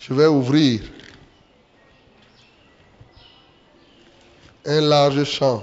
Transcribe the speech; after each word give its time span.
Je 0.00 0.14
vais 0.14 0.26
ouvrir 0.26 0.80
un 4.64 4.80
large 4.80 5.24
champ 5.24 5.62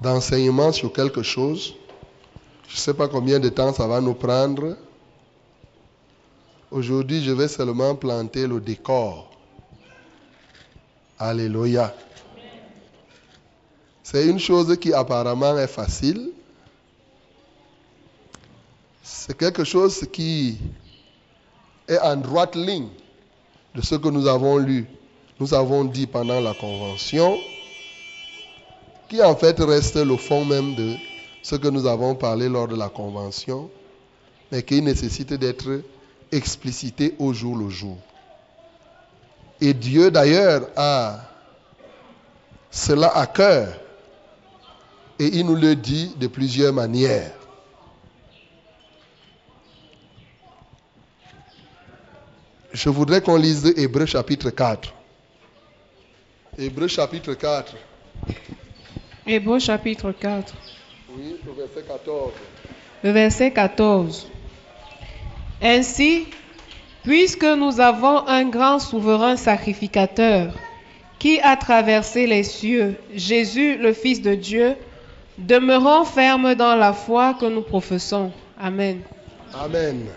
d'enseignement 0.00 0.70
sur 0.70 0.92
quelque 0.92 1.24
chose. 1.24 1.74
Je 2.68 2.74
ne 2.74 2.78
sais 2.78 2.94
pas 2.94 3.08
combien 3.08 3.40
de 3.40 3.48
temps 3.48 3.72
ça 3.72 3.88
va 3.88 4.00
nous 4.00 4.14
prendre. 4.14 4.76
Aujourd'hui, 6.70 7.20
je 7.24 7.32
vais 7.32 7.48
seulement 7.48 7.96
planter 7.96 8.46
le 8.46 8.60
décor. 8.60 9.28
Alléluia. 11.18 11.92
C'est 14.04 14.28
une 14.28 14.38
chose 14.38 14.76
qui 14.78 14.92
apparemment 14.92 15.58
est 15.58 15.66
facile. 15.66 16.30
C'est 19.02 19.36
quelque 19.36 19.64
chose 19.64 20.06
qui 20.12 20.58
est 21.88 21.98
en 21.98 22.16
droite 22.16 22.56
ligne 22.56 22.88
de 23.74 23.82
ce 23.82 23.94
que 23.96 24.08
nous 24.08 24.26
avons 24.26 24.58
lu, 24.58 24.86
nous 25.40 25.52
avons 25.54 25.84
dit 25.84 26.06
pendant 26.06 26.40
la 26.40 26.54
convention, 26.54 27.36
qui 29.08 29.22
en 29.22 29.36
fait 29.36 29.58
reste 29.60 29.96
le 29.96 30.16
fond 30.16 30.44
même 30.44 30.74
de 30.74 30.94
ce 31.42 31.56
que 31.56 31.68
nous 31.68 31.86
avons 31.86 32.14
parlé 32.14 32.48
lors 32.48 32.68
de 32.68 32.76
la 32.76 32.88
convention, 32.88 33.68
mais 34.50 34.62
qui 34.62 34.80
nécessite 34.80 35.34
d'être 35.34 35.82
explicité 36.32 37.14
au 37.18 37.32
jour 37.32 37.56
le 37.56 37.68
jour. 37.68 37.96
Et 39.60 39.74
Dieu 39.74 40.10
d'ailleurs 40.10 40.68
a 40.76 41.20
cela 42.70 43.16
à 43.16 43.26
cœur 43.26 43.68
et 45.18 45.26
il 45.26 45.46
nous 45.46 45.54
le 45.54 45.76
dit 45.76 46.14
de 46.18 46.26
plusieurs 46.26 46.72
manières. 46.72 47.32
Je 52.74 52.88
voudrais 52.88 53.20
qu'on 53.20 53.36
lise 53.36 53.72
Hébreu 53.76 54.04
chapitre 54.04 54.50
4. 54.50 54.92
Hébreu 56.58 56.88
chapitre 56.88 57.32
4. 57.32 57.76
Hébreu 59.24 59.60
chapitre 59.60 60.10
4. 60.10 60.52
Oui, 61.16 61.36
le 61.46 61.52
verset 61.52 61.82
14. 61.86 62.32
Le 63.04 63.10
verset 63.12 63.50
14. 63.52 64.26
Ainsi, 65.62 66.26
puisque 67.04 67.44
nous 67.44 67.78
avons 67.78 68.26
un 68.26 68.48
grand 68.48 68.80
souverain 68.80 69.36
sacrificateur 69.36 70.52
qui 71.20 71.38
a 71.40 71.56
traversé 71.56 72.26
les 72.26 72.42
cieux, 72.42 72.96
Jésus, 73.14 73.76
le 73.76 73.92
Fils 73.92 74.20
de 74.20 74.34
Dieu, 74.34 74.74
demeurons 75.38 76.04
fermes 76.04 76.56
dans 76.56 76.74
la 76.74 76.92
foi 76.92 77.34
que 77.34 77.46
nous 77.46 77.62
professons. 77.62 78.32
Amen. 78.58 79.00
Amen. 79.54 80.08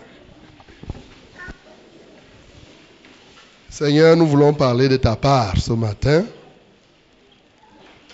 Seigneur, 3.78 4.16
nous 4.16 4.26
voulons 4.26 4.52
parler 4.54 4.88
de 4.88 4.96
ta 4.96 5.14
part 5.14 5.56
ce 5.56 5.72
matin. 5.72 6.26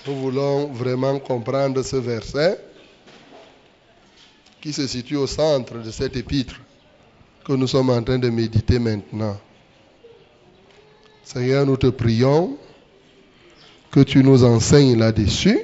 Nous 0.07 0.15
voulons 0.15 0.67
vraiment 0.67 1.19
comprendre 1.19 1.83
ce 1.83 1.97
verset 1.97 2.61
qui 4.61 4.75
se 4.75 4.87
situe 4.87 5.17
au 5.17 5.27
centre 5.27 5.79
de 5.79 5.91
cet 5.91 6.19
épître 6.19 6.61
que 7.47 7.55
nous 7.55 7.67
sommes 7.67 7.89
en 7.89 8.03
train 8.03 8.19
de 8.19 8.29
méditer 8.29 8.79
maintenant. 8.79 9.41
Seigneur, 11.23 11.65
nous 11.65 11.79
te 11.79 11.87
prions 11.87 12.59
que 13.91 14.01
tu 14.01 14.23
nous 14.23 14.45
enseignes 14.45 14.99
là-dessus, 14.99 15.61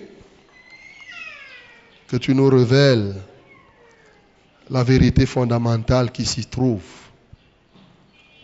que 2.09 2.17
tu 2.17 2.35
nous 2.35 2.49
révèles 2.49 3.17
la 4.71 4.83
vérité 4.83 5.27
fondamentale 5.27 6.11
qui 6.11 6.25
s'y 6.25 6.47
trouve 6.47 7.00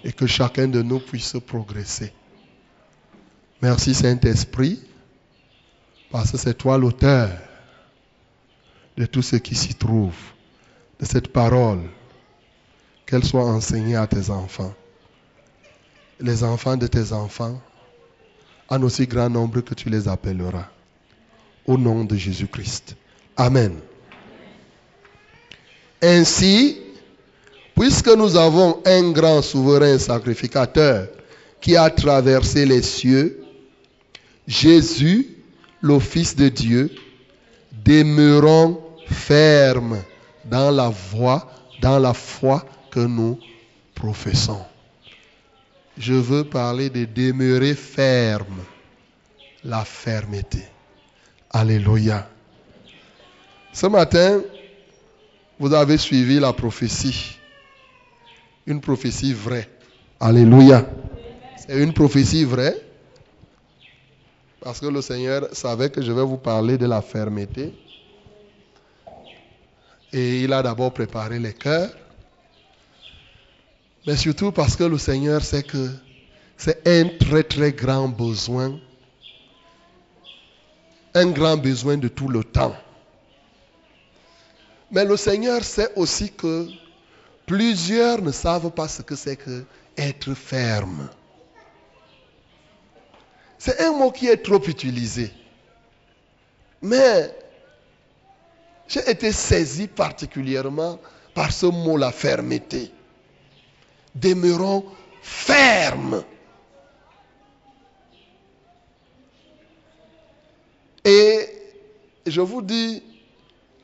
et 0.04 0.12
que 0.12 0.26
chacun 0.26 0.68
de 0.68 0.82
nous 0.82 1.00
puisse 1.00 1.36
progresser. 1.46 2.12
Merci 3.62 3.94
Saint-Esprit, 3.94 4.80
parce 6.10 6.30
que 6.30 6.36
c'est 6.36 6.54
toi 6.54 6.78
l'auteur 6.78 7.30
de 8.96 9.06
tout 9.06 9.22
ce 9.22 9.36
qui 9.36 9.54
s'y 9.54 9.74
trouve, 9.74 10.16
de 11.00 11.04
cette 11.04 11.28
parole, 11.28 11.82
qu'elle 13.06 13.24
soit 13.24 13.44
enseignée 13.44 13.96
à 13.96 14.06
tes 14.06 14.30
enfants. 14.30 14.74
Les 16.20 16.44
enfants 16.44 16.76
de 16.76 16.86
tes 16.86 17.12
enfants, 17.12 17.60
en 18.68 18.82
aussi 18.82 19.06
grand 19.06 19.30
nombre 19.30 19.60
que 19.60 19.74
tu 19.74 19.90
les 19.90 20.08
appelleras. 20.08 20.68
Au 21.66 21.76
nom 21.76 22.04
de 22.04 22.16
Jésus-Christ. 22.16 22.96
Amen. 23.36 23.78
Ainsi, 26.02 26.78
puisque 27.76 28.08
nous 28.08 28.36
avons 28.36 28.82
un 28.86 29.10
grand 29.12 29.42
souverain 29.42 29.98
sacrificateur 29.98 31.08
qui 31.60 31.76
a 31.76 31.90
traversé 31.90 32.64
les 32.64 32.82
cieux, 32.82 33.44
Jésus, 34.48 35.36
le 35.82 36.00
Fils 36.00 36.34
de 36.34 36.48
Dieu, 36.48 36.90
demeurons 37.84 38.80
fermes 39.06 40.02
dans 40.44 40.70
la 40.70 40.88
voie, 40.88 41.50
dans 41.82 41.98
la 41.98 42.14
foi 42.14 42.64
que 42.90 43.00
nous 43.00 43.38
professons. 43.94 44.64
Je 45.98 46.14
veux 46.14 46.44
parler 46.44 46.88
de 46.88 47.04
demeurer 47.04 47.74
ferme, 47.74 48.62
la 49.64 49.84
fermeté. 49.84 50.62
Alléluia. 51.50 52.28
Ce 53.72 53.86
matin, 53.86 54.40
vous 55.58 55.74
avez 55.74 55.98
suivi 55.98 56.38
la 56.38 56.52
prophétie. 56.52 57.35
Une 58.66 58.80
prophétie 58.80 59.32
vraie. 59.32 59.68
Alléluia. 60.18 60.84
C'est 61.56 61.80
une 61.80 61.92
prophétie 61.92 62.44
vraie. 62.44 62.76
Parce 64.60 64.80
que 64.80 64.86
le 64.86 65.00
Seigneur 65.00 65.48
savait 65.52 65.90
que 65.90 66.02
je 66.02 66.10
vais 66.10 66.24
vous 66.24 66.38
parler 66.38 66.76
de 66.76 66.86
la 66.86 67.00
fermeté. 67.00 67.72
Et 70.12 70.42
il 70.42 70.52
a 70.52 70.62
d'abord 70.62 70.92
préparé 70.92 71.38
les 71.38 71.52
cœurs. 71.52 71.90
Mais 74.06 74.16
surtout 74.16 74.50
parce 74.50 74.74
que 74.74 74.84
le 74.84 74.98
Seigneur 74.98 75.42
sait 75.42 75.62
que 75.62 75.90
c'est 76.56 76.86
un 76.88 77.08
très 77.18 77.44
très 77.44 77.72
grand 77.72 78.08
besoin. 78.08 78.78
Un 81.14 81.30
grand 81.30 81.56
besoin 81.56 81.96
de 81.96 82.08
tout 82.08 82.28
le 82.28 82.42
temps. 82.42 82.74
Mais 84.90 85.04
le 85.04 85.16
Seigneur 85.16 85.62
sait 85.62 85.92
aussi 85.94 86.32
que 86.32 86.68
plusieurs 87.46 88.20
ne 88.20 88.32
savent 88.32 88.70
pas 88.70 88.88
ce 88.88 89.02
que 89.02 89.14
c'est 89.14 89.36
que 89.36 89.64
être 89.96 90.34
ferme. 90.34 91.08
C'est 93.58 93.80
un 93.80 93.92
mot 93.92 94.10
qui 94.10 94.26
est 94.26 94.44
trop 94.44 94.62
utilisé. 94.62 95.32
Mais 96.82 97.34
j'ai 98.86 99.08
été 99.10 99.32
saisi 99.32 99.88
particulièrement 99.88 100.98
par 101.34 101.52
ce 101.52 101.66
mot, 101.66 101.96
la 101.96 102.12
fermeté. 102.12 102.90
Demeurons 104.14 104.84
fermes. 105.22 106.22
Et 111.04 111.48
je 112.26 112.40
vous 112.40 112.62
dis, 112.62 113.02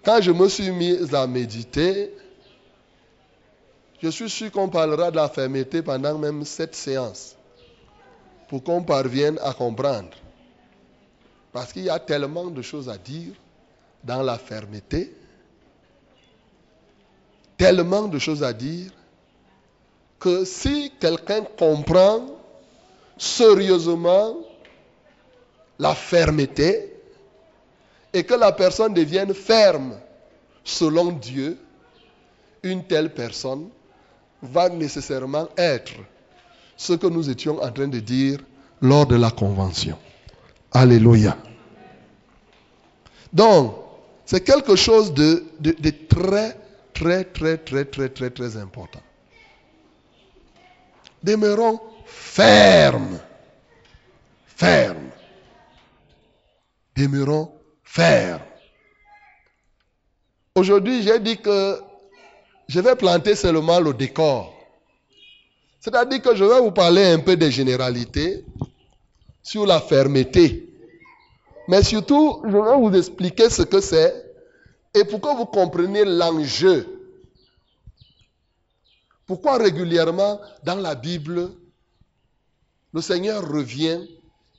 quand 0.04 0.20
je 0.20 0.32
me 0.32 0.48
suis 0.48 0.70
mis 0.70 1.14
à 1.14 1.26
méditer, 1.26 2.12
je 4.02 4.08
suis 4.08 4.28
sûr 4.28 4.50
qu'on 4.50 4.68
parlera 4.68 5.10
de 5.12 5.16
la 5.16 5.28
fermeté 5.28 5.80
pendant 5.80 6.18
même 6.18 6.44
cette 6.44 6.74
séance 6.74 7.36
pour 8.48 8.64
qu'on 8.64 8.82
parvienne 8.82 9.38
à 9.42 9.54
comprendre. 9.54 10.10
Parce 11.52 11.72
qu'il 11.72 11.84
y 11.84 11.90
a 11.90 12.00
tellement 12.00 12.46
de 12.46 12.62
choses 12.62 12.88
à 12.88 12.98
dire 12.98 13.32
dans 14.02 14.22
la 14.22 14.38
fermeté, 14.38 15.14
tellement 17.56 18.08
de 18.08 18.18
choses 18.18 18.42
à 18.42 18.52
dire, 18.52 18.90
que 20.18 20.44
si 20.44 20.92
quelqu'un 20.98 21.42
comprend 21.56 22.26
sérieusement 23.16 24.36
la 25.78 25.94
fermeté, 25.94 26.92
et 28.12 28.24
que 28.24 28.34
la 28.34 28.52
personne 28.52 28.92
devienne 28.92 29.32
ferme 29.32 29.98
selon 30.64 31.12
Dieu, 31.12 31.58
une 32.62 32.84
telle 32.84 33.12
personne 33.12 33.68
va 34.42 34.68
nécessairement 34.68 35.48
être 35.56 35.92
ce 36.76 36.94
que 36.94 37.06
nous 37.06 37.30
étions 37.30 37.62
en 37.62 37.70
train 37.70 37.88
de 37.88 38.00
dire 38.00 38.38
lors 38.80 39.06
de 39.06 39.16
la 39.16 39.30
convention. 39.30 39.96
Alléluia. 40.72 41.36
Donc, 43.32 43.76
c'est 44.24 44.42
quelque 44.42 44.76
chose 44.76 45.14
de, 45.14 45.44
très, 46.08 46.56
très, 46.92 47.24
très, 47.24 47.56
très, 47.58 47.84
très, 47.84 48.08
très, 48.08 48.30
très 48.30 48.56
important. 48.56 49.00
Demeurons 51.22 51.80
fermes. 52.04 53.20
Fermes. 54.46 55.10
Demeurons 56.96 57.52
fermes. 57.84 58.42
Aujourd'hui, 60.54 61.02
j'ai 61.02 61.18
dit 61.20 61.38
que 61.38 61.80
je 62.72 62.80
vais 62.80 62.96
planter 62.96 63.34
seulement 63.34 63.80
le 63.80 63.92
décor. 63.92 64.50
C'est-à-dire 65.78 66.22
que 66.22 66.34
je 66.34 66.42
vais 66.42 66.58
vous 66.58 66.70
parler 66.70 67.04
un 67.04 67.18
peu 67.18 67.36
des 67.36 67.50
généralités 67.50 68.46
sur 69.42 69.66
la 69.66 69.78
fermeté. 69.78 70.72
Mais 71.68 71.82
surtout, 71.82 72.40
je 72.46 72.56
vais 72.56 72.76
vous 72.78 72.96
expliquer 72.96 73.50
ce 73.50 73.60
que 73.60 73.82
c'est 73.82 74.14
et 74.94 75.04
pour 75.04 75.20
que 75.20 75.36
vous 75.36 75.44
compreniez 75.44 76.06
l'enjeu. 76.06 76.86
Pourquoi 79.26 79.58
régulièrement 79.58 80.40
dans 80.64 80.76
la 80.76 80.94
Bible, 80.94 81.50
le 82.94 83.00
Seigneur 83.02 83.46
revient 83.46 84.00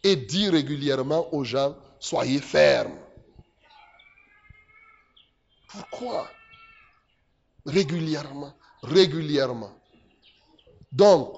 et 0.03 0.15
dit 0.15 0.49
régulièrement 0.49 1.33
aux 1.33 1.43
gens, 1.43 1.75
soyez 1.99 2.39
fermes. 2.39 2.99
Pourquoi? 5.67 6.27
Régulièrement, 7.65 8.53
régulièrement. 8.81 9.71
Donc, 10.91 11.33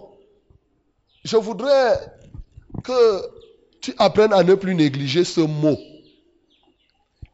je 1.24 1.38
voudrais 1.38 2.00
que 2.84 3.22
tu 3.82 3.94
apprennes 3.98 4.34
à 4.34 4.44
ne 4.44 4.56
plus 4.56 4.76
négliger 4.76 5.24
ce 5.24 5.42
mot. 5.42 5.78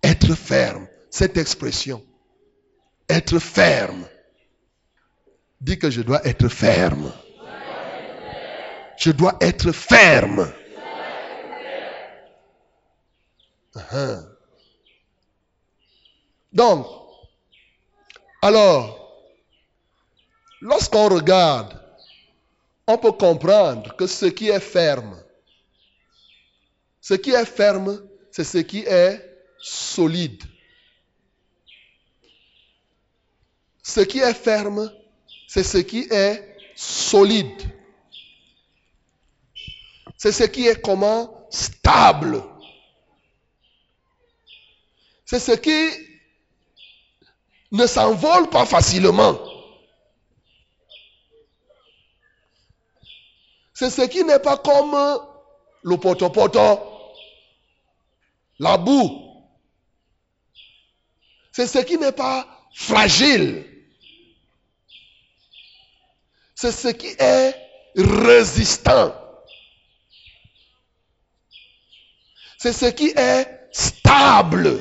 Être 0.03 0.35
ferme, 0.35 0.87
cette 1.09 1.37
expression. 1.37 2.03
Être 3.09 3.39
ferme. 3.39 4.07
Dis 5.61 5.77
que 5.77 5.89
je 5.89 6.01
dois 6.01 6.25
être 6.27 6.47
ferme. 6.47 7.11
Je 8.97 9.11
dois 9.11 9.37
être 9.41 9.71
ferme. 9.71 10.51
Uh-huh. 13.75 14.25
Donc, 16.51 16.85
alors, 18.41 19.23
lorsqu'on 20.61 21.09
regarde 21.09 21.81
on 22.87 22.97
peut 22.97 23.11
comprendre 23.11 23.95
que 23.95 24.07
ce 24.07 24.25
qui 24.25 24.49
est 24.49 24.59
ferme, 24.59 25.21
ce 26.99 27.13
qui 27.13 27.31
est 27.31 27.45
ferme, 27.45 28.01
c'est 28.31 28.43
ce 28.43 28.57
qui 28.59 28.79
est 28.79 29.39
solide. 29.59 30.43
Ce 33.83 34.01
qui 34.01 34.19
est 34.19 34.33
ferme, 34.33 34.91
c'est 35.47 35.63
ce 35.63 35.77
qui 35.77 36.07
est 36.11 36.57
solide. 36.75 37.61
C'est 40.17 40.31
ce 40.31 40.43
qui 40.43 40.67
est 40.67 40.81
comment? 40.81 41.47
Stable. 41.49 42.43
C'est 45.25 45.39
ce 45.39 45.53
qui 45.53 46.10
ne 47.71 47.87
s'envole 47.87 48.49
pas 48.49 48.65
facilement. 48.65 49.39
C'est 53.73 53.89
ce 53.89 54.03
qui 54.03 54.23
n'est 54.23 54.39
pas 54.39 54.57
comme 54.57 54.95
le 55.83 55.97
potopoto, 55.97 56.79
la 58.59 58.77
boue. 58.77 59.27
C'est 61.51 61.67
ce 61.67 61.79
qui 61.79 61.97
n'est 61.97 62.11
pas 62.11 62.47
fragile. 62.73 63.65
C'est 66.55 66.71
ce 66.71 66.89
qui 66.89 67.07
est 67.17 67.55
résistant. 67.95 69.15
C'est 72.59 72.73
ce 72.73 72.85
qui 72.85 73.11
est 73.17 73.47
stable. 73.71 74.79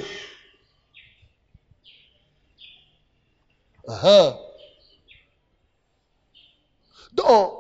Donc, 7.13 7.53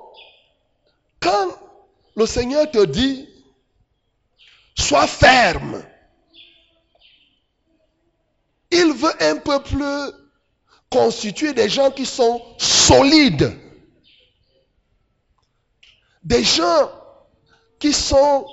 quand 1.21 1.49
le 2.17 2.27
Seigneur 2.27 2.71
te 2.71 2.85
dit, 2.85 3.29
sois 4.77 5.07
ferme, 5.07 5.83
il 8.71 8.93
veut 8.93 9.23
un 9.23 9.37
peuple 9.37 9.85
constitué 10.91 11.53
des 11.53 11.69
gens 11.69 11.91
qui 11.91 12.07
sont 12.07 12.43
solides, 12.59 13.57
des 16.23 16.45
gens 16.45 16.91
qui 17.79 17.93
sont 17.93 18.47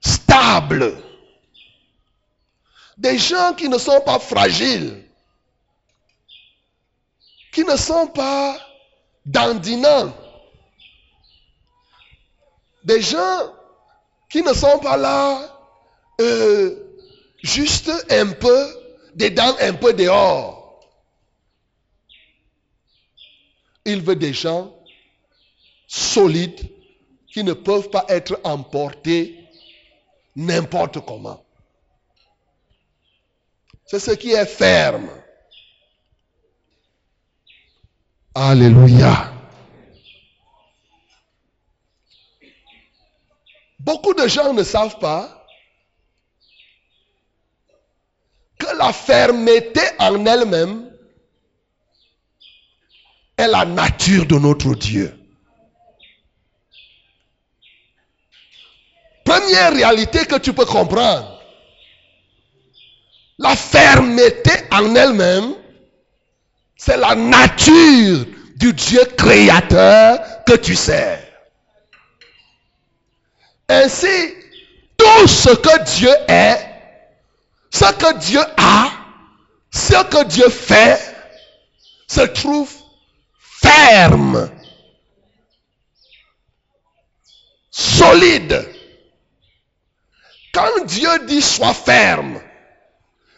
stables, 0.00 1.02
des 2.96 3.18
gens 3.18 3.54
qui 3.54 3.68
ne 3.68 3.78
sont 3.78 4.00
pas 4.00 4.18
fragiles, 4.18 5.05
qui 7.56 7.64
ne 7.64 7.74
sont 7.74 8.08
pas 8.08 8.58
dandinants 9.24 10.12
des 12.84 13.00
gens 13.00 13.50
qui 14.28 14.42
ne 14.42 14.52
sont 14.52 14.78
pas 14.78 14.98
là 14.98 15.58
euh, 16.20 17.00
juste 17.42 17.90
un 18.10 18.32
peu 18.32 18.60
dedans, 19.14 19.56
un 19.58 19.72
peu 19.72 19.94
dehors. 19.94 20.86
Il 23.86 24.02
veut 24.02 24.16
des 24.16 24.34
gens 24.34 24.76
solides 25.86 26.60
qui 27.32 27.42
ne 27.42 27.54
peuvent 27.54 27.88
pas 27.88 28.04
être 28.10 28.38
emportés 28.44 29.48
n'importe 30.36 31.00
comment. 31.06 31.42
C'est 33.86 33.98
ce 33.98 34.10
qui 34.10 34.32
est 34.32 34.44
ferme. 34.44 35.08
Alléluia. 38.38 39.32
Beaucoup 43.78 44.12
de 44.12 44.28
gens 44.28 44.52
ne 44.52 44.62
savent 44.62 44.98
pas 44.98 45.46
que 48.58 48.76
la 48.76 48.92
fermeté 48.92 49.80
en 49.98 50.26
elle-même 50.26 50.92
est 53.38 53.48
la 53.48 53.64
nature 53.64 54.26
de 54.26 54.38
notre 54.38 54.74
Dieu. 54.74 55.18
Première 59.24 59.72
réalité 59.72 60.26
que 60.26 60.36
tu 60.36 60.52
peux 60.52 60.66
comprendre, 60.66 61.40
la 63.38 63.56
fermeté 63.56 64.50
en 64.70 64.94
elle-même, 64.94 65.54
c'est 66.76 66.98
la 66.98 67.14
nature 67.14 68.26
du 68.56 68.72
Dieu 68.72 69.04
créateur 69.16 70.44
que 70.44 70.54
tu 70.54 70.76
sais. 70.76 71.22
Ainsi, 73.68 74.34
tout 74.96 75.26
ce 75.26 75.50
que 75.50 75.84
Dieu 75.96 76.12
est, 76.28 76.60
ce 77.70 77.92
que 77.92 78.18
Dieu 78.18 78.40
a, 78.56 78.90
ce 79.70 80.04
que 80.04 80.24
Dieu 80.24 80.48
fait, 80.48 81.00
se 82.06 82.20
trouve 82.20 82.70
ferme, 83.38 84.50
solide. 87.70 88.68
Quand 90.54 90.84
Dieu 90.86 91.26
dit 91.26 91.42
sois 91.42 91.74
ferme, 91.74 92.40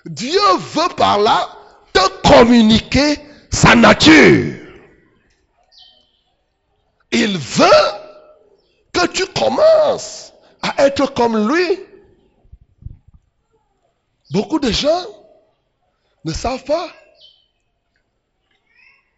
Dieu 0.04 0.40
veut 0.58 0.94
par 0.96 1.18
là 1.18 1.48
te 1.92 2.28
communiquer 2.28 3.18
sa 3.50 3.74
nature. 3.74 4.54
Il 7.10 7.38
veut 7.38 7.64
que 8.92 9.06
tu 9.06 9.26
commences 9.26 10.32
à 10.62 10.86
être 10.86 11.12
comme 11.14 11.48
lui. 11.48 11.80
Beaucoup 14.30 14.58
de 14.58 14.70
gens 14.70 15.06
ne 16.24 16.32
savent 16.32 16.64
pas. 16.64 16.88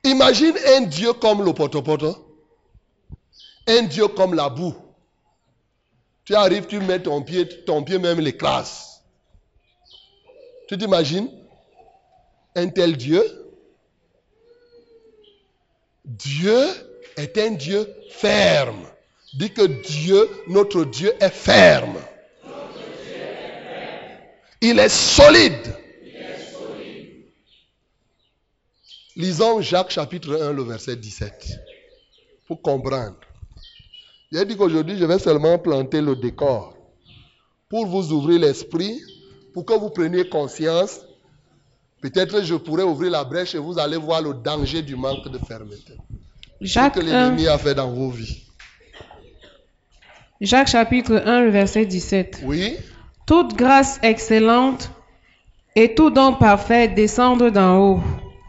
Imagine 0.04 0.56
un 0.76 0.82
Dieu 0.82 1.12
comme 1.14 1.44
le 1.44 1.52
potopoto. 1.52 2.26
Un 3.66 3.82
Dieu 3.82 4.08
comme 4.08 4.34
la 4.34 4.49
boue. 4.49 4.75
Tu 6.25 6.34
arrives, 6.34 6.66
tu 6.66 6.78
mets 6.78 7.02
ton 7.02 7.22
pied, 7.22 7.49
ton 7.64 7.82
pied 7.82 7.99
même 7.99 8.20
l'écrase. 8.20 9.02
Tu 10.68 10.78
t'imagines 10.78 11.28
un 12.54 12.68
tel 12.68 12.96
Dieu? 12.96 13.39
Dieu 16.10 16.66
est 17.16 17.38
un 17.38 17.52
Dieu 17.52 17.86
ferme. 18.10 18.84
Dis 19.32 19.52
que 19.52 19.62
Dieu, 19.62 20.28
notre 20.48 20.84
Dieu, 20.84 21.12
est 21.20 21.30
ferme. 21.30 21.98
Il 24.60 24.78
est 24.80 24.88
solide. 24.88 25.76
Lisons 29.14 29.60
Jacques 29.60 29.90
chapitre 29.90 30.40
1, 30.40 30.52
le 30.52 30.62
verset 30.64 30.96
17. 30.96 31.60
Pour 32.48 32.60
comprendre. 32.60 33.20
J'ai 34.32 34.44
dit 34.44 34.56
qu'aujourd'hui, 34.56 34.98
je 34.98 35.04
vais 35.04 35.18
seulement 35.18 35.58
planter 35.58 36.00
le 36.00 36.16
décor. 36.16 36.76
Pour 37.68 37.86
vous 37.86 38.12
ouvrir 38.12 38.40
l'esprit, 38.40 39.00
pour 39.52 39.64
que 39.64 39.74
vous 39.74 39.90
preniez 39.90 40.28
conscience. 40.28 41.00
Peut-être 42.00 42.42
je 42.42 42.54
pourrais 42.54 42.83
ouvrir 42.83 43.11
la 43.11 43.25
brèche 43.25 43.54
et 43.54 43.59
vous 43.59 43.78
allez 43.78 43.97
voir 43.97 44.23
le 44.23 44.33
danger 44.35 44.80
du 44.83 44.97
manque 44.97 45.28
de 45.28 45.38
fermeté. 45.38 45.95
Ce 46.61 46.66
Jacques 46.66 46.95
que 46.95 47.00
1, 47.00 47.02
l'ennemi 47.02 47.47
a 47.47 47.59
fait 47.59 47.75
dans 47.75 47.90
vos 47.90 48.11
vies. 48.11 48.45
Jacques 50.40 50.69
chapitre 50.69 51.23
1, 51.26 51.42
le 51.42 51.50
verset 51.50 51.85
17. 51.85 52.40
Oui. 52.45 52.76
Toute 53.26 53.54
grâce 53.54 53.99
excellente 54.02 54.90
et 55.76 55.95
tout 55.95 56.11
don 56.11 56.35
parfait 56.35 56.88
descendent 56.88 57.50
d'en 57.50 57.76
haut, 57.78 58.00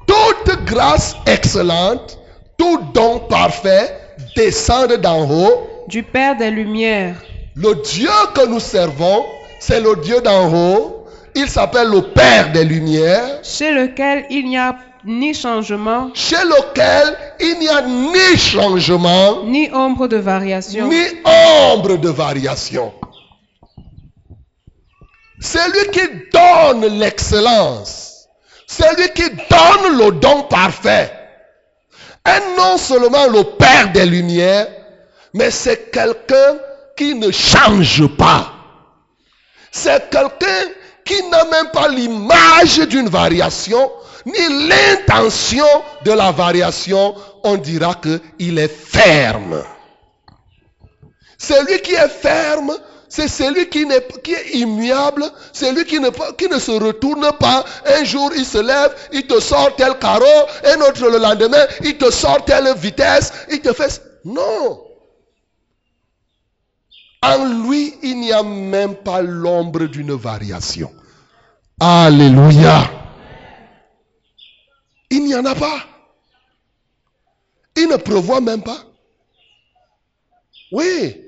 Toute 0.07 0.65
grâce 0.65 1.15
excellente, 1.27 2.17
tout 2.57 2.79
don 2.93 3.19
parfait 3.19 3.93
descend 4.35 4.93
d'en 4.93 5.29
haut. 5.29 5.67
du 5.87 6.03
Père 6.03 6.37
des 6.37 6.49
Lumières, 6.49 7.21
Le 7.55 7.75
Dieu 7.83 8.09
que 8.33 8.47
nous 8.47 8.59
servons, 8.61 9.25
c'est 9.59 9.81
le 9.81 9.95
Dieu 10.01 10.21
d'en 10.21 10.51
haut. 10.53 11.00
Il 11.35 11.49
s'appelle 11.49 11.87
le 11.89 12.01
Père 12.01 12.51
des 12.51 12.65
Lumières, 12.65 13.39
chez 13.43 13.71
lequel 13.71 14.25
il 14.29 14.47
n'y 14.47 14.57
a 14.57 14.75
ni 15.05 15.33
changement, 15.33 16.11
chez 16.13 16.35
lequel 16.35 17.17
il 17.39 17.59
n'y 17.59 17.69
a 17.69 17.81
ni 17.81 18.37
changement, 18.37 19.43
ni 19.45 19.69
ombre 19.73 20.07
de 20.07 20.17
variation. 20.17 20.87
ni 20.87 21.03
ombre 21.73 21.97
de 21.97 22.09
variation. 22.09 22.93
C'est 25.39 25.67
lui 25.69 25.89
qui 25.91 26.07
donne 26.31 26.99
l'excellence. 26.99 28.27
C'est 28.67 28.95
lui 28.97 29.09
qui 29.09 29.27
donne 29.29 29.97
le 29.97 30.11
don 30.11 30.43
parfait. 30.43 31.11
Et 32.27 32.57
non 32.57 32.77
seulement 32.77 33.25
le 33.27 33.43
Père 33.57 33.91
des 33.91 34.05
Lumières, 34.05 34.67
mais 35.33 35.49
c'est 35.49 35.89
quelqu'un 35.91 36.57
qui 36.95 37.15
ne 37.15 37.31
change 37.31 38.05
pas. 38.15 38.53
C'est 39.71 40.09
quelqu'un 40.11 40.69
qui 41.05 41.21
n'a 41.29 41.43
même 41.45 41.69
pas 41.71 41.87
l'image 41.87 42.79
d'une 42.87 43.09
variation, 43.09 43.91
ni 44.25 44.67
l'intention 44.67 45.65
de 46.03 46.11
la 46.11 46.31
variation. 46.31 47.15
On 47.43 47.57
dira 47.57 47.95
qu'il 47.95 48.59
est 48.59 48.67
ferme. 48.67 49.63
Celui 51.37 51.81
qui 51.81 51.93
est 51.93 52.07
ferme, 52.09 52.77
c'est 53.09 53.27
celui 53.27 53.67
qui, 53.67 53.81
est 53.83 54.49
immuable, 54.53 55.23
ne, 55.23 56.09
peut- 56.09 56.33
qui 56.37 56.47
ne 56.47 56.59
se 56.59 56.71
retourne 56.71 57.29
pas. 57.39 57.65
Un 57.85 58.03
jour, 58.03 58.31
il 58.35 58.45
se 58.45 58.59
lève, 58.59 58.95
il 59.11 59.25
te 59.27 59.39
sort 59.39 59.75
tel 59.75 59.97
carreau, 59.97 60.47
un 60.65 60.79
autre 60.81 61.09
le 61.09 61.17
lendemain, 61.17 61.65
il 61.83 61.97
te 61.97 62.11
sort 62.11 62.45
telle 62.45 62.73
vitesse, 62.75 63.33
il 63.51 63.59
te 63.59 63.73
fait... 63.73 64.01
Non. 64.23 64.90
En 67.23 67.67
lui, 67.67 67.93
il 68.01 68.19
n'y 68.19 68.31
a 68.31 68.43
même 68.43 68.95
pas 68.95 69.21
l'ombre 69.21 69.85
d'une 69.85 70.13
variation. 70.13 70.91
Alléluia. 71.79 72.89
Il 75.09 75.25
n'y 75.25 75.35
en 75.35 75.45
a 75.45 75.55
pas. 75.55 75.85
Il 77.75 77.87
ne 77.87 77.97
prévoit 77.97 78.41
même 78.41 78.63
pas. 78.63 78.85
Oui. 80.71 81.21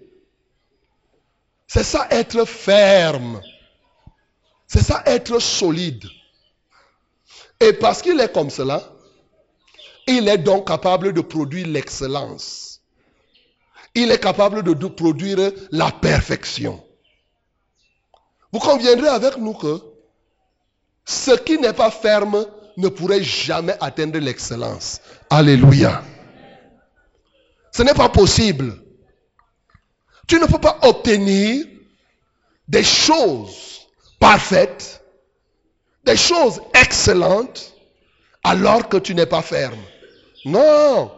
C'est 1.67 1.83
ça 1.83 2.07
être 2.09 2.45
ferme. 2.45 3.41
C'est 4.67 4.83
ça 4.83 5.03
être 5.05 5.39
solide. 5.39 6.05
Et 7.59 7.73
parce 7.73 8.01
qu'il 8.01 8.19
est 8.19 8.31
comme 8.31 8.49
cela, 8.49 8.81
il 10.07 10.27
est 10.27 10.37
donc 10.37 10.67
capable 10.67 11.13
de 11.13 11.21
produire 11.21 11.67
l'excellence. 11.67 12.72
Il 13.95 14.11
est 14.11 14.19
capable 14.19 14.63
de, 14.63 14.87
produire 14.87 15.51
la 15.71 15.91
perfection. 15.91 16.83
Vous 18.51 18.59
conviendrez 18.59 19.07
avec 19.07 19.37
nous 19.37 19.53
que 19.53 19.81
ce 21.05 21.31
qui 21.31 21.57
n'est 21.59 21.73
pas 21.73 21.91
ferme 21.91 22.45
ne 22.77 22.87
pourrait 22.87 23.23
jamais 23.23 23.75
atteindre 23.79 24.19
l'excellence. 24.19 25.01
Alléluia. 25.29 26.03
Ce 27.71 27.83
n'est 27.83 27.93
pas 27.93 28.09
possible. 28.09 28.75
Tu 30.27 30.39
ne 30.39 30.45
peux 30.45 30.59
pas 30.59 30.79
obtenir 30.83 31.65
des 32.67 32.83
choses 32.83 33.87
parfaites, 34.19 35.03
des 36.05 36.17
choses 36.17 36.61
excellentes, 36.73 37.73
alors 38.43 38.89
que 38.89 38.97
tu 38.97 39.13
n'es 39.13 39.25
pas 39.25 39.41
ferme. 39.41 39.79
Non. 40.45 41.11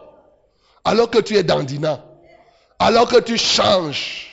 Alors 0.84 1.10
que 1.10 1.18
tu 1.18 1.36
es 1.36 1.42
dandinant. 1.42 2.05
Alors 2.78 3.08
que 3.08 3.20
tu 3.20 3.38
changes 3.38 4.26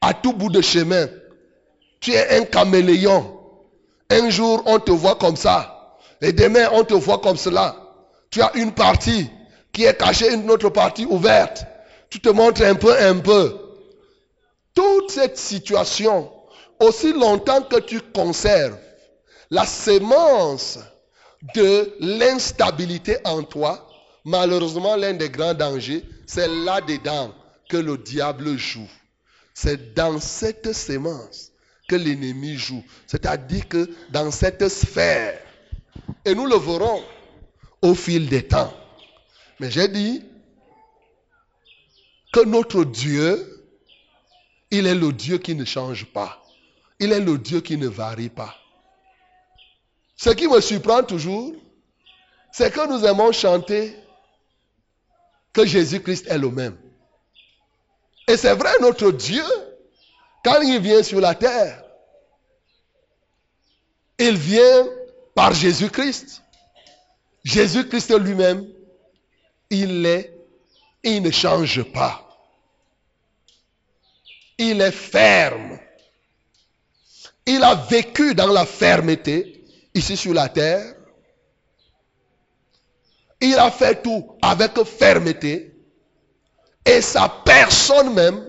à 0.00 0.12
tout 0.12 0.32
bout 0.32 0.50
de 0.50 0.60
chemin. 0.60 1.08
Tu 2.00 2.12
es 2.12 2.36
un 2.38 2.44
caméléon. 2.44 3.40
Un 4.10 4.28
jour, 4.28 4.62
on 4.66 4.78
te 4.78 4.90
voit 4.90 5.14
comme 5.14 5.36
ça. 5.36 5.96
Et 6.20 6.32
demain, 6.32 6.68
on 6.72 6.84
te 6.84 6.94
voit 6.94 7.18
comme 7.18 7.36
cela. 7.36 7.76
Tu 8.30 8.42
as 8.42 8.54
une 8.56 8.72
partie 8.72 9.30
qui 9.72 9.84
est 9.84 9.96
cachée, 9.96 10.32
une 10.32 10.50
autre 10.50 10.68
partie 10.68 11.06
ouverte. 11.06 11.64
Tu 12.10 12.20
te 12.20 12.28
montres 12.28 12.62
un 12.62 12.74
peu, 12.74 12.94
un 12.98 13.18
peu. 13.18 13.56
Toute 14.74 15.10
cette 15.10 15.38
situation, 15.38 16.30
aussi 16.80 17.12
longtemps 17.12 17.62
que 17.62 17.80
tu 17.80 18.00
conserves 18.00 18.76
la 19.50 19.64
sémence 19.64 20.80
de 21.54 21.94
l'instabilité 22.00 23.18
en 23.24 23.42
toi, 23.42 23.86
malheureusement, 24.24 24.96
l'un 24.96 25.12
des 25.12 25.30
grands 25.30 25.54
dangers, 25.54 26.04
c'est 26.26 26.48
là-dedans 26.48 27.32
que 27.68 27.76
le 27.76 27.98
diable 27.98 28.56
joue. 28.56 28.90
C'est 29.54 29.94
dans 29.94 30.20
cette 30.20 30.72
sémence 30.72 31.52
que 31.88 31.96
l'ennemi 31.96 32.56
joue. 32.56 32.84
C'est-à-dire 33.06 33.68
que 33.68 33.90
dans 34.10 34.30
cette 34.30 34.68
sphère. 34.68 35.40
Et 36.24 36.34
nous 36.34 36.46
le 36.46 36.56
verrons 36.56 37.02
au 37.82 37.94
fil 37.94 38.28
des 38.28 38.46
temps. 38.46 38.72
Mais 39.60 39.70
j'ai 39.70 39.88
dit 39.88 40.22
que 42.32 42.44
notre 42.44 42.84
Dieu, 42.84 43.66
il 44.70 44.86
est 44.86 44.94
le 44.94 45.12
Dieu 45.12 45.38
qui 45.38 45.54
ne 45.54 45.64
change 45.64 46.06
pas. 46.06 46.42
Il 46.98 47.12
est 47.12 47.20
le 47.20 47.38
Dieu 47.38 47.60
qui 47.60 47.76
ne 47.76 47.86
varie 47.86 48.28
pas. 48.28 48.56
Ce 50.16 50.30
qui 50.30 50.48
me 50.48 50.60
surprend 50.60 51.02
toujours, 51.02 51.54
c'est 52.52 52.72
que 52.72 52.88
nous 52.88 53.04
aimons 53.04 53.32
chanter 53.32 53.96
que 55.52 55.66
Jésus-Christ 55.66 56.26
est 56.28 56.38
le 56.38 56.50
même. 56.50 56.76
Et 58.26 58.36
c'est 58.36 58.54
vrai, 58.54 58.72
notre 58.80 59.10
Dieu, 59.10 59.44
quand 60.44 60.60
il 60.62 60.80
vient 60.80 61.02
sur 61.02 61.20
la 61.20 61.34
terre, 61.34 61.84
il 64.18 64.36
vient 64.36 64.86
par 65.34 65.52
Jésus-Christ. 65.52 66.42
Jésus-Christ 67.44 68.18
lui-même, 68.18 68.66
il 69.70 70.06
est, 70.06 70.32
il 71.02 71.22
ne 71.22 71.30
change 71.30 71.82
pas. 71.82 72.20
Il 74.56 74.80
est 74.80 74.92
ferme. 74.92 75.78
Il 77.46 77.62
a 77.62 77.74
vécu 77.74 78.34
dans 78.34 78.46
la 78.46 78.64
fermeté 78.64 79.64
ici 79.94 80.16
sur 80.16 80.32
la 80.32 80.48
terre. 80.48 80.94
Il 83.40 83.58
a 83.58 83.70
fait 83.70 84.02
tout 84.02 84.38
avec 84.40 84.82
fermeté. 84.84 85.73
Et 86.86 87.00
sa 87.00 87.28
personne 87.28 88.14
même 88.14 88.44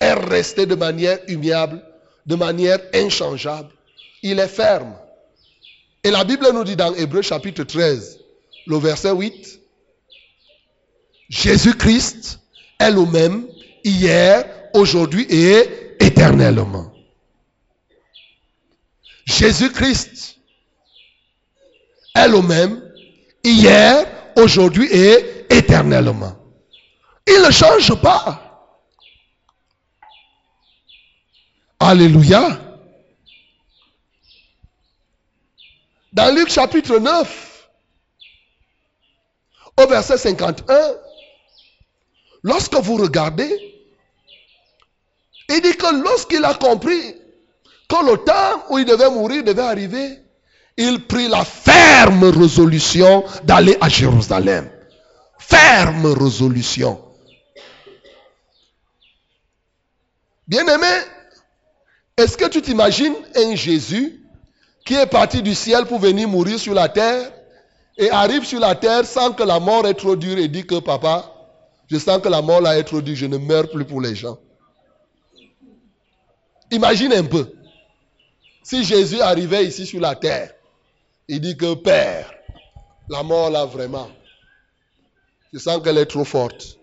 est 0.00 0.14
restée 0.14 0.66
de 0.66 0.74
manière 0.74 1.18
humiliable, 1.28 1.82
de 2.26 2.34
manière 2.34 2.78
inchangeable. 2.94 3.70
Il 4.22 4.38
est 4.38 4.48
ferme. 4.48 4.94
Et 6.02 6.10
la 6.10 6.24
Bible 6.24 6.46
nous 6.52 6.64
dit 6.64 6.76
dans 6.76 6.94
Hébreu 6.94 7.22
chapitre 7.22 7.64
13, 7.64 8.20
le 8.66 8.78
verset 8.78 9.10
8, 9.10 9.60
Jésus-Christ 11.28 12.40
est 12.78 12.90
le 12.90 13.04
même 13.06 13.46
hier, 13.84 14.44
aujourd'hui 14.74 15.26
et 15.28 15.96
éternellement. 16.00 16.92
Jésus-Christ 19.24 20.38
est 22.14 22.28
le 22.28 22.42
même 22.42 22.80
hier, 23.42 24.06
aujourd'hui 24.36 24.88
et 24.92 25.46
éternellement. 25.50 26.36
Il 27.26 27.42
ne 27.42 27.50
change 27.50 27.94
pas. 28.00 28.42
Alléluia. 31.80 32.60
Dans 36.12 36.34
Luc 36.34 36.48
chapitre 36.48 36.98
9, 36.98 37.68
au 39.76 39.86
verset 39.86 40.16
51, 40.16 40.94
lorsque 42.42 42.74
vous 42.76 42.96
regardez, 42.96 43.50
il 45.48 45.60
dit 45.60 45.76
que 45.76 46.02
lorsqu'il 46.02 46.44
a 46.44 46.54
compris 46.54 47.14
que 47.88 48.10
le 48.10 48.16
temps 48.24 48.64
où 48.70 48.78
il 48.78 48.84
devait 48.84 49.10
mourir 49.10 49.44
devait 49.44 49.62
arriver, 49.62 50.18
il 50.76 51.06
prit 51.06 51.28
la 51.28 51.44
ferme 51.44 52.24
résolution 52.24 53.24
d'aller 53.44 53.76
à 53.80 53.88
Jérusalem. 53.88 54.70
Ferme 55.38 56.06
résolution. 56.06 57.05
Bien-aimé, 60.46 60.86
est-ce 62.16 62.36
que 62.36 62.48
tu 62.48 62.62
t'imagines 62.62 63.14
un 63.34 63.54
Jésus 63.56 64.24
qui 64.84 64.94
est 64.94 65.06
parti 65.06 65.42
du 65.42 65.54
ciel 65.54 65.86
pour 65.86 65.98
venir 65.98 66.28
mourir 66.28 66.58
sur 66.58 66.72
la 66.72 66.88
terre 66.88 67.32
et 67.98 68.10
arrive 68.10 68.44
sur 68.44 68.60
la 68.60 68.76
terre 68.76 69.04
sans 69.04 69.32
que 69.32 69.42
la 69.42 69.58
mort 69.58 69.86
est 69.86 69.94
trop 69.94 70.14
dure 70.14 70.38
et 70.38 70.46
dit 70.46 70.64
que 70.64 70.78
papa, 70.78 71.32
je 71.90 71.98
sens 71.98 72.22
que 72.22 72.28
la 72.28 72.42
mort 72.42 72.60
là 72.60 72.78
est 72.78 72.84
trop 72.84 73.00
dure, 73.00 73.16
je 73.16 73.26
ne 73.26 73.38
meurs 73.38 73.68
plus 73.70 73.84
pour 73.84 74.00
les 74.00 74.14
gens. 74.14 74.38
Imagine 76.70 77.12
un 77.12 77.24
peu. 77.24 77.52
Si 78.62 78.84
Jésus 78.84 79.20
arrivait 79.20 79.66
ici 79.66 79.84
sur 79.84 80.00
la 80.00 80.14
terre, 80.14 80.52
il 81.26 81.40
dit 81.40 81.56
que 81.56 81.74
Père, 81.74 82.32
la 83.08 83.22
mort 83.24 83.50
là 83.50 83.64
vraiment, 83.64 84.08
je 85.52 85.58
sens 85.58 85.82
qu'elle 85.82 85.98
est 85.98 86.06
trop 86.06 86.24
forte. 86.24 86.78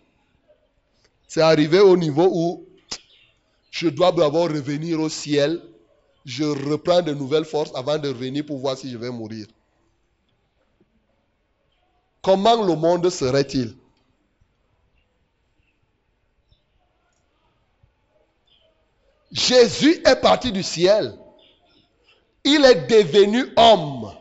C'est 1.27 1.41
arrivé 1.41 1.79
au 1.79 1.95
niveau 1.95 2.29
où 2.31 2.65
je 3.73 3.89
dois 3.89 4.11
d'abord 4.11 4.49
revenir 4.49 4.99
au 4.99 5.09
ciel. 5.09 5.59
Je 6.25 6.43
reprends 6.43 7.01
de 7.01 7.11
nouvelles 7.11 7.43
forces 7.43 7.71
avant 7.73 7.97
de 7.97 8.07
revenir 8.07 8.45
pour 8.45 8.59
voir 8.59 8.77
si 8.77 8.91
je 8.91 8.97
vais 8.99 9.09
mourir. 9.09 9.47
Comment 12.21 12.63
le 12.63 12.75
monde 12.75 13.09
serait-il? 13.09 13.75
Jésus 19.31 19.99
est 20.05 20.21
parti 20.21 20.51
du 20.51 20.61
ciel. 20.61 21.17
Il 22.43 22.63
est 22.65 22.87
devenu 22.87 23.43
homme 23.57 24.13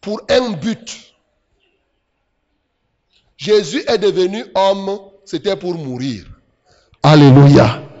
pour 0.00 0.22
un 0.30 0.52
but. 0.52 1.14
Jésus 3.36 3.84
est 3.86 3.98
devenu 3.98 4.46
homme, 4.54 4.98
c'était 5.26 5.56
pour 5.56 5.74
mourir. 5.74 6.24
Alléluia. 7.02 7.91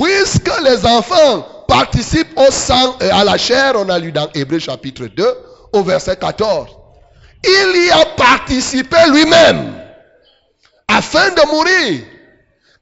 Puisque 0.00 0.50
les 0.62 0.86
enfants 0.86 1.64
participent 1.66 2.38
au 2.38 2.50
sang 2.52 2.96
et 3.00 3.10
à 3.10 3.24
la 3.24 3.36
chair, 3.36 3.72
on 3.76 3.88
a 3.88 3.98
lu 3.98 4.12
dans 4.12 4.28
Hébreu 4.32 4.60
chapitre 4.60 5.06
2 5.06 5.24
au 5.72 5.82
verset 5.82 6.16
14. 6.16 6.68
Il 7.44 7.86
y 7.86 7.90
a 7.90 8.04
participé 8.16 8.96
lui-même 9.10 9.74
afin 10.86 11.30
de 11.30 11.46
mourir. 11.50 12.02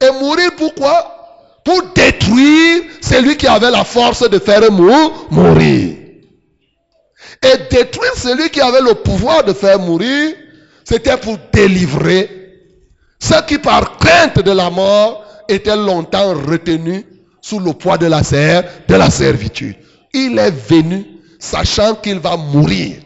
Et 0.01 0.11
mourir 0.21 0.51
pourquoi? 0.59 1.61
Pour 1.65 1.83
détruire 1.95 2.83
celui 3.01 3.37
qui 3.37 3.47
avait 3.47 3.71
la 3.71 3.85
force 3.85 4.29
de 4.29 4.39
faire 4.39 4.71
mourir. 4.71 5.97
Et 7.43 7.57
détruire 7.71 8.15
celui 8.17 8.51
qui 8.51 8.61
avait 8.61 8.83
le 8.83 8.95
pouvoir 8.95 9.43
de 9.43 9.55
faire 9.55 9.79
mourir, 9.79 10.35
c'était 10.85 11.17
pour 11.17 11.39
délivrer 11.53 12.31
ceux 13.19 13.41
qui 13.47 13.57
par 13.59 13.97
crainte 13.97 14.39
de 14.39 14.53
la 14.53 14.69
mort 14.69 15.26
étaient 15.49 15.77
longtemps 15.77 16.35
retenus 16.35 17.05
sous 17.41 17.61
le 17.61 17.73
poids 17.73 17.99
de 17.99 18.07
la 18.07 18.23
de 18.23 18.95
la 18.95 19.11
servitude. 19.11 19.77
Il 20.13 20.39
est 20.39 20.51
venu 20.51 21.05
sachant 21.39 21.95
qu'il 21.95 22.19
va 22.19 22.37
mourir. 22.37 22.97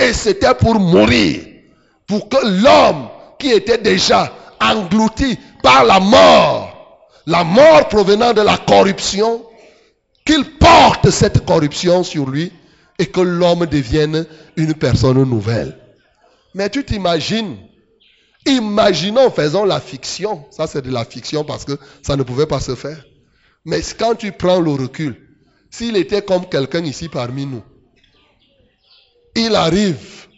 Et 0.00 0.12
c'était 0.12 0.54
pour 0.54 0.78
mourir, 0.78 1.40
pour 2.06 2.28
que 2.28 2.36
l'homme 2.62 3.08
qui 3.38 3.50
était 3.50 3.78
déjà 3.78 4.32
englouti 4.60 5.38
par 5.62 5.84
la 5.84 6.00
mort, 6.00 7.00
la 7.26 7.44
mort 7.44 7.88
provenant 7.88 8.32
de 8.32 8.42
la 8.42 8.58
corruption, 8.58 9.42
qu'il 10.24 10.44
porte 10.58 11.10
cette 11.10 11.44
corruption 11.44 12.02
sur 12.02 12.28
lui 12.28 12.52
et 12.98 13.06
que 13.06 13.20
l'homme 13.20 13.66
devienne 13.66 14.26
une 14.56 14.74
personne 14.74 15.22
nouvelle. 15.22 15.76
Mais 16.54 16.68
tu 16.68 16.84
t'imagines, 16.84 17.56
imaginons, 18.46 19.30
faisons 19.30 19.64
la 19.64 19.80
fiction, 19.80 20.44
ça 20.50 20.66
c'est 20.66 20.82
de 20.82 20.90
la 20.90 21.04
fiction 21.04 21.44
parce 21.44 21.64
que 21.64 21.78
ça 22.02 22.16
ne 22.16 22.22
pouvait 22.22 22.46
pas 22.46 22.60
se 22.60 22.74
faire. 22.74 23.04
Mais 23.64 23.82
quand 23.98 24.14
tu 24.14 24.32
prends 24.32 24.60
le 24.60 24.70
recul, 24.70 25.16
s'il 25.70 25.96
était 25.96 26.22
comme 26.22 26.48
quelqu'un 26.48 26.84
ici 26.84 27.08
parmi 27.08 27.46
nous, 27.46 27.62
il 29.34 29.54
arrive, 29.54 30.28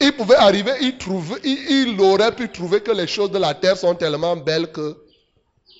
il 0.00 0.12
pouvait 0.12 0.36
arriver, 0.36 0.72
il, 0.80 0.98
trouve, 0.98 1.38
il, 1.42 1.98
aurait 2.00 2.34
pu 2.34 2.48
trouver 2.50 2.80
que 2.80 2.92
les 2.92 3.06
choses 3.06 3.30
de 3.30 3.38
la 3.38 3.54
terre 3.54 3.76
sont 3.76 3.94
tellement 3.94 4.36
belles 4.36 4.70
que 4.70 4.96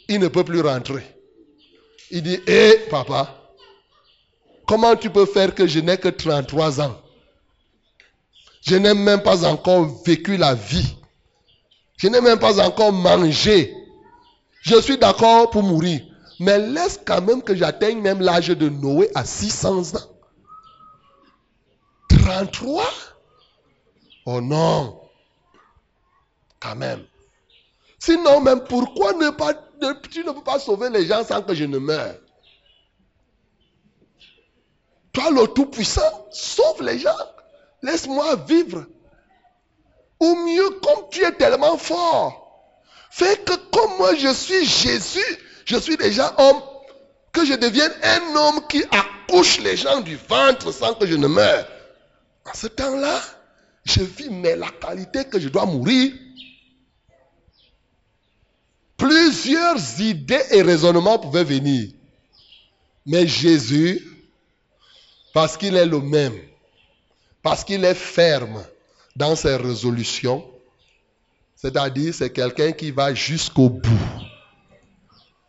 il 0.08 0.20
ne 0.20 0.28
peut 0.28 0.44
plus 0.44 0.60
rentrer. 0.60 1.04
Il 2.10 2.22
dit, 2.22 2.40
hé 2.46 2.78
papa, 2.90 3.52
comment 4.66 4.96
tu 4.96 5.10
peux 5.10 5.26
faire 5.26 5.54
que 5.54 5.66
je 5.66 5.80
n'ai 5.80 5.98
que 5.98 6.08
33 6.08 6.80
ans? 6.80 7.00
Je 8.62 8.76
n'ai 8.76 8.94
même 8.94 9.22
pas 9.22 9.44
encore 9.44 10.02
vécu 10.04 10.36
la 10.36 10.54
vie. 10.54 10.96
Je 12.04 12.10
n'ai 12.10 12.20
même 12.20 12.38
pas 12.38 12.62
encore 12.62 12.92
mangé. 12.92 13.74
Je 14.60 14.78
suis 14.78 14.98
d'accord 14.98 15.48
pour 15.48 15.62
mourir. 15.62 16.02
Mais 16.38 16.58
laisse 16.58 17.00
quand 17.02 17.22
même 17.22 17.40
que 17.40 17.54
j'atteigne 17.54 18.02
même 18.02 18.20
l'âge 18.20 18.48
de 18.48 18.68
Noé 18.68 19.10
à 19.14 19.24
600 19.24 19.94
ans. 19.94 20.10
33 22.10 22.84
Oh 24.26 24.42
non. 24.42 25.00
Quand 26.60 26.76
même. 26.76 27.06
Sinon, 27.98 28.42
même 28.42 28.64
pourquoi 28.64 29.14
ne 29.14 29.30
pas, 29.30 29.54
tu 30.10 30.24
ne 30.24 30.32
peux 30.32 30.44
pas 30.44 30.58
sauver 30.58 30.90
les 30.90 31.06
gens 31.06 31.24
sans 31.24 31.40
que 31.40 31.54
je 31.54 31.64
ne 31.64 31.78
meure? 31.78 32.16
Toi, 35.14 35.30
le 35.30 35.46
Tout-Puissant, 35.46 36.26
sauve 36.30 36.82
les 36.82 36.98
gens. 36.98 37.16
Laisse-moi 37.80 38.36
vivre. 38.46 38.84
Ou 40.20 40.34
mieux, 40.46 40.70
comme 40.80 41.08
tu 41.10 41.24
es 41.24 41.32
tellement 41.32 41.76
fort, 41.76 42.70
fais 43.10 43.36
que 43.38 43.54
comme 43.72 43.96
moi 43.98 44.14
je 44.14 44.32
suis 44.32 44.64
Jésus, 44.64 45.38
je 45.64 45.76
suis 45.76 45.96
déjà 45.96 46.34
homme, 46.38 46.62
que 47.32 47.44
je 47.44 47.54
devienne 47.54 47.92
un 48.02 48.36
homme 48.36 48.66
qui 48.68 48.84
accouche 48.90 49.60
les 49.60 49.76
gens 49.76 50.00
du 50.00 50.16
ventre 50.16 50.72
sans 50.72 50.94
que 50.94 51.06
je 51.06 51.16
ne 51.16 51.26
meure. 51.26 51.66
En 52.46 52.54
ce 52.54 52.66
temps-là, 52.68 53.20
je 53.84 54.02
vis, 54.02 54.30
mais 54.30 54.56
la 54.56 54.70
qualité 54.70 55.24
que 55.24 55.40
je 55.40 55.48
dois 55.48 55.66
mourir. 55.66 56.12
Plusieurs 58.96 60.00
idées 60.00 60.44
et 60.50 60.62
raisonnements 60.62 61.18
pouvaient 61.18 61.44
venir. 61.44 61.90
Mais 63.04 63.26
Jésus, 63.26 64.00
parce 65.34 65.56
qu'il 65.56 65.76
est 65.76 65.86
le 65.86 66.00
même, 66.00 66.38
parce 67.42 67.64
qu'il 67.64 67.84
est 67.84 67.94
ferme 67.94 68.64
dans 69.16 69.36
ses 69.36 69.56
résolutions, 69.56 70.44
c'est-à-dire 71.54 72.12
c'est 72.12 72.30
quelqu'un 72.30 72.72
qui 72.72 72.90
va 72.90 73.14
jusqu'au 73.14 73.68
bout. 73.68 73.90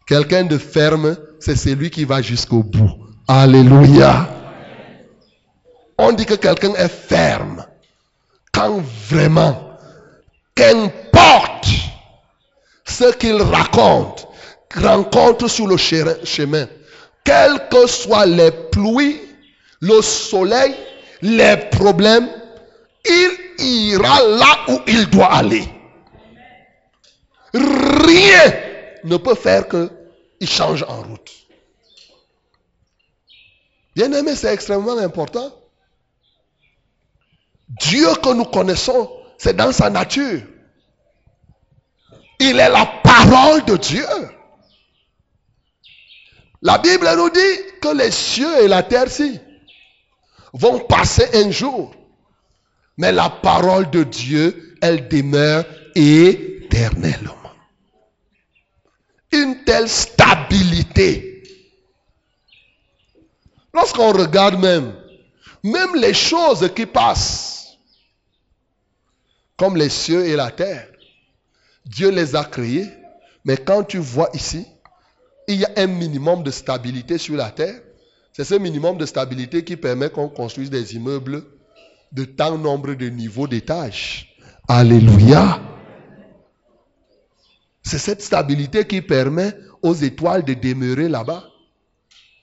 Quelqu'un 0.08 0.44
de 0.44 0.58
ferme, 0.58 1.18
c'est 1.40 1.56
celui 1.56 1.90
qui 1.90 2.06
va 2.06 2.22
jusqu'au 2.22 2.62
bout. 2.62 2.92
Alléluia. 3.28 4.30
On 5.98 6.12
dit 6.12 6.26
que 6.26 6.36
quelqu'un 6.36 6.74
est 6.76 6.90
ferme 6.90 7.66
quand 8.52 8.82
vraiment, 9.10 9.78
qu'importe 10.54 11.68
ce 12.86 13.12
qu'il 13.16 13.42
raconte, 13.42 14.28
rencontre 14.76 15.48
sur 15.50 15.68
le 15.68 15.78
chemin, 15.78 16.68
quelles 17.24 17.68
que 17.70 17.88
soient 17.88 18.26
les 18.26 18.52
pluies, 18.72 19.20
le 19.82 20.02
soleil, 20.02 20.76
les 21.22 21.58
problèmes, 21.72 22.30
il 23.06 23.45
ira 23.60 24.20
là 24.24 24.58
où 24.70 24.80
il 24.88 25.10
doit 25.10 25.34
aller. 25.34 25.64
Rien 27.54 28.54
ne 29.04 29.18
peut 29.18 29.36
faire 29.36 29.68
qu'il 29.68 30.50
change 30.50 30.84
en 30.84 31.02
route. 31.02 31.32
Bien 33.96 34.12
aimé, 34.12 34.36
c'est 34.36 34.54
extrêmement 34.54 34.98
important. 34.98 35.54
Dieu 37.70 38.14
que 38.22 38.34
nous 38.34 38.46
connaissons, 38.46 39.10
c'est 39.38 39.56
dans 39.56 39.72
sa 39.72 39.90
nature. 39.90 40.42
Il 42.40 42.60
est 42.60 42.70
la 42.70 42.86
parole 43.04 43.64
de 43.66 43.78
Dieu. 43.78 44.06
La 46.62 46.78
Bible 46.80 47.10
nous 47.16 47.30
dit 47.30 47.80
que 47.82 47.96
les 47.96 48.12
cieux 48.12 48.64
et 48.64 48.68
la 48.68 48.84
terre 48.84 49.10
ci 49.10 49.40
vont 50.54 50.80
passer 50.80 51.28
un 51.34 51.52
jour. 51.52 51.94
Mais 52.98 53.12
la 53.12 53.30
parole 53.30 53.90
de 53.90 54.04
Dieu, 54.04 54.78
elle 54.82 55.08
demeure 55.08 55.66
éternellement 55.96 57.36
une 59.36 59.64
telle 59.64 59.90
stabilité. 59.90 61.44
Lorsqu'on 63.74 64.14
regarde 64.14 64.60
même, 64.60 64.94
même 65.64 65.96
les 65.96 66.14
choses 66.14 66.70
qui 66.76 66.86
passent, 66.86 67.78
comme 69.58 69.76
les 69.76 69.90
cieux 69.90 70.26
et 70.26 70.36
la 70.36 70.52
terre, 70.52 70.88
Dieu 71.86 72.10
les 72.10 72.36
a 72.36 72.44
créés, 72.44 72.90
mais 73.44 73.58
quand 73.58 73.84
tu 73.84 73.98
vois 73.98 74.30
ici, 74.34 74.66
il 75.48 75.60
y 75.60 75.66
a 75.66 75.72
un 75.78 75.88
minimum 75.88 76.42
de 76.44 76.52
stabilité 76.52 77.18
sur 77.18 77.36
la 77.36 77.52
terre. 77.52 77.80
C'est 78.34 78.44
ce 78.44 78.56
minimum 78.56 78.98
de 78.98 79.06
stabilité 79.06 79.64
qui 79.64 79.78
permet 79.78 80.10
qu'on 80.10 80.28
construise 80.28 80.70
des 80.70 80.96
immeubles 80.96 81.44
de 82.16 82.24
tant 82.24 82.58
nombre 82.58 82.94
de 82.94 83.10
niveaux 83.10 83.48
d'étages. 83.48 84.36
Alléluia. 84.68 85.60
C'est 87.84 87.98
cette 88.00 88.22
stabilité 88.22 88.88
qui 88.88 89.02
permet 89.02 89.54
aux 89.82 89.94
étoiles 89.94 90.46
de 90.46 90.54
demeurer 90.54 91.10
là-bas. 91.10 91.44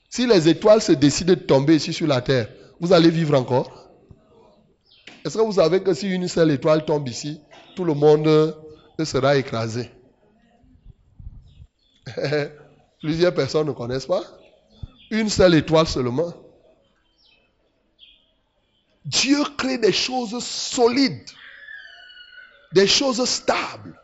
Si 0.09 0.27
les 0.27 0.47
étoiles 0.47 0.81
se 0.81 0.91
décident 0.91 1.33
de 1.33 1.39
tomber 1.39 1.75
ici 1.77 1.91
sur 1.91 2.07
la 2.07 2.21
terre, 2.21 2.49
vous 2.79 2.93
allez 2.93 3.09
vivre 3.09 3.35
encore 3.37 3.89
Est-ce 5.25 5.37
que 5.37 5.43
vous 5.43 5.53
savez 5.53 5.81
que 5.81 5.93
si 5.93 6.07
une 6.07 6.27
seule 6.27 6.51
étoile 6.51 6.85
tombe 6.85 7.07
ici, 7.09 7.41
tout 7.75 7.83
le 7.83 7.95
monde 7.95 8.55
sera 9.03 9.35
écrasé? 9.37 9.89
Plusieurs 13.01 13.33
personnes 13.33 13.67
ne 13.67 13.71
connaissent 13.71 14.05
pas. 14.05 14.23
Une 15.09 15.29
seule 15.29 15.55
étoile 15.55 15.87
seulement. 15.87 16.31
Dieu 19.05 19.43
crée 19.57 19.77
des 19.77 19.91
choses 19.91 20.43
solides, 20.43 21.29
des 22.71 22.87
choses 22.87 23.23
stables. 23.25 23.99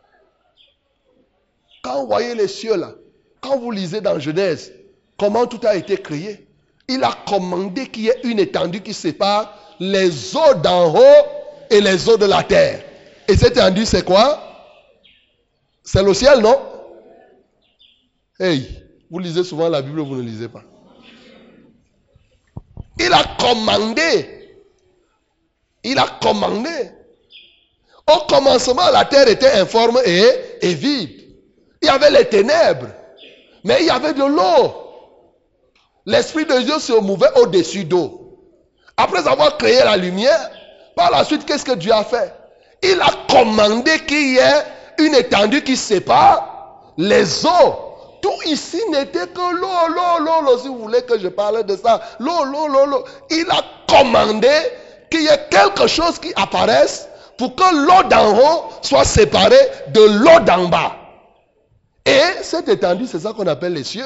Quand 1.82 2.02
vous 2.02 2.06
voyez 2.06 2.34
les 2.34 2.48
cieux 2.48 2.76
là, 2.76 2.92
quand 3.40 3.58
vous 3.58 3.70
lisez 3.70 4.00
dans 4.00 4.18
Genèse, 4.18 4.72
comment 5.18 5.46
tout 5.46 5.66
a 5.66 5.76
été 5.76 5.96
créé, 5.96 6.46
il 6.88 7.02
a 7.04 7.16
commandé 7.26 7.86
qu'il 7.86 8.02
y 8.02 8.08
ait 8.08 8.20
une 8.24 8.38
étendue 8.38 8.82
qui 8.82 8.92
sépare 8.92 9.56
les 9.78 10.36
eaux 10.36 10.54
d'en 10.62 10.94
haut 10.94 11.26
et 11.70 11.80
les 11.80 12.08
eaux 12.08 12.18
de 12.18 12.26
la 12.26 12.42
terre. 12.42 12.84
Et 13.28 13.36
cette 13.36 13.56
étendue, 13.56 13.86
c'est 13.86 14.04
quoi? 14.04 14.42
C'est 15.82 16.02
le 16.02 16.12
ciel, 16.12 16.40
non? 16.40 16.58
Hey, 18.38 18.84
vous 19.10 19.18
lisez 19.18 19.44
souvent 19.44 19.68
la 19.68 19.80
Bible, 19.80 20.00
vous 20.00 20.16
ne 20.16 20.22
lisez 20.22 20.48
pas. 20.48 20.62
Il 22.98 23.12
a 23.12 23.24
commandé. 23.38 24.39
Il 25.84 25.98
a 25.98 26.06
commandé. 26.22 26.90
Au 28.06 28.26
commencement, 28.26 28.90
la 28.92 29.04
terre 29.04 29.28
était 29.28 29.52
informe 29.52 30.00
et, 30.04 30.74
vide. 30.74 31.10
Il 31.82 31.86
y 31.86 31.88
avait 31.88 32.10
les 32.10 32.26
ténèbres, 32.26 32.88
mais 33.64 33.78
il 33.80 33.86
y 33.86 33.90
avait 33.90 34.12
de 34.12 34.24
l'eau. 34.24 34.74
L'Esprit 36.06 36.44
de 36.44 36.58
Dieu 36.60 36.78
se 36.78 36.92
mouvait 36.92 37.30
au-dessus 37.36 37.84
d'eau. 37.84 38.38
Après 38.96 39.26
avoir 39.26 39.56
créé 39.56 39.78
la 39.78 39.96
lumière, 39.96 40.50
par 40.96 41.10
la 41.10 41.24
suite, 41.24 41.46
qu'est-ce 41.46 41.64
que 41.64 41.72
Dieu 41.72 41.92
a 41.92 42.04
fait? 42.04 42.34
Il 42.82 43.00
a 43.00 43.10
commandé 43.30 43.98
qu'il 44.06 44.34
y 44.34 44.38
ait 44.38 44.64
une 44.98 45.14
étendue 45.14 45.62
qui 45.62 45.76
sépare 45.76 46.92
les 46.98 47.46
eaux 47.46 47.90
tout 48.20 48.42
ici 48.46 48.80
n'était 48.90 49.26
que 49.28 49.54
l'eau, 49.54 49.88
l'eau, 49.88 50.24
l'eau, 50.24 50.42
l'eau, 50.44 50.58
si 50.58 50.68
vous 50.68 50.78
voulez 50.78 51.02
que 51.02 51.18
je 51.18 51.28
parle 51.28 51.64
de 51.64 51.76
ça. 51.76 52.00
L'eau, 52.18 52.44
l'eau, 52.44 52.68
l'eau, 52.68 52.86
l'eau. 52.86 53.04
Il 53.30 53.46
a 53.50 53.62
commandé 53.88 54.48
qu'il 55.10 55.22
y 55.22 55.26
ait 55.26 55.48
quelque 55.50 55.86
chose 55.86 56.18
qui 56.18 56.32
apparaisse 56.36 57.08
pour 57.36 57.54
que 57.54 57.86
l'eau 57.86 58.08
d'en 58.08 58.36
haut 58.36 58.64
soit 58.82 59.04
séparée 59.04 59.56
de 59.88 60.00
l'eau 60.00 60.40
d'en 60.44 60.68
bas. 60.68 60.96
Et 62.06 62.42
cette 62.42 62.68
étendue, 62.68 63.06
c'est 63.06 63.20
ça 63.20 63.32
qu'on 63.32 63.46
appelle 63.46 63.74
les 63.74 63.84
cieux. 63.84 64.04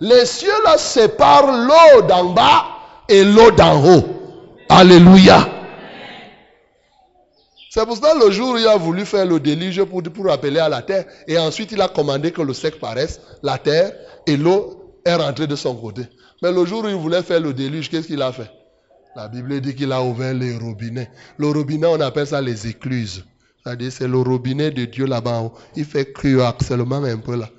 Les 0.00 0.26
cieux 0.26 0.62
là 0.64 0.78
séparent 0.78 1.50
l'eau 1.50 2.02
d'en 2.02 2.24
bas 2.26 2.64
et 3.08 3.24
l'eau 3.24 3.50
d'en 3.50 3.84
haut. 3.84 4.04
Alléluia. 4.68 5.48
C'est 7.70 7.84
pour 7.84 7.96
ça 7.96 8.14
le 8.14 8.30
jour 8.30 8.54
où 8.54 8.58
il 8.58 8.66
a 8.66 8.76
voulu 8.76 9.04
faire 9.04 9.26
le 9.26 9.40
déluge 9.40 9.82
pour, 9.84 10.02
pour 10.02 10.30
appeler 10.30 10.58
à 10.58 10.68
la 10.68 10.82
terre. 10.82 11.04
Et 11.26 11.38
ensuite, 11.38 11.72
il 11.72 11.80
a 11.80 11.88
commandé 11.88 12.32
que 12.32 12.42
le 12.42 12.54
sec 12.54 12.80
paraisse, 12.80 13.20
la 13.42 13.58
terre, 13.58 13.92
et 14.26 14.36
l'eau 14.36 15.00
est 15.04 15.14
rentrée 15.14 15.46
de 15.46 15.56
son 15.56 15.74
côté. 15.76 16.02
Mais 16.42 16.52
le 16.52 16.64
jour 16.64 16.84
où 16.84 16.88
il 16.88 16.94
voulait 16.94 17.22
faire 17.22 17.40
le 17.40 17.52
déluge, 17.52 17.90
qu'est-ce 17.90 18.06
qu'il 18.06 18.22
a 18.22 18.32
fait? 18.32 18.50
La 19.18 19.26
Bible 19.26 19.60
dit 19.60 19.74
qu'il 19.74 19.90
a 19.90 20.00
ouvert 20.00 20.32
les 20.32 20.56
robinets. 20.56 21.10
Le 21.38 21.48
robinet, 21.48 21.88
on 21.88 22.00
appelle 22.00 22.28
ça 22.28 22.40
les 22.40 22.68
écluses. 22.68 23.26
C'est-à-dire, 23.64 23.90
c'est 23.90 24.06
le 24.06 24.18
robinet 24.20 24.70
de 24.70 24.84
Dieu 24.84 25.06
là-bas. 25.06 25.50
Il 25.74 25.84
fait 25.86 26.12
crier 26.12 26.48
seulement 26.60 27.02
un 27.02 27.16
peu 27.16 27.34
là. 27.34 27.50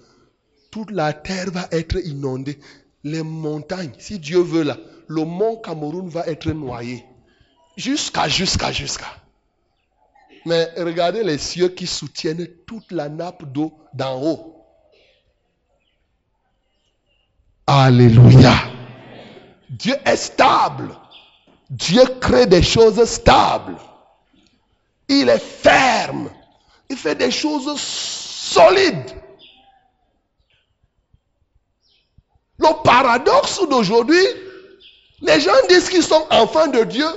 Toute 0.71 0.89
la 0.91 1.11
terre 1.11 1.51
va 1.51 1.67
être 1.73 1.97
inondée. 2.05 2.59
Les 3.03 3.23
montagnes, 3.23 3.91
si 3.97 4.19
Dieu 4.19 4.39
veut 4.39 4.63
là, 4.63 4.77
le 5.09 5.25
mont 5.25 5.57
Cameroun 5.57 6.07
va 6.07 6.25
être 6.27 6.49
noyé. 6.53 7.03
Jusqu'à, 7.75 8.29
jusqu'à, 8.29 8.71
jusqu'à. 8.71 9.13
Mais 10.45 10.69
regardez 10.77 11.25
les 11.25 11.37
cieux 11.37 11.67
qui 11.67 11.87
soutiennent 11.87 12.47
toute 12.65 12.89
la 12.93 13.09
nappe 13.09 13.43
d'eau 13.51 13.73
d'en 13.93 14.23
haut. 14.23 14.65
Alléluia. 17.67 18.53
Dieu 19.69 19.95
est 20.05 20.15
stable. 20.15 20.95
Dieu 21.69 22.03
crée 22.19 22.47
des 22.47 22.63
choses 22.63 23.03
stables. 23.05 23.75
Il 25.07 25.29
est 25.29 25.39
ferme. 25.39 26.29
Il 26.89 26.97
fait 26.97 27.15
des 27.15 27.31
choses 27.31 27.79
solides. 27.79 29.15
Le 32.57 32.83
paradoxe 32.83 33.61
d'aujourd'hui, 33.69 34.25
les 35.21 35.39
gens 35.39 35.51
disent 35.69 35.89
qu'ils 35.89 36.03
sont 36.03 36.25
enfants 36.29 36.67
de 36.67 36.83
Dieu, 36.83 37.07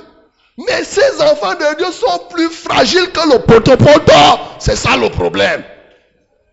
mais 0.57 0.83
ces 0.83 1.21
enfants 1.21 1.55
de 1.55 1.77
Dieu 1.77 1.91
sont 1.91 2.19
plus 2.29 2.49
fragiles 2.49 3.11
que 3.11 3.33
le 3.33 3.39
potopoto. 3.39 4.13
C'est 4.59 4.75
ça 4.75 4.95
le 4.95 5.09
problème. 5.09 5.63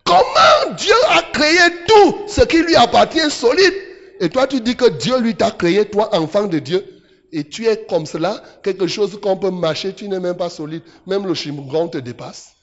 Comment 0.05 0.75
Dieu 0.77 0.95
a 1.11 1.23
créé 1.23 1.59
tout 1.87 2.25
ce 2.27 2.41
qui 2.43 2.63
lui 2.63 2.75
appartient 2.75 3.31
solide? 3.31 3.75
Et 4.21 4.29
toi 4.29 4.47
tu 4.47 4.61
dis 4.61 4.77
que 4.77 4.89
Dieu 4.89 5.19
lui 5.21 5.37
t'a 5.37 5.51
créé, 5.51 5.85
toi 5.85 6.15
enfant 6.17 6.45
de 6.45 6.59
Dieu. 6.59 7.00
Et 7.33 7.49
tu 7.49 7.66
es 7.66 7.85
comme 7.87 8.07
cela, 8.07 8.43
quelque 8.62 8.87
chose 8.87 9.19
qu'on 9.21 9.37
peut 9.37 9.51
mâcher, 9.51 9.95
tu 9.95 10.09
n'es 10.09 10.19
même 10.19 10.37
pas 10.37 10.51
solide. 10.51 10.83
Même 11.07 11.27
le 11.27 11.35
chingon 11.35 11.88
te 11.88 11.99
dépasse. 11.99 12.55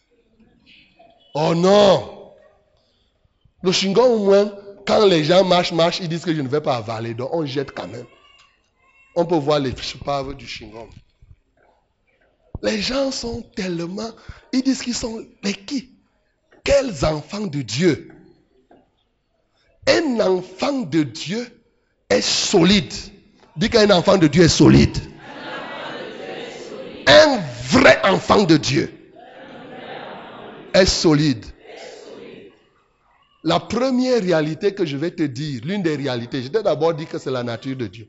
Oh 1.33 1.55
non 1.55 2.33
Le 3.63 3.71
chingon 3.71 4.15
au 4.15 4.25
moins, 4.25 4.53
quand 4.85 5.05
les 5.05 5.23
gens 5.23 5.43
marchent, 5.43 5.71
marchent, 5.71 5.99
ils 5.99 6.09
disent 6.09 6.25
que 6.25 6.33
je 6.33 6.41
ne 6.41 6.47
vais 6.47 6.61
pas 6.61 6.77
avaler. 6.77 7.13
Donc 7.13 7.33
on 7.33 7.45
jette 7.45 7.71
quand 7.71 7.87
même. 7.87 8.05
On 9.15 9.25
peut 9.25 9.35
voir 9.37 9.59
les 9.59 9.73
paves 10.03 10.35
du 10.35 10.47
chingon. 10.47 10.87
Les 12.61 12.81
gens 12.81 13.11
sont 13.11 13.41
tellement... 13.55 14.09
Ils 14.51 14.63
disent 14.63 14.81
qu'ils 14.81 14.95
sont... 14.95 15.25
Mais 15.43 15.53
qui? 15.53 15.91
Quels 16.63 17.05
enfants 17.05 17.47
de 17.47 17.61
Dieu? 17.61 18.11
Un 19.87 20.19
enfant 20.19 20.81
de 20.81 21.03
Dieu 21.03 21.47
est 22.09 22.21
solide. 22.21 22.93
Dis 23.57 23.69
qu'un 23.69 23.89
enfant 23.89 24.17
de 24.17 24.27
Dieu 24.27 24.43
est 24.43 24.49
solide. 24.49 24.97
Un 27.07 27.39
vrai 27.63 27.99
enfant 28.03 28.43
de 28.43 28.57
Dieu 28.57 28.93
est 30.73 30.85
solide. 30.85 31.45
La 33.43 33.59
première 33.59 34.21
réalité 34.21 34.73
que 34.73 34.85
je 34.85 34.97
vais 34.97 35.11
te 35.11 35.23
dire, 35.23 35.61
l'une 35.63 35.81
des 35.81 35.95
réalités, 35.95 36.41
je 36.43 36.49
t'ai 36.49 36.61
d'abord 36.61 36.93
dit 36.93 37.05
que 37.05 37.17
c'est 37.17 37.31
la 37.31 37.43
nature 37.43 37.77
de 37.77 37.87
Dieu. 37.87 38.07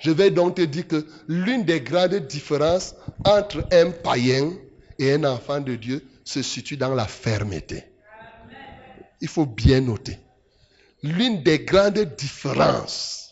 Je 0.00 0.10
vais 0.10 0.30
donc 0.30 0.56
te 0.56 0.62
dire 0.62 0.88
que 0.88 1.06
l'une 1.28 1.64
des 1.64 1.80
grandes 1.80 2.26
différences 2.26 2.94
entre 3.24 3.66
un 3.72 3.90
païen 3.90 4.52
et 4.98 5.12
un 5.12 5.24
enfant 5.24 5.60
de 5.60 5.76
Dieu 5.76 6.02
se 6.24 6.42
situe 6.42 6.76
dans 6.76 6.94
la 6.94 7.06
fermeté. 7.06 7.84
Il 9.20 9.28
faut 9.28 9.46
bien 9.46 9.80
noter. 9.80 10.18
L'une 11.02 11.42
des 11.42 11.60
grandes 11.60 12.16
différences 12.16 13.29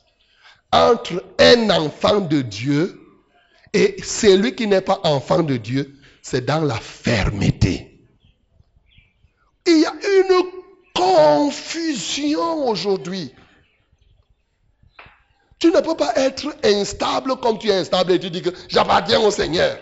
entre 0.72 1.24
un 1.38 1.70
enfant 1.70 2.20
de 2.20 2.42
Dieu 2.42 3.00
et 3.72 3.96
celui 4.02 4.54
qui 4.54 4.66
n'est 4.66 4.80
pas 4.80 5.00
enfant 5.04 5.42
de 5.42 5.56
Dieu, 5.56 5.94
c'est 6.22 6.44
dans 6.44 6.60
la 6.60 6.76
fermeté. 6.76 8.00
Il 9.66 9.80
y 9.80 9.86
a 9.86 9.92
une 9.92 10.50
confusion 10.94 12.68
aujourd'hui 12.68 13.32
tu 15.58 15.68
ne 15.72 15.80
peux 15.80 15.96
pas 15.96 16.12
être 16.16 16.54
instable 16.62 17.36
comme 17.36 17.58
tu 17.58 17.68
es 17.68 17.74
instable 17.74 18.12
et 18.12 18.20
tu 18.20 18.30
dis 18.30 18.42
que 18.42 18.50
j'appartiens 18.68 19.20
au 19.20 19.30
Seigneur. 19.30 19.76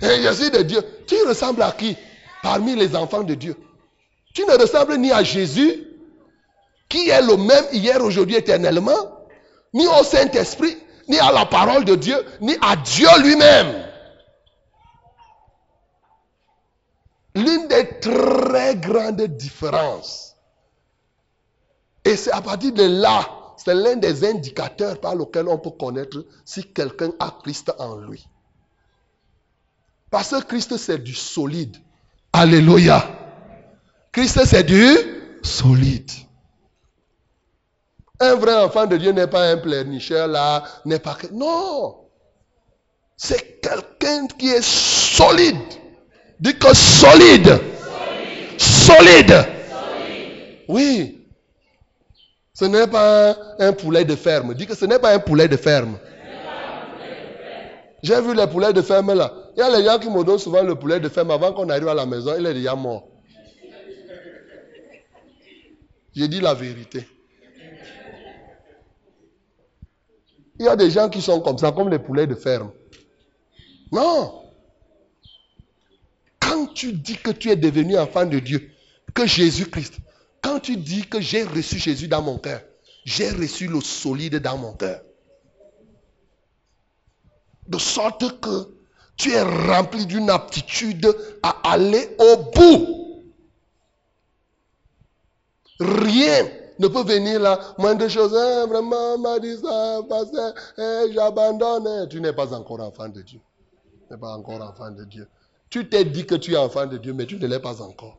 Et 0.00 0.22
je 0.22 0.32
suis 0.32 0.50
de 0.50 0.62
Dieu. 0.62 0.80
Tu 1.06 1.16
ressembles 1.26 1.62
à 1.62 1.72
qui 1.72 1.96
parmi 2.42 2.76
les 2.76 2.94
enfants 2.94 3.22
de 3.22 3.34
Dieu? 3.34 3.56
Tu 4.34 4.42
ne 4.42 4.52
ressembles 4.52 4.96
ni 4.96 5.10
à 5.10 5.22
Jésus, 5.22 5.84
qui 6.88 7.08
est 7.08 7.22
le 7.22 7.36
même 7.36 7.64
hier, 7.72 8.02
aujourd'hui, 8.02 8.36
éternellement, 8.36 9.13
ni 9.74 9.86
au 9.86 10.02
Saint-Esprit, 10.02 10.76
ni 11.08 11.18
à 11.18 11.30
la 11.32 11.44
parole 11.44 11.84
de 11.84 11.94
Dieu, 11.94 12.16
ni 12.40 12.56
à 12.62 12.76
Dieu 12.76 13.08
lui-même. 13.22 13.84
L'une 17.34 17.68
des 17.68 18.00
très 18.00 18.76
grandes 18.76 19.22
différences. 19.22 20.36
Et 22.04 22.16
c'est 22.16 22.32
à 22.32 22.40
partir 22.40 22.72
de 22.72 22.84
là 22.84 23.28
c'est 23.56 23.74
l'un 23.74 23.96
des 23.96 24.24
indicateurs 24.24 25.00
par 25.00 25.14
lesquels 25.14 25.48
on 25.48 25.58
peut 25.58 25.70
connaître 25.70 26.24
si 26.44 26.64
quelqu'un 26.64 27.10
a 27.18 27.34
Christ 27.42 27.72
en 27.78 27.96
lui. 27.96 28.26
Parce 30.10 30.30
que 30.30 30.44
Christ, 30.44 30.76
c'est 30.76 31.02
du 31.02 31.14
solide. 31.14 31.76
Alléluia. 32.32 33.02
Christ, 34.12 34.44
c'est 34.44 34.64
du 34.64 34.96
solide. 35.42 36.10
Un 38.20 38.34
vrai 38.36 38.54
enfant 38.54 38.86
de 38.86 38.96
Dieu 38.96 39.12
n'est 39.12 39.26
pas 39.26 39.50
un 39.50 39.56
pleurnicheur 39.56 40.28
là, 40.28 40.62
n'est 40.84 41.00
pas... 41.00 41.16
Non. 41.32 41.96
C'est 43.16 43.60
quelqu'un 43.60 44.26
qui 44.38 44.48
est 44.48 44.62
solide. 44.62 45.56
Dis 46.38 46.56
que 46.56 46.74
solide. 46.74 47.58
Solide. 48.56 48.58
solide. 48.58 49.46
Oui. 50.68 51.26
Ce 52.52 52.64
n'est 52.64 52.86
pas 52.86 53.36
un 53.58 53.72
poulet 53.72 54.04
de 54.04 54.14
ferme. 54.14 54.54
Dis 54.54 54.66
que 54.66 54.76
ce 54.76 54.84
n'est 54.84 54.98
pas 54.98 55.12
un 55.12 55.18
poulet 55.18 55.48
de 55.48 55.56
ferme. 55.56 55.98
J'ai 58.02 58.20
vu 58.20 58.34
les 58.34 58.46
poulets 58.46 58.72
de 58.72 58.82
ferme 58.82 59.14
là. 59.14 59.32
Il 59.56 59.60
y 59.60 59.62
a 59.62 59.76
les 59.76 59.84
gens 59.84 59.98
qui 59.98 60.10
me 60.10 60.22
donnent 60.22 60.38
souvent 60.38 60.62
le 60.62 60.74
poulet 60.74 61.00
de 61.00 61.08
ferme 61.08 61.30
avant 61.30 61.52
qu'on 61.52 61.68
arrive 61.70 61.88
à 61.88 61.94
la 61.94 62.04
maison, 62.04 62.34
il 62.38 62.44
est 62.46 62.54
déjà 62.54 62.74
mort. 62.74 63.08
J'ai 66.14 66.28
dit 66.28 66.40
la 66.40 66.54
vérité. 66.54 67.08
Il 70.58 70.66
y 70.66 70.68
a 70.68 70.76
des 70.76 70.90
gens 70.90 71.08
qui 71.08 71.20
sont 71.20 71.40
comme 71.40 71.58
ça, 71.58 71.72
comme 71.72 71.88
les 71.88 71.98
poulets 71.98 72.26
de 72.26 72.34
ferme. 72.34 72.70
Non. 73.90 74.42
Quand 76.40 76.66
tu 76.66 76.92
dis 76.92 77.16
que 77.16 77.30
tu 77.30 77.50
es 77.50 77.56
devenu 77.56 77.98
enfant 77.98 78.26
de 78.26 78.38
Dieu, 78.38 78.70
que 79.12 79.26
Jésus-Christ, 79.26 79.94
quand 80.42 80.60
tu 80.60 80.76
dis 80.76 81.06
que 81.06 81.20
j'ai 81.20 81.42
reçu 81.42 81.78
Jésus 81.78 82.08
dans 82.08 82.22
mon 82.22 82.38
cœur, 82.38 82.60
j'ai 83.04 83.30
reçu 83.30 83.66
le 83.66 83.80
solide 83.80 84.36
dans 84.36 84.58
mon 84.58 84.72
cœur. 84.74 85.00
De 87.66 87.78
sorte 87.78 88.40
que 88.40 88.68
tu 89.16 89.32
es 89.32 89.42
rempli 89.42 90.06
d'une 90.06 90.30
aptitude 90.30 91.16
à 91.42 91.72
aller 91.72 92.14
au 92.18 92.36
bout. 92.52 93.24
Rien 95.80 96.46
ne 96.78 96.88
peut 96.88 97.02
venir 97.02 97.40
là, 97.40 97.58
moins 97.78 97.94
de 97.94 98.08
choses, 98.08 98.34
hein, 98.34 98.66
vraiment, 98.66 99.18
m'a 99.18 99.38
dit 99.38 99.56
ça, 99.56 99.98
hein, 100.78 101.06
j'abandonne. 101.12 102.08
Tu 102.08 102.20
n'es 102.20 102.32
pas 102.32 102.52
encore 102.52 102.80
enfant 102.80 103.08
de 103.08 103.22
Dieu. 103.22 103.40
Tu 104.06 104.12
n'es 104.12 104.18
pas 104.18 104.34
encore 104.34 104.60
enfant 104.62 104.90
de 104.90 105.04
Dieu. 105.04 105.28
Tu 105.70 105.88
t'es 105.88 106.04
dit 106.04 106.26
que 106.26 106.34
tu 106.34 106.54
es 106.54 106.56
enfant 106.56 106.86
de 106.86 106.98
Dieu, 106.98 107.12
mais 107.12 107.26
tu 107.26 107.36
ne 107.36 107.46
l'es 107.46 107.60
pas 107.60 107.82
encore. 107.82 108.18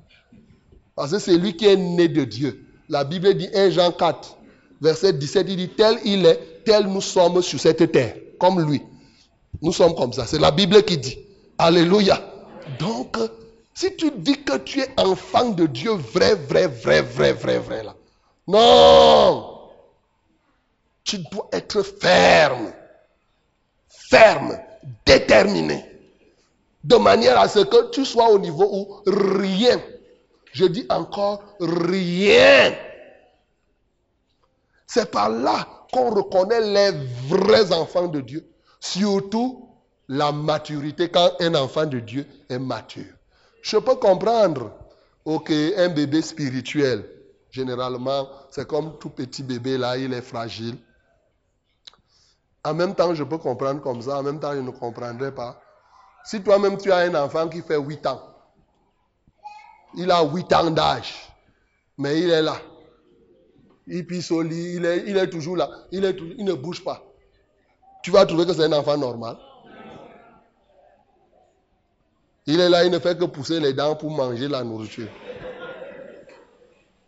Parce 0.95 1.11
que 1.11 1.19
c'est 1.19 1.37
lui 1.37 1.55
qui 1.55 1.65
est 1.65 1.75
né 1.75 2.07
de 2.07 2.23
Dieu. 2.23 2.65
La 2.89 3.03
Bible 3.03 3.33
dit 3.33 3.49
1 3.53 3.71
Jean 3.71 3.91
4, 3.91 4.37
verset 4.81 5.13
17, 5.13 5.47
il 5.49 5.57
dit, 5.57 5.69
tel 5.69 5.97
il 6.05 6.25
est, 6.25 6.63
tel 6.63 6.87
nous 6.87 7.01
sommes 7.01 7.41
sur 7.41 7.59
cette 7.59 7.91
terre, 7.91 8.15
comme 8.39 8.61
lui. 8.61 8.81
Nous 9.61 9.73
sommes 9.73 9.95
comme 9.95 10.13
ça. 10.13 10.25
C'est 10.25 10.39
la 10.39 10.51
Bible 10.51 10.83
qui 10.83 10.97
dit. 10.97 11.17
Alléluia. 11.57 12.21
Donc, 12.79 13.17
si 13.73 13.95
tu 13.95 14.11
dis 14.11 14.43
que 14.43 14.57
tu 14.57 14.81
es 14.81 14.89
enfant 14.97 15.49
de 15.49 15.65
Dieu, 15.65 15.91
vrai, 15.91 16.35
vrai, 16.35 16.67
vrai, 16.67 17.01
vrai, 17.01 17.33
vrai, 17.33 17.59
vrai, 17.59 17.83
là. 17.83 17.95
Non. 18.47 19.71
Tu 21.03 21.19
dois 21.19 21.47
être 21.51 21.83
ferme. 21.83 22.71
Ferme. 23.87 24.57
Déterminé. 25.05 25.85
De 26.83 26.97
manière 26.97 27.39
à 27.39 27.47
ce 27.47 27.59
que 27.59 27.89
tu 27.89 28.05
sois 28.05 28.29
au 28.29 28.37
niveau 28.37 28.69
où 28.71 29.01
rien, 29.07 29.81
je 30.53 30.65
dis 30.65 30.85
encore 30.89 31.41
rien. 31.59 32.75
C'est 34.85 35.09
par 35.09 35.29
là 35.29 35.67
qu'on 35.91 36.11
reconnaît 36.11 36.61
les 36.61 36.91
vrais 37.27 37.71
enfants 37.71 38.07
de 38.07 38.21
Dieu. 38.21 38.47
Surtout 38.79 39.67
la 40.07 40.31
maturité 40.31 41.09
quand 41.09 41.31
un 41.39 41.55
enfant 41.55 41.85
de 41.85 41.99
Dieu 41.99 42.27
est 42.49 42.59
mature. 42.59 43.13
Je 43.63 43.77
peux 43.77 43.95
comprendre, 43.95 44.71
ok, 45.25 45.51
un 45.77 45.89
bébé 45.89 46.21
spirituel, 46.21 47.03
généralement, 47.55 48.29
c'est 48.51 48.67
comme 48.67 48.97
tout 48.99 49.09
petit 49.09 49.43
bébé 49.43 49.77
là, 49.77 49.97
il 49.97 50.13
est 50.13 50.21
fragile. 50.21 50.77
En 52.63 52.73
même 52.73 52.95
temps, 52.95 53.13
je 53.13 53.23
peux 53.23 53.37
comprendre 53.37 53.81
comme 53.81 54.01
ça, 54.01 54.17
en 54.19 54.23
même 54.23 54.39
temps, 54.39 54.53
je 54.53 54.59
ne 54.59 54.71
comprendrai 54.71 55.33
pas. 55.33 55.61
Si 56.23 56.41
toi-même 56.41 56.77
tu 56.77 56.91
as 56.91 56.97
un 56.97 57.15
enfant 57.15 57.47
qui 57.47 57.61
fait 57.61 57.77
8 57.77 58.07
ans, 58.07 58.21
il 59.95 60.11
a 60.11 60.23
8 60.23 60.53
ans 60.53 60.71
d'âge, 60.71 61.13
mais 61.97 62.19
il 62.21 62.29
est 62.29 62.41
là. 62.41 62.57
Il 63.87 64.05
pisse 64.05 64.31
au 64.31 64.41
lit, 64.41 64.75
il 64.75 64.85
est, 64.85 65.29
toujours 65.29 65.57
là, 65.57 65.69
il 65.91 66.01
ne 66.01 66.53
bouge 66.53 66.83
pas 66.83 67.03
tu 68.05 68.11
vas 68.11 68.23
trouver 68.27 68.45
que 68.45 68.53
c'est 68.53 68.65
un 68.65 68.73
enfant 68.73 68.99
normal. 68.99 69.35
Il 72.45 72.59
est 72.59 72.69
là, 72.69 72.85
il 72.85 72.91
ne 72.91 72.99
fait 72.99 73.17
que 73.17 73.25
pousser 73.25 73.59
les 73.59 73.73
dents 73.73 73.95
pour 73.95 74.11
manger 74.11 74.47
la 74.47 74.63
nourriture. 74.63 75.07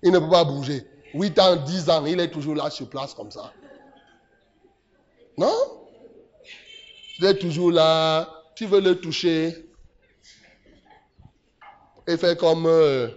Il 0.03 0.12
ne 0.12 0.19
peut 0.19 0.29
pas 0.29 0.43
bouger. 0.43 0.86
8 1.13 1.39
ans, 1.39 1.55
10 1.55 1.89
ans, 1.89 2.05
il 2.05 2.19
est 2.19 2.29
toujours 2.29 2.55
là 2.55 2.69
sur 2.69 2.89
place 2.89 3.13
comme 3.13 3.31
ça. 3.31 3.51
Non? 5.38 5.53
Il 7.19 7.25
est 7.25 7.38
toujours 7.38 7.71
là. 7.71 8.29
Tu 8.55 8.65
veux 8.65 8.81
le 8.81 8.99
toucher. 8.99 9.69
Il 12.07 12.17
fait 12.17 12.38
comme... 12.38 12.65
Euh, 12.65 13.10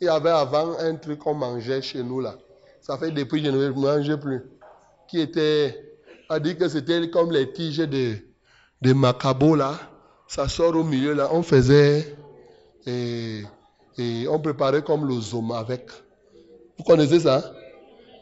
il 0.00 0.06
y 0.06 0.10
avait 0.10 0.30
avant 0.30 0.78
un 0.78 0.96
truc 0.96 1.20
qu'on 1.20 1.34
mangeait 1.34 1.80
chez 1.80 2.02
nous 2.02 2.20
là. 2.20 2.36
Ça 2.80 2.98
fait 2.98 3.10
depuis 3.10 3.42
que 3.42 3.50
je 3.50 3.52
ne 3.52 3.70
mange 3.70 4.16
plus. 4.16 4.42
Qui 5.08 5.20
était 5.20 5.94
a 6.28 6.40
dit 6.40 6.56
que 6.56 6.68
c'était 6.68 7.08
comme 7.10 7.30
les 7.32 7.52
tiges 7.52 7.78
de, 7.78 8.16
de 8.82 8.92
macabo 8.92 9.54
là. 9.56 9.78
Ça 10.26 10.48
sort 10.48 10.76
au 10.76 10.84
milieu 10.84 11.14
là. 11.14 11.28
On 11.32 11.42
faisait 11.42 12.16
et, 12.86 13.44
et 13.98 14.26
on 14.28 14.38
préparait 14.40 14.82
comme 14.82 15.06
le 15.06 15.20
zoom 15.20 15.52
avec. 15.52 15.90
Vous 16.76 16.84
connaissez 16.84 17.20
ça? 17.20 17.52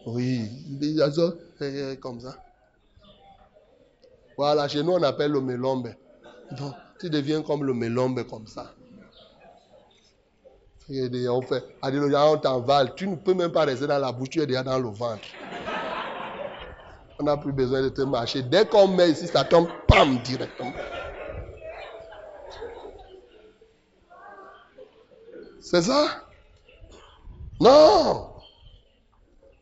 Oui, 0.07 0.51
comme 2.01 2.21
ça. 2.21 2.37
Voilà, 4.37 4.69
chez 4.69 4.83
nous 4.83 4.93
on 4.93 5.03
appelle 5.03 5.33
le 5.33 5.41
melombe. 5.41 5.95
Donc, 6.59 6.75
tu 7.01 7.09
deviens 7.09 7.43
comme 7.43 7.65
le 7.65 7.75
melombe 7.75 8.23
comme 8.25 8.47
ça. 8.47 8.73
On 10.91 11.43
fait, 11.43 11.65
on 11.83 12.39
t'envale. 12.39 12.95
Tu 12.95 13.09
ne 13.09 13.17
peux 13.17 13.35
même 13.35 13.53
pas 13.53 13.65
rester 13.65 13.87
dans 13.87 13.99
la 13.99 14.13
bouche, 14.13 14.31
tu 14.31 14.43
es 14.43 14.47
déjà 14.47 14.63
dans 14.63 14.79
le 14.79 14.89
ventre. 14.89 15.23
On 17.19 17.25
n'a 17.25 17.37
plus 17.37 17.53
besoin 17.53 17.83
de 17.83 17.89
te 17.89 18.03
marcher. 18.03 18.43
Dès 18.43 18.67
qu'on 18.67 18.89
met 18.89 19.11
ici, 19.11 19.27
ça 19.29 19.45
tombe, 19.45 19.69
pam, 19.87 20.19
directement. 20.19 20.73
C'est 25.73 25.83
ça? 25.83 26.07
Non. 27.61 28.29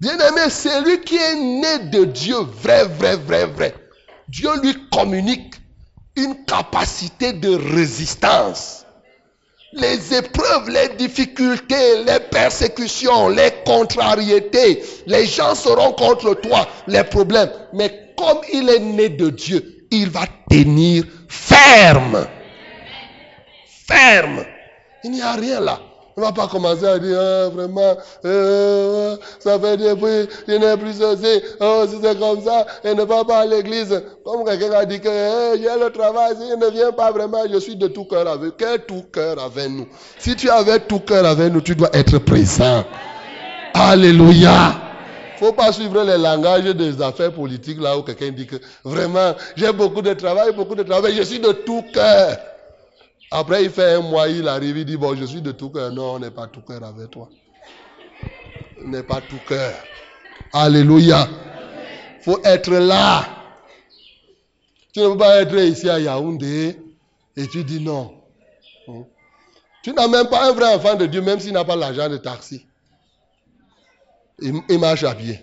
Bien-aimé, 0.00 0.50
c'est 0.50 0.80
lui 0.82 1.00
qui 1.02 1.16
est 1.16 1.36
né 1.36 1.78
de 1.90 2.04
Dieu, 2.04 2.36
vrai, 2.62 2.84
vrai, 2.84 3.16
vrai, 3.16 3.46
vrai. 3.46 3.74
Dieu 4.28 4.50
lui 4.60 4.74
communique 4.90 5.54
une 6.16 6.44
capacité 6.46 7.32
de 7.32 7.54
résistance 7.74 8.80
les 9.72 10.14
épreuves, 10.14 10.68
les 10.68 10.88
difficultés, 10.96 12.02
les 12.04 12.18
persécutions, 12.18 13.28
les 13.28 13.52
contrariétés, 13.64 14.82
les 15.06 15.26
gens 15.26 15.54
seront 15.54 15.92
contre 15.92 16.34
toi, 16.34 16.66
les 16.88 17.04
problèmes. 17.04 17.50
Mais 17.72 18.12
comme 18.16 18.40
il 18.52 18.68
est 18.68 18.80
né 18.80 19.10
de 19.10 19.30
Dieu, 19.30 19.86
il 19.92 20.10
va 20.10 20.24
tenir 20.48 21.04
ferme. 21.28 22.26
Ferme. 23.86 24.44
Il 25.04 25.12
n'y 25.12 25.22
a 25.22 25.34
rien 25.34 25.60
là. 25.60 25.80
On 26.20 26.24
va 26.24 26.32
pas 26.32 26.48
commencer 26.48 26.84
à 26.84 26.98
dire, 26.98 27.18
ah, 27.18 27.48
vraiment, 27.48 27.96
euh, 28.26 29.16
ça 29.38 29.58
fait 29.58 29.78
depuis, 29.78 30.28
je 30.46 30.52
n'ai 30.52 30.76
plus 30.76 30.92
ceci, 30.92 31.42
oh, 31.60 31.84
si 31.88 31.96
c'est 32.02 32.18
comme 32.18 32.42
ça, 32.44 32.66
et 32.84 32.94
ne 32.94 33.04
va 33.04 33.24
pas 33.24 33.38
à 33.38 33.46
l'église. 33.46 34.02
Comme 34.22 34.44
quelqu'un 34.44 34.70
a 34.72 34.84
dit 34.84 35.00
que 35.00 35.08
j'ai 35.08 35.82
le 35.82 35.90
travail, 35.90 36.34
si 36.38 36.54
ne 36.58 36.70
viens 36.70 36.92
pas 36.92 37.10
vraiment, 37.10 37.38
je 37.50 37.58
suis 37.58 37.74
de 37.74 37.86
tout 37.86 38.04
cœur 38.04 38.28
avec. 38.28 38.58
Quel 38.58 38.84
tout 38.84 39.04
cœur 39.10 39.42
avec 39.42 39.70
nous? 39.70 39.86
Si 40.18 40.36
tu 40.36 40.50
avais 40.50 40.78
tout 40.80 41.00
cœur 41.00 41.24
avec 41.24 41.54
nous, 41.54 41.62
tu 41.62 41.74
dois 41.74 41.88
être 41.94 42.18
présent. 42.18 42.84
Alléluia. 43.72 44.74
Faut 45.38 45.54
pas 45.54 45.72
suivre 45.72 46.02
les 46.04 46.18
langages 46.18 46.64
des 46.64 47.00
affaires 47.00 47.32
politiques 47.32 47.80
là 47.80 47.96
où 47.96 48.02
quelqu'un 48.02 48.28
dit 48.30 48.46
que 48.46 48.56
vraiment, 48.84 49.32
j'ai 49.56 49.72
beaucoup 49.72 50.02
de 50.02 50.12
travail, 50.12 50.52
beaucoup 50.54 50.74
de 50.74 50.82
travail, 50.82 51.14
je 51.16 51.22
suis 51.22 51.38
de 51.38 51.52
tout 51.52 51.82
cœur. 51.94 52.36
Après, 53.30 53.64
il 53.64 53.70
fait 53.70 53.94
un 53.94 54.00
mois, 54.00 54.28
il 54.28 54.48
arrive, 54.48 54.78
il 54.78 54.84
dit, 54.84 54.96
bon, 54.96 55.14
je 55.14 55.24
suis 55.24 55.40
de 55.40 55.52
tout 55.52 55.70
cœur. 55.70 55.92
Non, 55.92 56.14
on 56.14 56.18
n'est 56.18 56.32
pas 56.32 56.48
tout 56.48 56.62
cœur 56.62 56.82
avec 56.82 57.10
toi. 57.10 57.28
On 58.84 58.88
n'est 58.88 59.04
pas 59.04 59.20
tout 59.20 59.38
cœur. 59.46 59.74
Alléluia. 60.52 61.28
Il 62.18 62.24
faut 62.24 62.40
être 62.44 62.72
là. 62.72 63.24
Tu 64.92 65.00
ne 65.00 65.08
peux 65.08 65.18
pas 65.18 65.42
être 65.42 65.54
ici 65.54 65.88
à 65.88 66.00
Yaoundé 66.00 66.76
et 67.36 67.46
tu 67.46 67.62
dis 67.62 67.80
non. 67.80 68.12
Hmm. 68.88 69.02
Tu 69.82 69.92
n'as 69.92 70.08
même 70.08 70.28
pas 70.28 70.48
un 70.48 70.52
vrai 70.52 70.74
enfant 70.74 70.96
de 70.96 71.06
Dieu, 71.06 71.20
même 71.22 71.38
s'il 71.38 71.52
n'a 71.52 71.64
pas 71.64 71.76
l'argent 71.76 72.08
de 72.08 72.16
taxi. 72.16 72.66
Il, 74.40 74.78
marche 74.78 75.04
à 75.04 75.14
pied. 75.14 75.40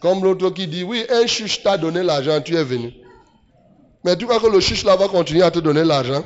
Comme 0.00 0.22
l'autre 0.22 0.50
qui 0.50 0.66
dit, 0.66 0.84
oui, 0.84 1.04
un 1.10 1.26
chuche 1.26 1.62
t'a 1.62 1.76
donné 1.76 2.02
l'argent, 2.02 2.40
tu 2.40 2.56
es 2.56 2.64
venu. 2.64 2.92
Mais 4.04 4.16
tu 4.16 4.24
crois 4.24 4.40
que 4.40 4.46
le 4.46 4.60
chuche 4.60 4.84
là 4.84 4.96
va 4.96 5.08
continuer 5.08 5.42
à 5.42 5.50
te 5.50 5.58
donner 5.58 5.84
l'argent? 5.84 6.22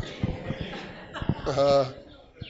Ah. 1.46 1.84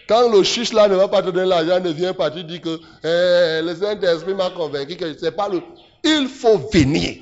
Quand 0.09 0.29
le 0.29 0.43
chiche 0.43 0.73
là 0.73 0.89
ne 0.89 0.95
va 0.97 1.09
pas 1.09 1.23
te 1.23 1.31
donner 1.31 1.47
l'argent, 1.49 1.81
ne 1.81 1.91
vient 1.91 2.13
pas, 2.13 2.31
tu 2.31 2.45
dis 2.45 2.61
que 2.61 2.81
eh, 3.05 3.63
le 3.63 3.75
Saint-Esprit 3.75 4.35
m'a 4.35 4.51
convaincu 4.51 4.97
que 4.97 5.17
c'est 5.17 5.33
pas 5.33 5.49
le. 5.49 5.63
Il 6.05 6.29
faut 6.29 6.59
venir. 6.73 7.17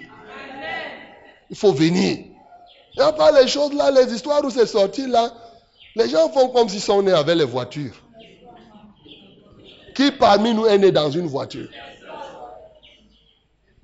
Il 1.50 1.56
faut 1.56 1.72
venir. 1.72 2.18
Il 2.94 2.98
n'y 2.98 3.02
a 3.02 3.12
pas 3.12 3.30
les 3.40 3.48
choses 3.48 3.72
là, 3.74 3.90
les 3.90 4.12
histoires 4.12 4.44
où 4.44 4.50
c'est 4.50 4.66
sorti 4.66 5.06
là. 5.06 5.32
Les 5.96 6.08
gens 6.08 6.28
font 6.30 6.48
comme 6.48 6.68
s'ils 6.68 6.80
sont 6.80 7.02
nés 7.02 7.12
avec 7.12 7.36
les 7.36 7.44
voitures. 7.44 7.94
Qui 9.94 10.10
parmi 10.12 10.54
nous 10.54 10.66
est 10.66 10.78
né 10.78 10.92
dans 10.92 11.10
une 11.10 11.26
voiture? 11.26 11.68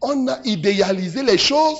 On 0.01 0.29
a 0.29 0.38
idéalisé 0.44 1.23
les 1.23 1.38
choses 1.38 1.79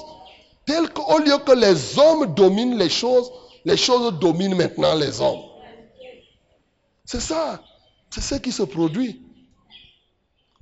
telles 0.67 0.89
qu'au 0.91 1.19
lieu 1.19 1.37
que 1.39 1.53
les 1.53 1.99
hommes 1.99 2.35
dominent 2.35 2.79
les 2.79 2.89
choses, 2.89 3.31
Les 3.65 3.77
choses 3.79 4.13
dominent 4.19 4.55
maintenant 4.55 4.95
les 4.95 5.21
hommes. 5.21 5.41
C'est 7.05 7.21
ça. 7.21 7.63
C'est 8.11 8.21
ce 8.21 8.35
qui 8.37 8.53
se 8.53 8.63
produit. 8.63 9.23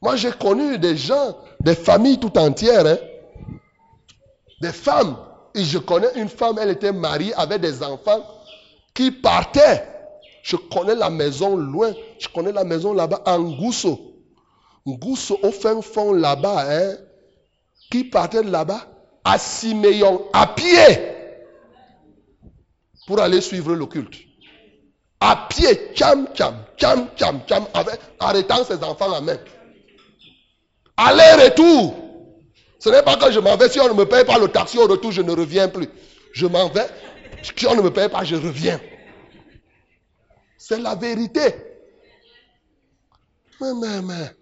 Moi, 0.00 0.16
j'ai 0.16 0.32
connu 0.32 0.78
des 0.78 0.96
gens, 0.96 1.36
des 1.60 1.76
familles 1.76 2.18
tout 2.18 2.36
entières, 2.36 2.86
hein. 2.86 2.98
des 4.60 4.72
femmes. 4.72 5.16
Et 5.54 5.62
je 5.64 5.78
connais 5.78 6.12
une 6.16 6.28
femme, 6.28 6.58
elle 6.58 6.70
était 6.70 6.92
mariée 6.92 7.34
avec 7.34 7.60
des 7.60 7.82
enfants 7.82 8.24
qui 8.94 9.10
partaient. 9.10 9.86
Je 10.42 10.56
connais 10.56 10.94
la 10.94 11.10
maison 11.10 11.56
loin. 11.56 11.92
Je 12.18 12.28
connais 12.28 12.52
la 12.52 12.64
maison 12.64 12.92
là-bas, 12.92 13.22
en 13.26 13.40
Gousso. 13.40 14.12
Gousso, 14.86 15.38
au 15.42 15.52
fin 15.52 15.80
fond 15.80 16.12
là-bas, 16.12 16.64
hein, 16.68 16.96
qui 17.90 18.04
partait 18.04 18.42
là-bas 18.42 18.86
à 19.24 19.38
Siméon, 19.38 20.22
à 20.32 20.48
pied, 20.48 20.98
pour 23.06 23.20
aller 23.20 23.40
suivre 23.40 23.74
le 23.74 23.86
culte. 23.86 24.31
À 25.24 25.46
pied, 25.48 25.92
tcham, 25.94 26.26
tcham, 26.34 26.64
tcham, 26.76 27.08
tcham, 27.16 27.40
tcham, 27.46 27.64
avec, 27.74 28.00
arrêtant 28.18 28.64
ses 28.64 28.82
enfants 28.82 29.12
à 29.12 29.20
main. 29.20 29.38
Aller-retour. 30.96 31.94
Ce 32.80 32.88
n'est 32.88 33.04
pas 33.04 33.14
que 33.14 33.30
je 33.30 33.38
m'en 33.38 33.56
vais. 33.56 33.68
Si 33.68 33.78
on 33.78 33.86
ne 33.86 33.92
me 33.92 34.04
paye 34.04 34.24
pas 34.24 34.40
le 34.40 34.48
taxi 34.48 34.78
au 34.78 34.88
retour, 34.88 35.12
je 35.12 35.22
ne 35.22 35.30
reviens 35.30 35.68
plus. 35.68 35.88
Je 36.32 36.46
m'en 36.46 36.68
vais. 36.70 36.88
Si 37.56 37.66
on 37.68 37.76
ne 37.76 37.82
me 37.82 37.92
paye 37.92 38.08
pas, 38.08 38.24
je 38.24 38.34
reviens. 38.34 38.80
C'est 40.58 40.80
la 40.80 40.96
vérité. 40.96 41.54
Mais, 43.60 43.74
mais, 43.80 44.02
mais. 44.02 44.36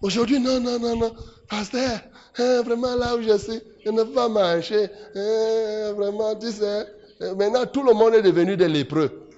Aujourd'hui, 0.00 0.38
non, 0.38 0.60
non, 0.60 0.78
non, 0.78 0.94
non. 0.94 1.12
Pasteur, 1.48 1.98
hein, 2.38 2.62
vraiment 2.62 2.94
là 2.94 3.16
où 3.16 3.22
je 3.22 3.36
suis, 3.36 3.60
je 3.84 3.90
ne 3.90 4.04
peux 4.04 4.12
pas 4.12 4.28
marcher. 4.28 4.88
Hein, 5.16 5.92
vraiment, 5.94 6.36
tu 6.36 6.52
sais. 6.52 6.86
Hein, 7.20 7.34
maintenant, 7.34 7.66
tout 7.66 7.82
le 7.82 7.92
monde 7.94 8.14
est 8.14 8.22
devenu 8.22 8.56
des 8.56 8.68
lépreux. 8.68 9.28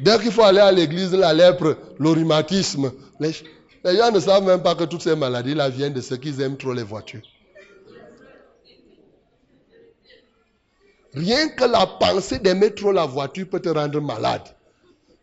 Dès 0.00 0.18
qu'il 0.18 0.32
faut 0.32 0.42
aller 0.42 0.60
à 0.60 0.72
l'église, 0.72 1.12
la 1.12 1.34
lèpre, 1.34 1.76
le 1.98 2.10
rhumatisme, 2.10 2.92
les, 3.18 3.32
gens 3.32 4.10
ne 4.10 4.20
savent 4.20 4.44
même 4.44 4.62
pas 4.62 4.74
que 4.74 4.84
toutes 4.84 5.02
ces 5.02 5.14
maladies-là 5.16 5.68
viennent 5.68 5.92
de 5.92 6.00
ceux 6.00 6.16
qui 6.16 6.40
aiment 6.40 6.56
trop 6.56 6.72
les 6.72 6.82
voitures. 6.82 7.20
Rien 11.12 11.48
que 11.48 11.64
la 11.64 11.86
pensée 11.86 12.38
d'aimer 12.38 12.72
trop 12.74 12.92
la 12.92 13.04
voiture 13.04 13.48
peut 13.48 13.60
te 13.60 13.68
rendre 13.68 14.00
malade. 14.00 14.42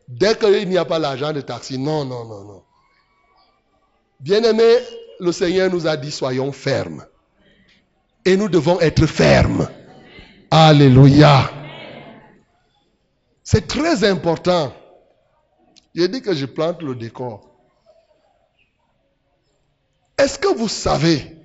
Dès 0.07 0.35
qu'il 0.35 0.69
n'y 0.69 0.77
a 0.77 0.85
pas 0.85 0.99
l'argent 0.99 1.33
de 1.33 1.41
taxi, 1.41 1.77
non, 1.77 2.05
non, 2.05 2.25
non, 2.25 2.43
non. 2.43 2.63
Bien-aimé, 4.19 4.77
le 5.19 5.31
Seigneur 5.31 5.71
nous 5.71 5.87
a 5.87 5.97
dit 5.97 6.11
soyons 6.11 6.51
fermes. 6.51 7.05
Et 8.25 8.35
nous 8.35 8.49
devons 8.49 8.79
être 8.79 9.05
fermes. 9.05 9.67
Alléluia. 10.49 11.51
C'est 13.43 13.67
très 13.67 14.03
important. 14.03 14.73
J'ai 15.93 16.07
dit 16.07 16.21
que 16.21 16.33
je 16.33 16.45
plante 16.45 16.81
le 16.81 16.95
décor. 16.95 17.49
Est-ce 20.17 20.39
que 20.39 20.47
vous 20.55 20.67
savez 20.67 21.37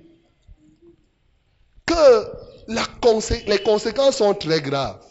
que 1.85 2.69
les 3.47 3.59
conséquences 3.59 4.17
sont 4.17 4.33
très 4.33 4.61
graves? 4.61 5.05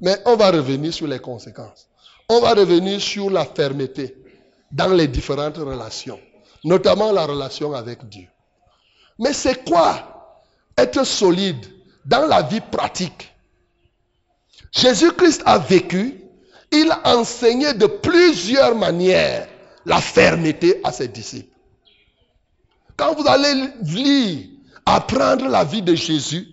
Mais 0.00 0.18
on 0.26 0.36
va 0.36 0.50
revenir 0.50 0.92
sur 0.92 1.06
les 1.06 1.18
conséquences. 1.18 1.88
On 2.28 2.40
va 2.40 2.54
revenir 2.54 3.00
sur 3.00 3.30
la 3.30 3.44
fermeté 3.44 4.16
dans 4.70 4.92
les 4.92 5.08
différentes 5.08 5.58
relations, 5.58 6.20
notamment 6.64 7.12
la 7.12 7.26
relation 7.26 7.72
avec 7.74 8.08
Dieu. 8.08 8.28
Mais 9.18 9.32
c'est 9.32 9.64
quoi 9.64 10.40
être 10.76 11.04
solide? 11.04 11.64
Dans 12.04 12.26
la 12.26 12.42
vie 12.42 12.60
pratique 12.60 13.32
Jésus-Christ 14.72 15.42
a 15.44 15.58
vécu, 15.58 16.22
il 16.70 16.90
a 16.90 17.16
enseigné 17.16 17.74
de 17.74 17.86
plusieurs 17.86 18.74
manières 18.74 19.46
la 19.84 20.00
fermeté 20.00 20.80
à 20.82 20.92
ses 20.92 21.08
disciples. 21.08 21.54
Quand 22.96 23.14
vous 23.14 23.26
allez 23.28 23.68
lire, 23.82 24.46
apprendre 24.86 25.48
la 25.48 25.64
vie 25.64 25.82
de 25.82 25.94
Jésus, 25.94 26.48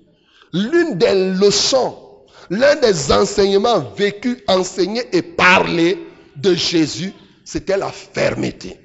l'une 0.51 0.97
des 0.97 1.33
leçons, 1.35 1.97
l'un 2.49 2.75
des 2.75 3.11
enseignements 3.11 3.79
vécus, 3.95 4.37
enseignés 4.47 5.07
et 5.13 5.21
parlés 5.21 5.97
de 6.35 6.53
Jésus, 6.53 7.13
c'était 7.45 7.77
la 7.77 7.91
fermeté. 7.91 8.79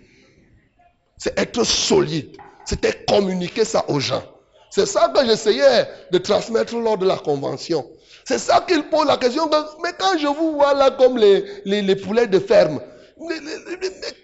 C'est 1.17 1.39
être 1.39 1.65
solide. 1.65 2.37
C'était 2.65 3.05
communiquer 3.07 3.65
ça 3.65 3.85
aux 3.89 4.01
gens. 4.01 4.23
C'est 4.75 4.87
ça 4.87 5.09
que 5.15 5.25
j'essayais 5.25 5.89
de 6.11 6.19
transmettre 6.19 6.77
lors 6.77 6.99
de 6.99 7.07
la 7.07 7.17
convention. 7.17 7.87
C'est 8.25 8.41
ça 8.41 8.61
qu'il 8.67 8.83
pose 8.89 9.07
la 9.07 9.17
question. 9.17 9.49
Mais 9.85 9.91
quand 9.97 10.19
je 10.19 10.27
vous 10.27 10.55
vois 10.55 10.75
là 10.75 10.91
comme 10.91 11.17
les, 11.17 11.95
poulets 11.95 12.27
de 12.27 12.41
ferme, 12.41 12.81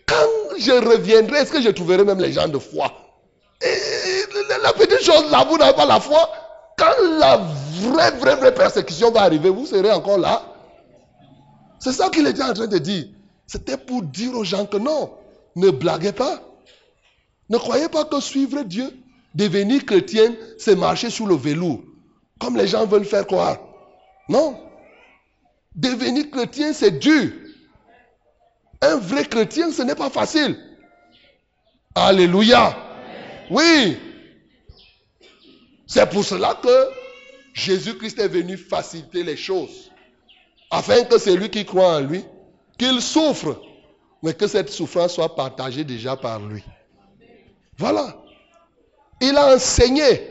quand 0.08 0.58
je 0.58 0.72
reviendrai, 0.72 1.38
est-ce 1.38 1.52
que 1.52 1.62
je 1.62 1.68
trouverai 1.68 2.02
même 2.02 2.18
les 2.18 2.32
gens 2.32 2.48
de 2.48 2.58
foi? 2.58 2.90
Et 3.62 3.76
La 4.64 4.72
petite 4.72 5.02
chose 5.02 5.30
là, 5.30 5.46
vous 5.48 5.56
n'avez 5.56 5.72
pas 5.72 5.86
la 5.86 6.00
foi? 6.00 6.28
Quand 6.76 7.00
la 7.20 7.36
vraie, 7.82 8.10
vraie, 8.18 8.34
vraie 8.34 8.54
persécution 8.54 9.12
va 9.12 9.20
arriver, 9.20 9.50
vous 9.50 9.66
serez 9.66 9.92
encore 9.92 10.18
là? 10.18 10.42
C'est 11.78 11.92
ça 11.92 12.08
qu'il 12.08 12.26
était 12.26 12.42
en 12.42 12.54
train 12.54 12.66
de 12.66 12.78
dire. 12.78 13.04
C'était 13.46 13.76
pour 13.76 14.02
dire 14.02 14.34
aux 14.34 14.42
gens 14.42 14.66
que 14.66 14.78
non, 14.78 15.12
ne 15.54 15.70
blaguez 15.70 16.10
pas. 16.10 16.40
Ne 17.48 17.56
croyez 17.56 17.88
pas 17.88 18.04
que 18.04 18.18
suivre 18.20 18.62
Dieu, 18.62 18.90
devenir 19.34 19.84
chrétien, 19.84 20.34
c'est 20.58 20.76
marcher 20.76 21.10
sur 21.10 21.26
le 21.26 21.36
velours, 21.36 21.82
comme 22.38 22.56
les 22.56 22.66
gens 22.66 22.86
veulent 22.86 23.04
faire 23.04 23.26
croire. 23.26 23.58
Non. 24.28 24.58
Devenir 25.74 26.30
chrétien, 26.30 26.72
c'est 26.72 26.98
dur. 26.98 27.32
Un 28.82 28.96
vrai 28.96 29.24
chrétien, 29.24 29.70
ce 29.70 29.82
n'est 29.82 29.94
pas 29.94 30.10
facile. 30.10 30.58
Alléluia. 31.94 32.76
Oui. 33.50 33.98
C'est 35.86 36.08
pour 36.08 36.24
cela 36.24 36.54
que 36.62 36.88
Jésus-Christ 37.52 38.18
est 38.20 38.28
venu 38.28 38.56
faciliter 38.56 39.22
les 39.22 39.36
choses. 39.36 39.90
Afin 40.70 41.04
que 41.04 41.18
celui 41.18 41.50
qui 41.50 41.64
croit 41.64 41.96
en 41.96 42.00
lui, 42.00 42.24
qu'il 42.78 43.02
souffre, 43.02 43.60
mais 44.22 44.34
que 44.34 44.46
cette 44.46 44.70
souffrance 44.70 45.14
soit 45.14 45.34
partagée 45.34 45.84
déjà 45.84 46.16
par 46.16 46.40
lui. 46.40 46.62
Voilà. 47.76 48.16
Il 49.20 49.36
a 49.36 49.54
enseigné. 49.54 50.28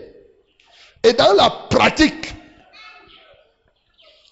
Et 1.03 1.13
dans 1.13 1.33
la 1.33 1.49
pratique, 1.49 2.33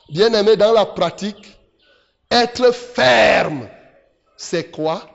bien 0.09 0.33
aimé, 0.33 0.55
dans 0.55 0.73
la 0.73 0.85
pratique, 0.85 1.57
être 2.29 2.71
ferme, 2.73 3.69
c'est 4.35 4.69
quoi? 4.71 5.09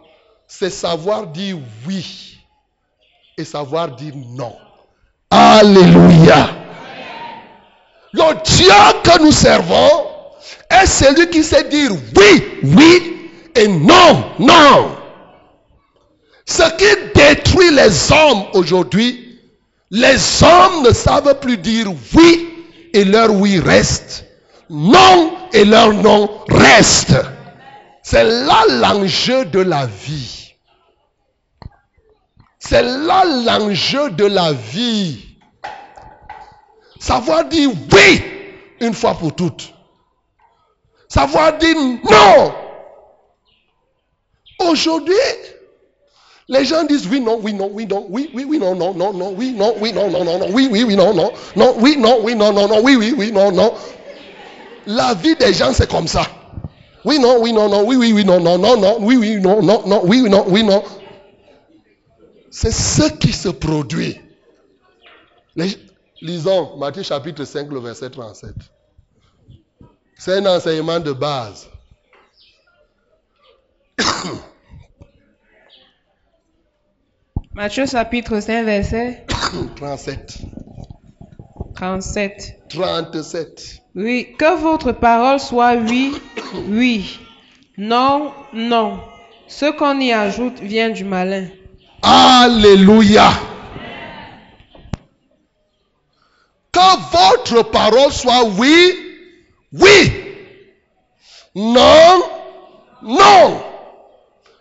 C'est 0.46 0.70
savoir 0.70 1.26
dire 1.26 1.58
oui 1.86 2.38
et 3.36 3.44
savoir 3.44 3.94
dire 3.96 4.14
non. 4.16 4.56
Alléluia. 5.30 6.50
Le 8.12 8.34
Dieu 8.44 9.00
que 9.02 9.22
nous 9.22 9.32
servons 9.32 10.06
est 10.70 10.86
celui 10.86 11.28
qui 11.30 11.42
sait 11.42 11.64
dire 11.64 11.90
oui, 12.16 12.44
oui 12.62 13.30
et 13.54 13.68
non, 13.68 14.24
non. 14.38 14.96
Ce 16.46 16.62
qui 16.76 17.12
détruit 17.14 17.70
les 17.70 18.12
hommes 18.12 18.44
aujourd'hui, 18.54 19.21
les 19.92 20.42
hommes 20.42 20.84
ne 20.84 20.92
savent 20.92 21.38
plus 21.38 21.58
dire 21.58 21.86
oui 22.14 22.48
et 22.94 23.04
leur 23.04 23.30
oui 23.30 23.60
reste. 23.60 24.24
Non 24.70 25.36
et 25.52 25.66
leur 25.66 25.92
non 25.92 26.30
reste. 26.48 27.14
C'est 28.02 28.24
là 28.24 28.64
l'enjeu 28.70 29.44
de 29.44 29.60
la 29.60 29.84
vie. 29.84 30.54
C'est 32.58 32.82
là 32.82 33.24
l'enjeu 33.44 34.10
de 34.12 34.24
la 34.24 34.54
vie. 34.54 35.36
Savoir 36.98 37.44
dire 37.44 37.68
oui 37.92 38.22
une 38.80 38.94
fois 38.94 39.14
pour 39.14 39.36
toutes. 39.36 39.74
Savoir 41.06 41.58
dire 41.58 41.76
non. 41.76 42.54
Aujourd'hui, 44.70 45.14
les 46.52 46.66
gens 46.66 46.84
disent 46.84 47.06
oui, 47.06 47.20
non, 47.20 47.38
oui, 47.42 47.54
non, 47.54 47.70
oui, 47.72 47.86
non, 47.86 48.06
oui, 48.10 48.30
oui, 48.34 48.44
oui, 48.44 48.58
non, 48.58 48.74
non, 48.74 48.92
non, 48.92 49.14
non, 49.14 49.34
oui, 49.34 49.54
non, 49.56 49.74
oui, 49.80 49.92
non, 49.92 50.10
non, 50.10 50.22
non, 50.22 50.38
non, 50.38 50.50
oui, 50.52 50.68
oui, 50.70 50.84
oui, 50.84 50.96
non, 50.96 51.14
non, 51.14 51.32
non, 51.56 51.74
oui, 51.78 51.96
non, 51.96 52.18
oui, 52.22 52.36
non, 52.36 52.52
non, 52.52 52.68
non, 52.68 52.80
oui, 52.82 52.94
oui, 52.94 53.14
oui, 53.16 53.32
non, 53.32 53.50
non. 53.52 53.72
La 54.86 55.14
vie 55.14 55.34
des 55.36 55.54
gens, 55.54 55.72
c'est 55.72 55.90
comme 55.90 56.06
ça. 56.06 56.26
Oui, 57.06 57.18
non, 57.18 57.40
oui, 57.40 57.54
non, 57.54 57.70
non, 57.70 57.84
oui, 57.86 57.96
oui, 57.96 58.12
oui, 58.12 58.24
non, 58.24 58.38
non, 58.38 58.58
non, 58.58 58.76
non, 58.76 58.98
oui, 59.00 59.16
oui, 59.16 59.40
non, 59.40 59.62
non, 59.62 59.82
non, 59.86 60.02
oui, 60.04 60.20
oui, 60.20 60.28
non, 60.28 60.44
oui, 60.48 60.62
non. 60.62 60.82
C'est 62.50 62.70
ce 62.70 63.10
qui 63.12 63.32
se 63.32 63.48
produit. 63.48 64.20
Lisons 66.20 66.76
Matthieu 66.76 67.02
chapitre 67.02 67.44
5, 67.46 67.70
le 67.72 67.80
verset 67.80 68.10
37. 68.10 68.54
C'est 70.18 70.36
un 70.36 70.46
enseignement 70.46 71.00
de 71.00 71.12
base. 71.12 71.66
Matthieu 77.54 77.84
chapitre 77.84 78.40
5, 78.40 78.64
verset 78.64 79.26
37. 79.76 80.38
37. 81.74 82.58
37. 82.70 83.82
Oui, 83.94 84.34
que 84.38 84.56
votre 84.58 84.92
parole 84.92 85.38
soit 85.38 85.74
oui, 85.74 86.14
oui, 86.68 87.20
non, 87.76 88.32
non. 88.54 89.00
Ce 89.48 89.70
qu'on 89.70 90.00
y 90.00 90.12
ajoute 90.12 90.60
vient 90.60 90.88
du 90.88 91.04
malin. 91.04 91.48
Alléluia. 92.00 93.30
Que 96.72 96.80
votre 97.12 97.70
parole 97.70 98.12
soit 98.12 98.44
oui, 98.58 98.94
oui. 99.74 100.10
Non, 101.54 102.22
non. 103.02 103.62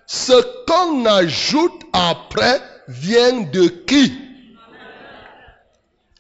Ce 0.06 0.34
qu'on 0.68 1.06
ajoute 1.06 1.84
après 1.94 2.60
vient 2.88 3.42
de 3.42 3.68
qui? 3.68 4.12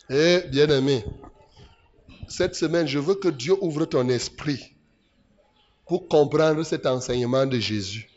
Eh, 0.09 0.41
bien-aimé, 0.49 1.05
cette 2.27 2.55
semaine, 2.55 2.87
je 2.87 2.99
veux 2.99 3.15
que 3.15 3.29
Dieu 3.29 3.55
ouvre 3.61 3.85
ton 3.85 4.07
esprit 4.09 4.75
pour 5.85 6.07
comprendre 6.07 6.63
cet 6.63 6.85
enseignement 6.85 7.45
de 7.45 7.59
Jésus. 7.59 8.09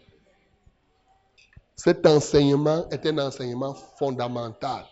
Cet 1.76 2.06
enseignement 2.06 2.88
est 2.90 3.04
un 3.06 3.18
enseignement 3.18 3.74
fondamental. 3.74 4.86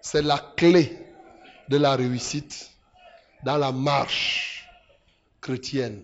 C'est 0.00 0.22
la 0.22 0.38
clé 0.56 1.06
de 1.68 1.76
la 1.76 1.96
réussite 1.96 2.70
dans 3.44 3.56
la 3.56 3.72
marche 3.72 4.68
chrétienne. 5.40 6.02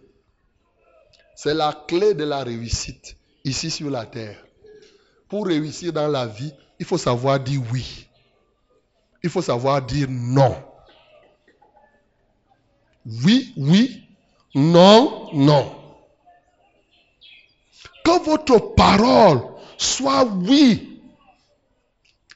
C'est 1.35 1.55
la 1.55 1.85
clé 1.87 2.15
de 2.15 2.25
la 2.25 2.45
réussite 2.45 3.17
ici 3.45 3.71
sur 3.71 3.91
la 3.91 4.07
terre. 4.07 4.43
Pour 5.29 5.47
réussir 5.47 5.93
dans 5.93 6.09
la 6.09 6.27
vie, 6.27 6.55
il 6.79 6.87
faut 6.87 6.99
savoir 6.99 7.41
dire 7.41 7.61
oui. 7.73 8.07
Il 9.23 9.31
faut 9.31 9.43
savoir 9.43 9.83
dire 9.83 10.07
non. 10.11 10.57
Oui, 13.05 13.53
oui. 13.57 14.03
Non, 14.55 15.29
non. 15.33 15.73
Que 18.05 18.25
votre 18.25 18.75
parole 18.75 19.43
soit 19.77 20.25
oui. 20.25 21.03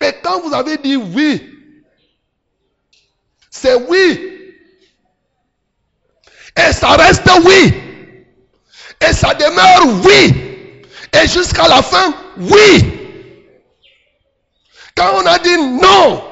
Et 0.01 0.13
quand 0.23 0.41
vous 0.41 0.55
avez 0.55 0.79
dit 0.79 0.97
oui, 0.97 1.51
c'est 3.51 3.75
oui. 3.89 4.21
Et 6.57 6.73
ça 6.73 6.91
reste 6.97 7.31
oui. 7.45 7.75
Et 9.01 9.13
ça 9.13 9.35
demeure 9.35 10.05
oui. 10.05 10.35
Et 11.13 11.29
jusqu'à 11.29 11.69
la 11.69 11.83
fin, 11.83 12.15
oui. 12.39 13.00
Quand 15.01 15.23
on 15.23 15.25
a 15.25 15.39
dit 15.39 15.57
non, 15.57 16.23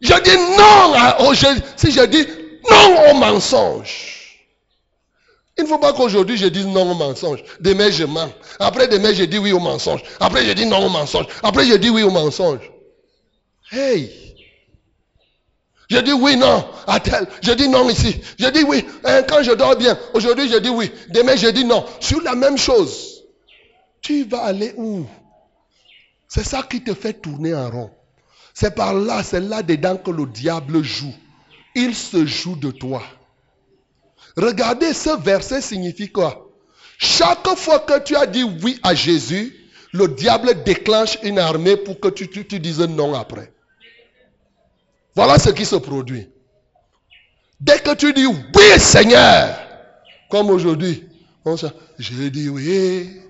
je 0.00 0.14
dis 0.22 0.36
non. 0.56 1.34
si 1.76 1.90
je 1.90 2.04
dis 2.06 2.24
non 2.70 3.10
au 3.10 3.14
mensonge. 3.14 4.38
Il 5.58 5.64
ne 5.64 5.68
faut 5.68 5.78
pas 5.78 5.92
qu'aujourd'hui 5.92 6.36
je 6.36 6.46
dise 6.46 6.68
non 6.68 6.92
au 6.92 6.94
mensonge. 6.94 7.42
Demain 7.58 7.90
je 7.90 8.04
mens. 8.04 8.30
Après 8.60 8.86
demain 8.86 9.12
je 9.12 9.24
dis 9.24 9.38
oui 9.38 9.50
au 9.50 9.58
mensonge. 9.58 10.04
Après 10.20 10.44
je 10.46 10.52
dis 10.52 10.64
non 10.64 10.86
au 10.86 10.88
mensonge. 10.88 11.26
Après 11.42 11.66
je 11.66 11.74
dis 11.74 11.90
oui 11.90 12.04
au 12.04 12.10
mensonge. 12.12 12.70
Hey! 13.72 14.12
Je 15.90 15.98
dis 15.98 16.12
oui, 16.12 16.36
non, 16.36 16.64
à 16.86 17.00
tel. 17.00 17.26
Je 17.42 17.50
dis 17.50 17.68
non 17.68 17.88
ici. 17.88 18.20
Je 18.38 18.46
dis 18.46 18.62
oui. 18.62 18.84
Hein, 19.04 19.22
quand 19.22 19.42
je 19.42 19.50
dors 19.52 19.74
bien, 19.74 19.98
aujourd'hui 20.14 20.48
je 20.48 20.58
dis 20.58 20.68
oui. 20.68 20.92
Demain 21.08 21.34
je 21.34 21.48
dis 21.48 21.64
non. 21.64 21.84
Sur 21.98 22.20
la 22.20 22.36
même 22.36 22.58
chose. 22.58 23.24
Tu 24.02 24.22
vas 24.22 24.44
aller 24.44 24.72
où? 24.76 25.04
C'est 26.28 26.44
ça 26.44 26.62
qui 26.62 26.82
te 26.84 26.94
fait 26.94 27.14
tourner 27.14 27.54
en 27.54 27.70
rond. 27.70 27.90
C'est 28.52 28.74
par 28.74 28.92
là, 28.92 29.22
c'est 29.22 29.40
là-dedans 29.40 29.96
que 29.96 30.10
le 30.10 30.26
diable 30.26 30.82
joue. 30.82 31.14
Il 31.74 31.94
se 31.94 32.26
joue 32.26 32.56
de 32.56 32.70
toi. 32.70 33.02
Regardez, 34.36 34.92
ce 34.92 35.18
verset 35.20 35.62
signifie 35.62 36.10
quoi? 36.10 36.50
Chaque 36.98 37.48
fois 37.56 37.78
que 37.80 38.00
tu 38.00 38.16
as 38.16 38.26
dit 38.26 38.44
oui 38.62 38.78
à 38.82 38.94
Jésus, 38.94 39.54
le 39.92 40.08
diable 40.08 40.62
déclenche 40.64 41.18
une 41.22 41.38
armée 41.38 41.76
pour 41.76 41.98
que 41.98 42.08
tu, 42.08 42.26
dises 42.58 42.80
non 42.80 43.14
après. 43.14 43.52
Voilà 45.14 45.38
ce 45.38 45.50
qui 45.50 45.64
se 45.64 45.76
produit. 45.76 46.28
Dès 47.60 47.78
que 47.78 47.94
tu 47.94 48.12
dis 48.12 48.26
oui 48.26 48.78
Seigneur, 48.78 49.58
comme 50.28 50.50
aujourd'hui, 50.50 51.04
je 51.98 52.28
dis 52.28 52.48
oui, 52.48 53.20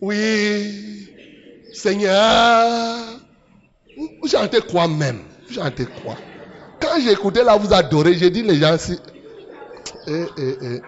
oui, 0.00 1.01
Seigneur. 1.72 2.98
Vous 3.96 4.28
chantez 4.28 4.60
quoi 4.60 4.88
même 4.88 5.20
Vous 5.48 5.54
chantez 5.54 5.86
quoi 6.02 6.14
Quand 6.80 7.00
j'écoutais 7.04 7.44
là, 7.44 7.56
vous 7.56 7.72
adorez, 7.72 8.14
j'ai 8.16 8.30
dit 8.30 8.42
les 8.42 8.56
gens, 8.56 8.76
si, 8.78 8.98
eh, 10.06 10.24
eh, 10.38 10.56
eh. 10.62 10.80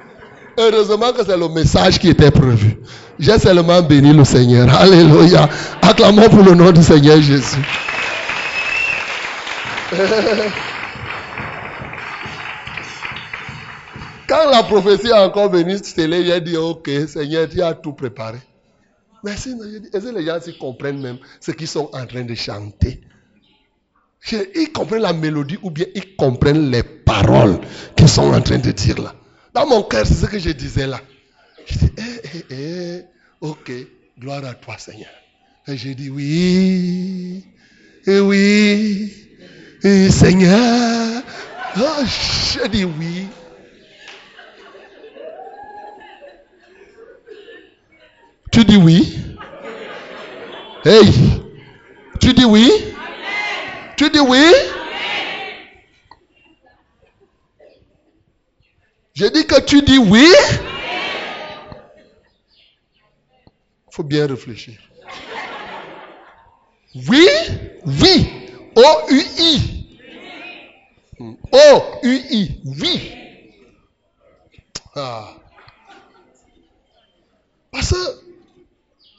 Heureusement 0.56 1.12
que 1.12 1.24
c'est 1.24 1.36
le 1.36 1.48
message 1.48 1.98
qui 1.98 2.10
était 2.10 2.30
prévu. 2.30 2.78
J'ai 3.18 3.38
seulement 3.38 3.82
béni 3.82 4.12
le 4.12 4.24
Seigneur. 4.24 4.72
Alléluia. 4.72 5.48
Acclamons 5.82 6.28
pour 6.28 6.44
le 6.44 6.54
nom 6.54 6.70
du 6.70 6.82
Seigneur 6.82 7.20
Jésus. 7.20 7.58
Quand 14.28 14.50
la 14.50 14.62
prophétie 14.62 15.12
a 15.12 15.26
encore 15.26 15.50
venu 15.50 15.80
télé, 15.80 16.24
j'ai 16.24 16.40
dit, 16.40 16.56
ok, 16.56 16.88
Seigneur, 17.08 17.48
tu 17.48 17.60
as 17.62 17.74
tout 17.74 17.92
préparé. 17.92 18.38
Merci. 19.24 19.54
Est-ce 19.92 20.04
que 20.04 20.18
les 20.18 20.26
gens 20.26 20.38
comprennent 20.60 21.00
même 21.00 21.18
ce 21.40 21.50
qu'ils 21.50 21.68
sont 21.68 21.90
en 21.92 22.06
train 22.06 22.24
de 22.24 22.34
chanter? 22.34 23.00
Ils 24.54 24.70
comprennent 24.72 25.02
la 25.02 25.12
mélodie 25.12 25.58
ou 25.62 25.70
bien 25.70 25.86
ils 25.94 26.14
comprennent 26.16 26.70
les 26.70 26.82
paroles 26.82 27.58
qu'ils 27.96 28.08
sont 28.08 28.32
en 28.32 28.40
train 28.40 28.58
de 28.58 28.70
dire 28.70 29.00
là. 29.00 29.14
Dans 29.54 29.66
mon 29.66 29.82
cœur, 29.82 30.06
c'est 30.06 30.14
ce 30.14 30.26
que 30.26 30.38
je 30.38 30.50
disais 30.50 30.86
là. 30.86 31.00
Je 31.66 31.78
dis, 31.78 31.92
eh, 31.96 32.44
eh, 32.50 32.54
eh, 32.54 33.02
ok, 33.40 33.72
gloire 34.18 34.44
à 34.44 34.54
toi 34.54 34.76
Seigneur. 34.78 35.10
Et 35.66 35.76
j'ai 35.76 35.94
dit 35.94 36.10
oui, 36.10 37.44
et 38.06 38.20
oui, 38.20 39.12
et 39.82 40.10
Seigneur. 40.10 41.22
Oh, 41.78 42.04
j'ai 42.54 42.68
dit 42.68 42.84
oui. 42.84 43.26
Tu 48.54 48.64
dis 48.64 48.76
oui? 48.76 49.16
Hey, 50.84 51.10
tu 52.20 52.32
dis 52.34 52.44
oui? 52.44 52.70
Tu 53.96 54.08
dis 54.10 54.20
oui 54.20 54.44
Je 59.12 59.26
dis 59.26 59.44
que 59.44 59.60
tu 59.60 59.82
dis 59.82 59.98
oui 59.98 60.28
Il 63.88 63.90
faut 63.90 64.04
bien 64.04 64.28
réfléchir. 64.28 64.78
Oui, 66.94 67.26
oui. 67.86 68.30
O-U-I. 68.76 69.88
O-U-I. 71.18 72.60
Oui. 72.64 73.14
Ah. 74.94 75.34
Parce 77.72 77.90
que 77.90 78.23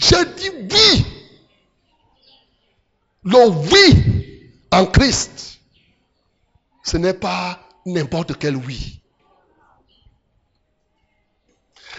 je 0.10 0.24
dis 0.36 0.50
oui. 0.50 1.06
Le 3.24 3.48
oui 3.50 4.52
en 4.72 4.86
Christ, 4.86 5.60
ce 6.84 6.98
n'est 6.98 7.14
pas 7.14 7.60
n'importe 7.86 8.38
quel 8.38 8.56
oui. 8.56 9.02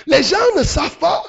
Les 0.07 0.23
gens 0.23 0.37
ne 0.57 0.63
savent 0.63 0.99
pas. 0.99 1.23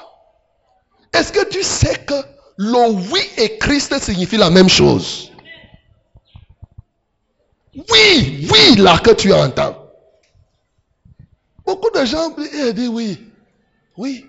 Est-ce 1.12 1.32
que 1.32 1.48
tu 1.48 1.62
sais 1.62 1.98
que 2.04 2.14
le 2.58 2.92
oui 3.10 3.20
et 3.38 3.58
Christ 3.58 3.98
signifient 3.98 4.36
la 4.36 4.50
même 4.50 4.68
chose? 4.68 5.32
Oui, 7.74 8.48
oui, 8.50 8.76
là 8.76 8.98
que 8.98 9.10
tu 9.12 9.32
entends. 9.32 9.84
Beaucoup 11.64 11.90
de 11.90 12.04
gens 12.04 12.30
disent 12.30 12.88
oui, 12.88 13.32
oui. 13.96 14.26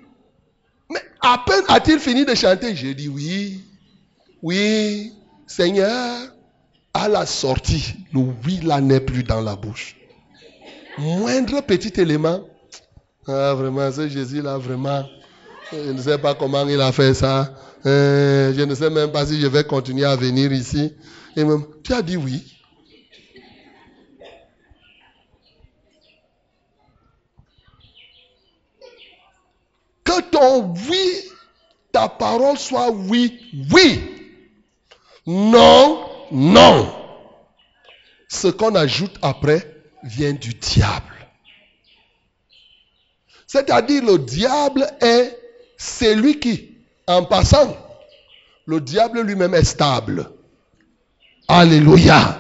Mais 0.92 1.02
à 1.22 1.44
peine 1.46 1.64
a-t-il 1.68 2.00
fini 2.00 2.26
de 2.26 2.34
chanter, 2.36 2.76
j'ai 2.76 2.94
dit 2.94 3.08
oui, 3.08 3.64
oui, 4.42 5.14
Seigneur, 5.48 6.28
à 6.94 7.08
la 7.08 7.26
sortie, 7.26 7.96
le 8.14 8.22
oui 8.46 8.60
là 8.64 8.82
n'est 8.82 9.00
plus 9.00 9.24
dans 9.24 9.42
la 9.42 9.56
bouche. 9.56 9.96
Moindre 10.98 11.62
petit 11.62 12.00
élément. 12.00 12.42
Ah, 13.28 13.54
vraiment, 13.54 13.92
ce 13.92 14.10
Jésus-là, 14.10 14.58
vraiment. 14.58 15.08
Je 15.72 15.92
ne 15.92 16.02
sais 16.02 16.18
pas 16.18 16.34
comment 16.34 16.68
il 16.68 16.82
a 16.82 16.92
fait 16.92 17.14
ça. 17.14 17.54
Euh, 17.86 18.54
je 18.58 18.62
ne 18.64 18.74
sais 18.74 18.90
même 18.90 19.12
pas 19.12 19.26
si 19.26 19.40
je 19.40 19.48
vais 19.48 19.64
continuer 19.64 20.06
à 20.06 20.16
venir 20.16 20.52
ici. 20.52 20.94
Tu 21.84 21.94
as 21.94 22.02
dit 22.02 22.18
oui. 22.18 22.59
Que 30.10 30.22
ton 30.22 30.74
oui, 30.90 31.22
ta 31.92 32.10
parole 32.10 32.58
soit 32.58 32.90
oui, 32.90 33.40
oui. 33.72 34.02
Non, 35.28 36.04
non. 36.32 36.92
ce 38.28 38.48
qu'on 38.48 38.74
ajoute 38.74 39.20
après 39.22 39.72
vient 40.02 40.34
du 40.34 40.56
diable. 40.56 41.14
C'est-à-dire 43.46 44.04
le 44.04 44.18
diable 44.18 44.88
est 45.00 45.38
celui 45.78 46.40
qui, 46.40 46.76
en 47.06 47.26
passant, 47.26 47.78
le 48.66 48.82
diable 48.82 49.22
lui-même 49.22 49.54
est 49.54 49.64
stable. 49.64 50.32
Alléluia. 51.48 52.40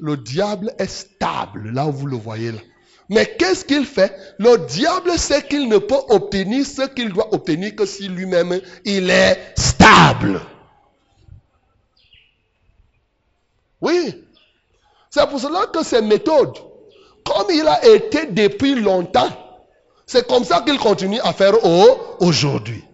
Le 0.00 0.16
diable 0.16 0.74
est 0.80 0.90
stable, 0.90 1.70
là 1.70 1.86
où 1.86 1.92
vous 1.92 2.06
le 2.06 2.16
voyez 2.16 2.50
là. 2.50 2.58
Mais 3.08 3.26
qu'est-ce 3.38 3.64
qu'il 3.64 3.86
fait? 3.86 4.14
Le 4.38 4.58
diable 4.66 5.18
sait 5.18 5.42
qu'il 5.42 5.68
ne 5.68 5.78
peut 5.78 6.00
obtenir 6.10 6.66
ce 6.66 6.82
qu'il 6.82 7.12
doit 7.12 7.32
obtenir 7.32 7.74
que 7.74 7.86
si 7.86 8.08
lui-même 8.08 8.60
il 8.84 9.08
est 9.08 9.54
stable. 9.56 10.40
Oui. 13.80 14.24
C'est 15.10 15.26
pour 15.28 15.40
cela 15.40 15.66
que 15.66 15.82
ces 15.82 16.02
méthodes, 16.02 16.58
comme 17.24 17.46
il 17.50 17.66
a 17.66 17.86
été 17.86 18.26
depuis 18.26 18.74
longtemps, 18.74 19.30
c'est 20.06 20.26
comme 20.26 20.44
ça 20.44 20.60
qu'il 20.60 20.78
continue 20.78 21.20
à 21.20 21.32
faire 21.32 21.54
aujourd'hui. 22.20 22.84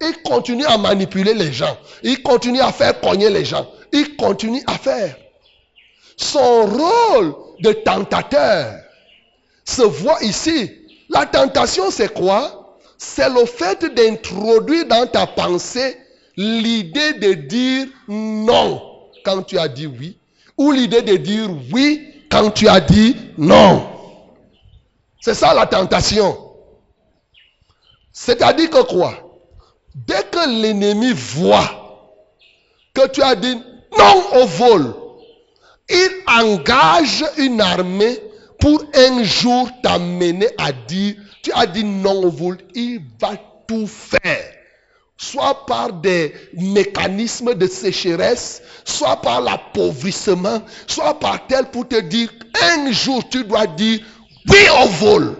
Il 0.00 0.22
continue 0.22 0.64
à 0.64 0.76
manipuler 0.76 1.34
les 1.34 1.52
gens. 1.52 1.76
Il 2.02 2.22
continue 2.22 2.60
à 2.60 2.72
faire 2.72 3.00
cogner 3.00 3.30
les 3.30 3.44
gens. 3.44 3.68
Il 3.92 4.16
continue 4.16 4.62
à 4.66 4.72
faire. 4.72 5.16
Son 6.16 6.66
rôle 6.66 7.34
de 7.60 7.72
tentateur 7.72 8.74
se 9.68 9.82
voit 9.82 10.22
ici. 10.22 10.70
La 11.10 11.26
tentation, 11.26 11.90
c'est 11.90 12.12
quoi? 12.12 12.78
C'est 12.96 13.28
le 13.28 13.44
fait 13.44 13.84
d'introduire 13.94 14.86
dans 14.86 15.06
ta 15.06 15.26
pensée 15.26 15.96
l'idée 16.36 17.14
de 17.14 17.34
dire 17.34 17.86
non 18.08 18.82
quand 19.24 19.42
tu 19.42 19.58
as 19.58 19.68
dit 19.68 19.86
oui, 19.86 20.16
ou 20.56 20.72
l'idée 20.72 21.02
de 21.02 21.16
dire 21.16 21.48
oui 21.72 22.24
quand 22.30 22.50
tu 22.50 22.66
as 22.66 22.80
dit 22.80 23.14
non. 23.36 23.86
C'est 25.20 25.34
ça 25.34 25.52
la 25.54 25.66
tentation. 25.66 26.36
C'est-à-dire 28.12 28.70
que 28.70 28.82
quoi? 28.82 29.14
Dès 29.94 30.22
que 30.30 30.60
l'ennemi 30.62 31.12
voit 31.12 32.10
que 32.94 33.06
tu 33.08 33.22
as 33.22 33.34
dit 33.34 33.56
non 33.96 34.40
au 34.40 34.46
vol, 34.46 34.94
il 35.88 36.10
engage 36.26 37.24
une 37.36 37.60
armée 37.60 38.18
pour 38.60 38.82
un 38.94 39.22
jour 39.22 39.70
t'amener 39.82 40.48
à 40.58 40.72
dire, 40.72 41.14
tu 41.42 41.52
as 41.52 41.66
dit 41.66 41.84
non 41.84 42.24
au 42.24 42.30
vol, 42.30 42.58
il 42.74 43.00
va 43.20 43.32
tout 43.66 43.86
faire. 43.86 44.54
Soit 45.16 45.66
par 45.66 45.92
des 45.92 46.32
mécanismes 46.54 47.54
de 47.54 47.66
sécheresse, 47.66 48.62
soit 48.84 49.20
par 49.20 49.40
l'appauvrissement, 49.40 50.62
soit 50.86 51.18
par 51.18 51.46
tel 51.46 51.66
pour 51.66 51.88
te 51.88 52.00
dire, 52.00 52.30
un 52.62 52.92
jour 52.92 53.28
tu 53.28 53.44
dois 53.44 53.66
dire 53.66 54.00
oui 54.48 54.58
au 54.82 54.88
vol. 54.88 55.36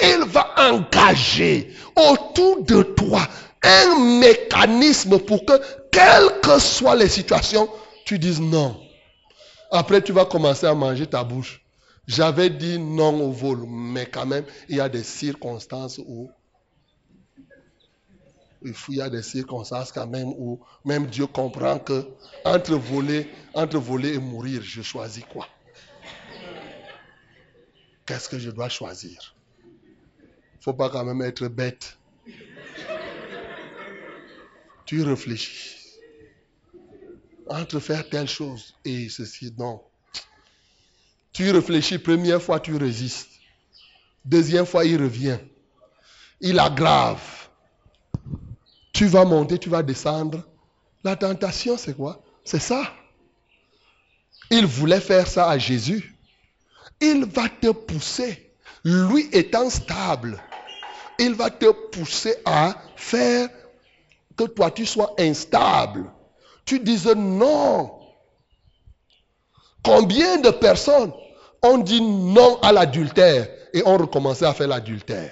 Il 0.00 0.24
va 0.26 0.54
engager 0.70 1.74
autour 1.96 2.62
de 2.62 2.82
toi 2.82 3.20
un 3.62 3.98
mécanisme 4.20 5.18
pour 5.18 5.44
que, 5.44 5.60
quelles 5.90 6.40
que 6.40 6.60
soient 6.60 6.94
les 6.94 7.08
situations, 7.08 7.68
tu 8.04 8.18
dises 8.18 8.40
non. 8.40 8.76
Après, 9.70 10.02
tu 10.02 10.12
vas 10.12 10.24
commencer 10.24 10.66
à 10.66 10.74
manger 10.74 11.06
ta 11.06 11.24
bouche. 11.24 11.64
J'avais 12.06 12.48
dit 12.48 12.78
non 12.78 13.20
au 13.20 13.32
vol, 13.32 13.66
mais 13.68 14.06
quand 14.06 14.24
même, 14.24 14.46
il 14.68 14.76
y 14.76 14.80
a 14.80 14.88
des 14.88 15.02
circonstances 15.02 15.98
où 15.98 16.30
il 18.62 18.74
y 18.96 19.00
a 19.00 19.10
des 19.10 19.22
circonstances 19.22 19.92
quand 19.92 20.06
même 20.06 20.28
où 20.28 20.60
même 20.84 21.06
Dieu 21.06 21.26
comprend 21.26 21.78
que 21.78 22.08
entre 22.44 22.74
voler, 22.74 23.30
entre 23.54 23.78
voler 23.78 24.14
et 24.14 24.18
mourir, 24.18 24.62
je 24.62 24.82
choisis 24.82 25.24
quoi? 25.24 25.46
Qu'est-ce 28.06 28.28
que 28.28 28.38
je 28.38 28.50
dois 28.50 28.68
choisir? 28.70 29.36
Il 29.62 30.58
ne 30.58 30.62
faut 30.64 30.74
pas 30.74 30.88
quand 30.90 31.04
même 31.04 31.22
être 31.22 31.46
bête. 31.46 31.98
Tu 34.86 35.02
réfléchis 35.02 35.77
entre 37.48 37.80
faire 37.80 38.08
telle 38.08 38.28
chose 38.28 38.74
et 38.84 39.08
ceci, 39.08 39.52
non. 39.58 39.80
Tu 41.32 41.50
réfléchis, 41.50 41.98
première 41.98 42.42
fois 42.42 42.60
tu 42.60 42.76
résistes. 42.76 43.28
Deuxième 44.24 44.66
fois 44.66 44.84
il 44.84 45.00
revient. 45.00 45.38
Il 46.40 46.58
aggrave. 46.58 47.20
Tu 48.92 49.06
vas 49.06 49.24
monter, 49.24 49.58
tu 49.58 49.68
vas 49.68 49.82
descendre. 49.82 50.42
La 51.04 51.16
tentation, 51.16 51.76
c'est 51.76 51.96
quoi? 51.96 52.22
C'est 52.44 52.58
ça. 52.58 52.92
Il 54.50 54.66
voulait 54.66 55.00
faire 55.00 55.26
ça 55.26 55.48
à 55.48 55.58
Jésus. 55.58 56.16
Il 57.00 57.24
va 57.26 57.48
te 57.48 57.70
pousser. 57.70 58.52
Lui 58.84 59.28
étant 59.32 59.70
stable, 59.70 60.42
il 61.18 61.34
va 61.34 61.50
te 61.50 61.70
pousser 61.90 62.36
à 62.44 62.76
faire 62.96 63.48
que 64.36 64.44
toi 64.44 64.70
tu 64.70 64.86
sois 64.86 65.14
instable 65.18 66.10
tu 66.68 66.80
disais 66.80 67.14
non. 67.14 67.90
Combien 69.82 70.36
de 70.36 70.50
personnes 70.50 71.12
ont 71.62 71.78
dit 71.78 72.02
non 72.02 72.58
à 72.60 72.72
l'adultère 72.72 73.48
et 73.72 73.82
ont 73.86 73.96
recommencé 73.96 74.44
à 74.44 74.52
faire 74.52 74.68
l'adultère? 74.68 75.30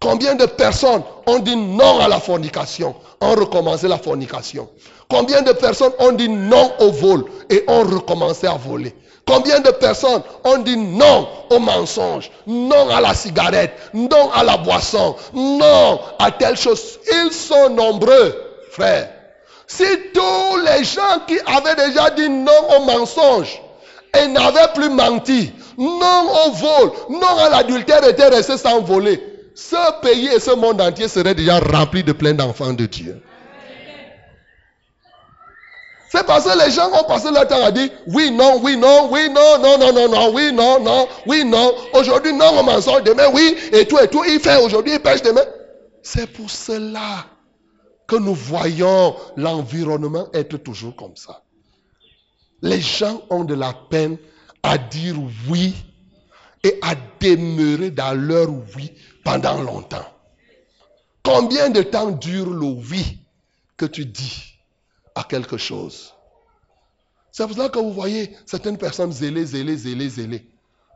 Combien 0.00 0.34
de 0.34 0.46
personnes 0.46 1.04
ont 1.26 1.38
dit 1.38 1.56
non 1.56 2.00
à 2.00 2.08
la 2.08 2.18
fornication, 2.18 2.96
ont 3.20 3.34
recommencé 3.36 3.86
la 3.86 3.98
fornication? 3.98 4.68
Combien 5.08 5.42
de 5.42 5.52
personnes 5.52 5.92
ont 6.00 6.12
dit 6.12 6.28
non 6.28 6.72
au 6.80 6.90
vol 6.90 7.24
et 7.48 7.64
ont 7.68 7.84
recommencé 7.84 8.48
à 8.48 8.54
voler? 8.54 8.94
Combien 9.26 9.60
de 9.60 9.70
personnes 9.70 10.22
ont 10.42 10.58
dit 10.58 10.76
non 10.76 11.28
au 11.50 11.60
mensonge, 11.60 12.32
non 12.48 12.90
à 12.90 13.00
la 13.00 13.14
cigarette, 13.14 13.72
non 13.94 14.30
à 14.32 14.42
la 14.42 14.56
boisson, 14.56 15.14
non 15.32 16.00
à 16.18 16.32
telle 16.32 16.56
chose? 16.56 16.98
Ils 17.10 17.32
sont 17.32 17.70
nombreux, 17.70 18.34
frères. 18.72 19.23
Si 19.66 19.84
tous 20.12 20.56
les 20.58 20.84
gens 20.84 21.20
qui 21.26 21.38
avaient 21.46 21.86
déjà 21.86 22.10
dit 22.10 22.28
non 22.28 22.52
au 22.76 22.84
mensonge 22.84 23.60
et 24.18 24.26
n'avaient 24.28 24.72
plus 24.74 24.90
menti, 24.90 25.52
non 25.78 26.28
au 26.46 26.50
vol, 26.52 26.92
non 27.10 27.38
à 27.38 27.48
l'adultère 27.48 28.06
étaient 28.06 28.28
restés 28.28 28.58
sans 28.58 28.80
voler, 28.82 29.22
ce 29.54 30.00
pays 30.02 30.28
et 30.28 30.40
ce 30.40 30.50
monde 30.50 30.80
entier 30.80 31.08
seraient 31.08 31.34
déjà 31.34 31.58
remplis 31.58 32.04
de 32.04 32.12
plein 32.12 32.34
d'enfants 32.34 32.72
de 32.72 32.86
Dieu. 32.86 33.22
C'est 36.10 36.26
parce 36.26 36.44
que 36.44 36.56
les 36.64 36.70
gens 36.70 36.92
ont 36.92 37.04
passé 37.04 37.28
leur 37.32 37.48
temps 37.48 37.64
à 37.64 37.72
dire 37.72 37.88
oui, 38.06 38.30
non, 38.30 38.60
oui, 38.62 38.76
non, 38.76 39.08
oui, 39.10 39.28
non, 39.30 39.58
non, 39.58 39.78
non, 39.78 39.92
non, 39.92 40.08
non, 40.08 40.32
oui, 40.32 40.52
non, 40.52 40.78
non, 40.78 41.08
oui, 41.26 41.44
non. 41.44 41.74
Aujourd'hui, 41.92 42.32
non 42.32 42.60
au 42.60 42.62
mensonge, 42.62 43.02
demain, 43.02 43.26
oui, 43.32 43.56
et 43.72 43.84
tout, 43.86 43.98
et 43.98 44.06
tout. 44.06 44.22
Il 44.24 44.38
fait 44.38 44.62
aujourd'hui, 44.62 44.92
il 44.92 45.00
pêche 45.00 45.22
demain. 45.22 45.44
C'est 46.04 46.28
pour 46.32 46.48
cela 46.48 47.26
que 48.06 48.16
nous 48.16 48.34
voyons 48.34 49.16
l'environnement 49.36 50.28
être 50.32 50.56
toujours 50.58 50.94
comme 50.96 51.16
ça. 51.16 51.42
Les 52.62 52.80
gens 52.80 53.22
ont 53.30 53.44
de 53.44 53.54
la 53.54 53.72
peine 53.72 54.18
à 54.62 54.78
dire 54.78 55.16
oui 55.48 55.74
et 56.62 56.78
à 56.82 56.94
demeurer 57.20 57.90
dans 57.90 58.14
leur 58.18 58.48
oui 58.76 58.92
pendant 59.22 59.60
longtemps. 59.62 60.06
Combien 61.22 61.70
de 61.70 61.82
temps 61.82 62.10
dure 62.10 62.50
le 62.50 62.66
oui 62.66 63.18
que 63.76 63.86
tu 63.86 64.06
dis 64.06 64.58
à 65.14 65.24
quelque 65.24 65.56
chose? 65.56 66.14
C'est 67.32 67.46
pour 67.46 67.56
cela 67.56 67.68
que 67.68 67.78
vous 67.78 67.92
voyez 67.92 68.36
certaines 68.46 68.78
personnes 68.78 69.12
zélées, 69.12 69.46
zélées, 69.46 69.76
zélées, 69.76 70.08
zélées. 70.08 70.48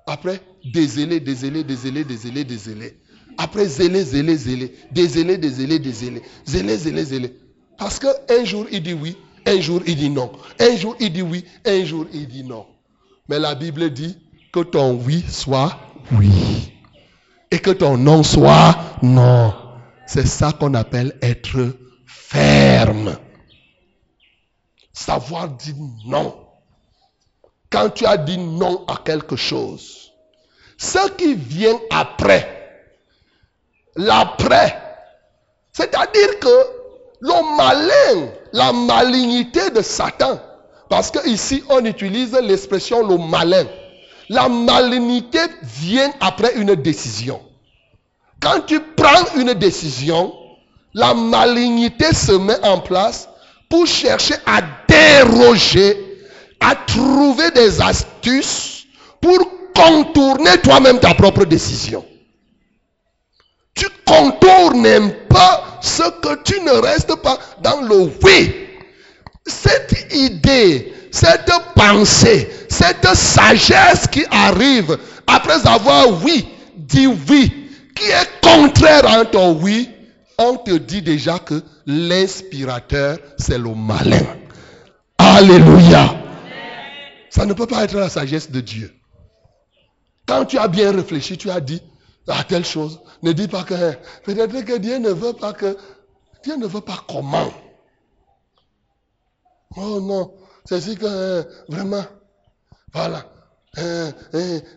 Après, 0.06 0.40
dézélées, 0.64 1.20
dézélées, 1.20 1.64
dézélées, 1.64 2.04
dézélées, 2.04 2.44
dézélées. 2.44 3.00
Après, 3.38 3.66
zélé, 3.66 4.02
zélé, 4.02 4.36
zélé. 4.36 4.74
Dézélé, 4.90 5.38
dézélé, 5.38 5.78
dézélé. 5.78 6.22
Zélé, 6.44 6.76
zélé, 6.76 7.04
zélé. 7.04 7.34
Parce 7.78 8.00
qu'un 8.00 8.44
jour, 8.44 8.66
il 8.72 8.82
dit 8.82 8.92
oui, 8.92 9.16
un 9.46 9.60
jour, 9.60 9.80
il 9.86 9.96
dit 9.96 10.10
non. 10.10 10.32
Un 10.58 10.76
jour, 10.76 10.96
il 10.98 11.12
dit 11.12 11.22
oui, 11.22 11.44
un 11.64 11.84
jour, 11.84 12.06
il 12.12 12.26
dit 12.26 12.42
non. 12.42 12.66
Mais 13.28 13.38
la 13.38 13.54
Bible 13.54 13.90
dit 13.90 14.18
que 14.52 14.60
ton 14.60 14.94
oui 14.94 15.24
soit 15.28 15.78
oui. 16.12 16.72
Et 17.52 17.60
que 17.60 17.70
ton 17.70 17.96
non 17.96 18.24
soit 18.24 18.76
non. 19.02 19.54
C'est 20.06 20.26
ça 20.26 20.52
qu'on 20.52 20.74
appelle 20.74 21.16
être 21.22 21.76
ferme. 22.06 23.16
Savoir 24.92 25.48
dire 25.50 25.76
non. 26.06 26.34
Quand 27.70 27.90
tu 27.90 28.04
as 28.04 28.16
dit 28.16 28.38
non 28.38 28.84
à 28.86 29.00
quelque 29.04 29.36
chose, 29.36 30.12
ce 30.76 31.10
qui 31.12 31.34
vient 31.34 31.78
après, 31.90 32.57
l'après. 33.98 34.78
C'est-à-dire 35.72 36.38
que 36.40 36.66
le 37.20 37.56
malin, 37.56 38.28
la 38.52 38.72
malignité 38.72 39.70
de 39.70 39.82
Satan, 39.82 40.40
parce 40.88 41.10
qu'ici 41.10 41.62
on 41.68 41.84
utilise 41.84 42.32
l'expression 42.32 43.06
le 43.06 43.18
malin, 43.18 43.66
la 44.30 44.48
malignité 44.48 45.40
vient 45.62 46.10
après 46.20 46.54
une 46.54 46.74
décision. 46.76 47.40
Quand 48.40 48.60
tu 48.66 48.80
prends 48.96 49.36
une 49.36 49.52
décision, 49.54 50.32
la 50.94 51.12
malignité 51.12 52.14
se 52.14 52.32
met 52.32 52.64
en 52.64 52.78
place 52.78 53.28
pour 53.68 53.86
chercher 53.86 54.34
à 54.46 54.60
déroger 54.88 56.04
à 56.60 56.74
trouver 56.74 57.50
des 57.50 57.80
astuces 57.80 58.84
pour 59.20 59.38
contourner 59.74 60.58
toi-même 60.62 60.98
ta 60.98 61.14
propre 61.14 61.44
décision. 61.44 62.04
Tu 63.78 63.86
contournes 64.04 64.84
un 64.86 65.08
peu 65.28 65.36
ce 65.80 66.02
que 66.20 66.42
tu 66.42 66.60
ne 66.62 66.72
restes 66.72 67.14
pas 67.22 67.38
dans 67.62 67.80
le 67.82 68.10
oui. 68.24 68.54
Cette 69.46 70.12
idée, 70.12 70.92
cette 71.12 71.52
pensée, 71.76 72.50
cette 72.68 73.06
sagesse 73.14 74.08
qui 74.08 74.24
arrive 74.32 74.98
après 75.28 75.64
avoir 75.64 76.08
oui, 76.24 76.48
dit 76.76 77.06
oui, 77.06 77.70
qui 77.94 78.10
est 78.10 78.40
contraire 78.42 79.06
à 79.06 79.24
ton 79.24 79.52
oui, 79.52 79.88
on 80.38 80.56
te 80.56 80.72
dit 80.72 81.02
déjà 81.02 81.38
que 81.38 81.62
l'inspirateur, 81.86 83.18
c'est 83.38 83.58
le 83.58 83.74
malin. 83.74 84.26
Alléluia. 85.18 86.16
Ça 87.30 87.46
ne 87.46 87.52
peut 87.52 87.66
pas 87.66 87.84
être 87.84 87.96
la 87.96 88.08
sagesse 88.08 88.50
de 88.50 88.60
Dieu. 88.60 88.92
Quand 90.26 90.44
tu 90.44 90.58
as 90.58 90.66
bien 90.66 90.90
réfléchi, 90.90 91.38
tu 91.38 91.48
as 91.48 91.60
dit 91.60 91.80
à 92.28 92.44
telle 92.44 92.64
chose. 92.64 93.00
Ne 93.22 93.32
dis 93.32 93.48
pas 93.48 93.64
que 93.64 93.74
peut-être 94.24 94.64
que 94.64 94.76
Dieu 94.78 94.98
ne 94.98 95.10
veut 95.10 95.32
pas 95.32 95.52
que 95.52 95.76
Dieu 96.44 96.56
ne 96.56 96.66
veut 96.66 96.80
pas 96.80 97.04
comment. 97.08 97.50
Oh 99.76 100.00
non, 100.00 100.34
c'est 100.64 100.80
si 100.80 100.96
que 100.96 101.06
hein, 101.06 101.46
vraiment, 101.68 102.04
voilà. 102.92 103.24
Hein, 103.76 104.10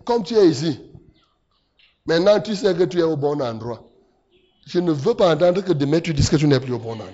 comme 0.06 0.24
tu 0.24 0.36
es 0.36 0.48
ici, 0.48 0.80
maintenant 2.06 2.40
tu 2.40 2.56
sais 2.56 2.76
que 2.76 2.84
tu 2.84 3.00
es 3.00 3.04
au 3.04 3.16
bon 3.16 3.42
endroit. 3.42 3.84
Je 4.68 4.80
ne 4.80 4.92
veux 4.92 5.16
pas 5.16 5.34
entendre 5.34 5.62
que 5.62 5.74
demain 5.74 6.00
tu 6.00 6.14
dises 6.14 6.30
que 6.30 6.36
tu 6.36 6.48
n'es 6.48 6.60
plus 6.60 6.74
au 6.74 6.80
bon 6.80 6.94
endroit. 6.94 7.08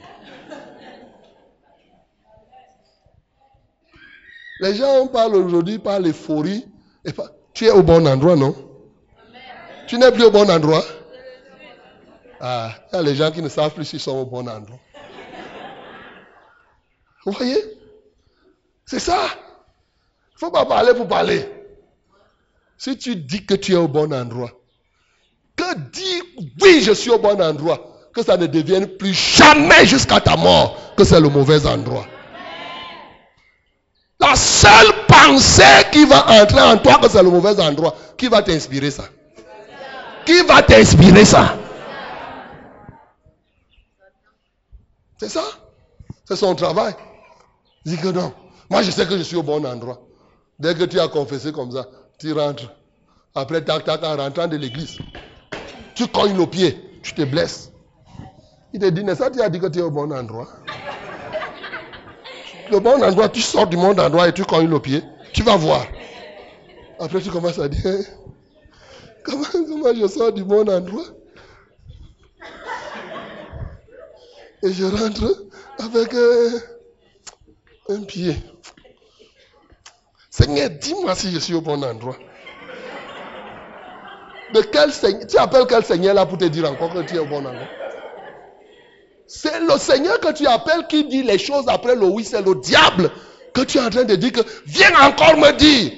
Les 4.59 4.73
gens 4.73 5.07
parlent 5.07 5.35
aujourd'hui 5.35 5.77
par 5.77 5.99
l'euphorie. 5.99 6.65
Tu 7.53 7.65
es 7.65 7.71
au 7.71 7.83
bon 7.83 8.07
endroit, 8.07 8.35
non? 8.35 8.66
Tu 9.87 9.97
n'es 9.97 10.11
plus 10.11 10.25
au 10.25 10.31
bon 10.31 10.49
endroit 10.49 10.83
Ah, 12.41 12.71
il 12.91 12.95
y 12.95 12.99
a 12.99 13.01
les 13.01 13.15
gens 13.15 13.31
qui 13.31 13.41
ne 13.41 13.49
savent 13.49 13.73
plus 13.73 13.85
s'ils 13.85 14.01
sont 14.01 14.17
au 14.17 14.25
bon 14.25 14.47
endroit. 14.47 14.79
Vous 17.25 17.31
voyez? 17.31 17.57
C'est 18.85 18.99
ça. 18.99 19.17
Il 19.17 20.35
ne 20.35 20.39
faut 20.39 20.51
pas 20.51 20.65
parler 20.65 20.93
pour 20.93 21.07
parler. 21.07 21.49
Si 22.77 22.97
tu 22.97 23.15
dis 23.15 23.45
que 23.45 23.55
tu 23.55 23.73
es 23.73 23.77
au 23.77 23.87
bon 23.87 24.13
endroit, 24.13 24.51
que 25.55 25.77
dis 25.91 26.21
oui, 26.61 26.81
je 26.81 26.91
suis 26.91 27.09
au 27.09 27.17
bon 27.17 27.41
endroit, 27.41 27.97
que 28.13 28.23
ça 28.23 28.37
ne 28.37 28.45
devienne 28.45 28.87
plus 28.87 29.13
jamais 29.13 29.85
jusqu'à 29.85 30.19
ta 30.21 30.35
mort 30.37 30.93
que 30.95 31.03
c'est 31.03 31.19
le 31.19 31.29
mauvais 31.29 31.65
endroit. 31.65 32.05
La 34.19 34.35
seule 34.35 35.05
pensée 35.07 35.63
qui 35.91 36.05
va 36.05 36.41
entrer 36.41 36.61
en 36.61 36.77
toi 36.77 36.99
que 36.99 37.09
c'est 37.09 37.23
le 37.23 37.29
mauvais 37.29 37.59
endroit, 37.59 37.95
qui 38.17 38.27
va 38.27 38.41
t'inspirer 38.41 38.91
ça? 38.91 39.05
Qui 40.27 40.43
va 40.43 40.61
t'inspirer 40.61 41.23
ça? 41.23 41.57
C'est 45.17 45.29
ça? 45.29 45.43
C'est 46.25 46.35
son 46.35 46.53
travail. 46.53 46.93
Dis 47.85 47.95
que 47.95 48.09
non. 48.09 48.33
Moi, 48.69 48.81
je 48.81 48.91
sais 48.91 49.07
que 49.07 49.17
je 49.17 49.23
suis 49.23 49.37
au 49.37 49.43
bon 49.43 49.65
endroit. 49.65 50.05
Dès 50.59 50.75
que 50.75 50.83
tu 50.83 50.99
as 50.99 51.07
confessé 51.07 51.53
comme 51.53 51.71
ça, 51.71 51.87
tu 52.19 52.33
rentres. 52.33 52.69
Après, 53.35 53.63
tac, 53.63 53.85
tac, 53.85 54.03
en 54.03 54.17
rentrant 54.17 54.47
de 54.47 54.57
l'église, 54.57 54.99
tu 55.95 56.07
cognes 56.07 56.37
le 56.37 56.45
pied, 56.45 56.77
tu 57.01 57.13
te 57.13 57.23
blesses. 57.23 57.71
Il 58.73 58.81
te 58.81 58.87
dit, 58.87 59.05
n'est-ce 59.05 59.19
pas, 59.19 59.31
tu 59.31 59.41
as 59.41 59.49
dit 59.49 59.61
que 59.61 59.67
tu 59.67 59.79
es 59.79 59.81
au 59.81 59.91
bon 59.91 60.11
endroit 60.11 60.49
le 62.69 62.79
bon 62.79 63.01
endroit, 63.01 63.29
tu 63.29 63.41
sors 63.41 63.67
du 63.67 63.77
bon 63.77 63.97
endroit 63.97 64.27
et 64.27 64.33
tu 64.33 64.43
cognes 64.43 64.69
le 64.69 64.79
pied. 64.79 65.01
Tu 65.33 65.43
vas 65.43 65.55
voir. 65.55 65.85
Après, 66.99 67.21
tu 67.21 67.29
commences 67.29 67.59
à 67.59 67.69
dire, 67.69 67.81
hein, 67.85 68.01
comment, 69.27 69.45
comment 69.51 69.93
je 69.93 70.07
sors 70.07 70.31
du 70.31 70.43
bon 70.43 70.67
endroit 70.69 71.05
Et 74.63 74.73
je 74.73 74.85
rentre 74.85 75.45
avec 75.77 76.13
euh, 76.13 76.49
un 77.89 78.01
pied. 78.01 78.35
Seigneur, 80.31 80.69
dis-moi 80.69 81.15
si 81.15 81.31
je 81.31 81.39
suis 81.39 81.53
au 81.53 81.61
bon 81.61 81.83
endroit. 81.83 82.17
De 84.53 84.61
quel 84.61 84.91
Seigneur 84.91 85.27
Tu 85.27 85.37
appelles 85.37 85.65
quel 85.67 85.83
Seigneur 85.83 86.13
là 86.13 86.25
pour 86.25 86.37
te 86.37 86.45
dire 86.45 86.69
encore 86.69 86.93
que 86.93 87.01
tu 87.01 87.15
es 87.15 87.19
au 87.19 87.25
bon 87.25 87.45
endroit? 87.45 87.67
C'est 89.27 89.59
le 89.59 89.77
Seigneur 89.77 90.19
que 90.19 90.31
tu 90.31 90.47
appelles 90.47 90.87
qui 90.87 91.03
dit 91.05 91.21
les 91.21 91.37
choses 91.37 91.65
après 91.67 91.95
le 91.95 92.05
oui. 92.05 92.23
C'est 92.23 92.41
le 92.41 92.55
diable 92.55 93.11
que 93.53 93.61
tu 93.61 93.77
es 93.77 93.81
en 93.81 93.89
train 93.89 94.05
de 94.05 94.15
dire 94.15 94.31
que 94.31 94.41
viens 94.65 94.97
encore 95.01 95.35
me 95.37 95.51
dire. 95.51 95.91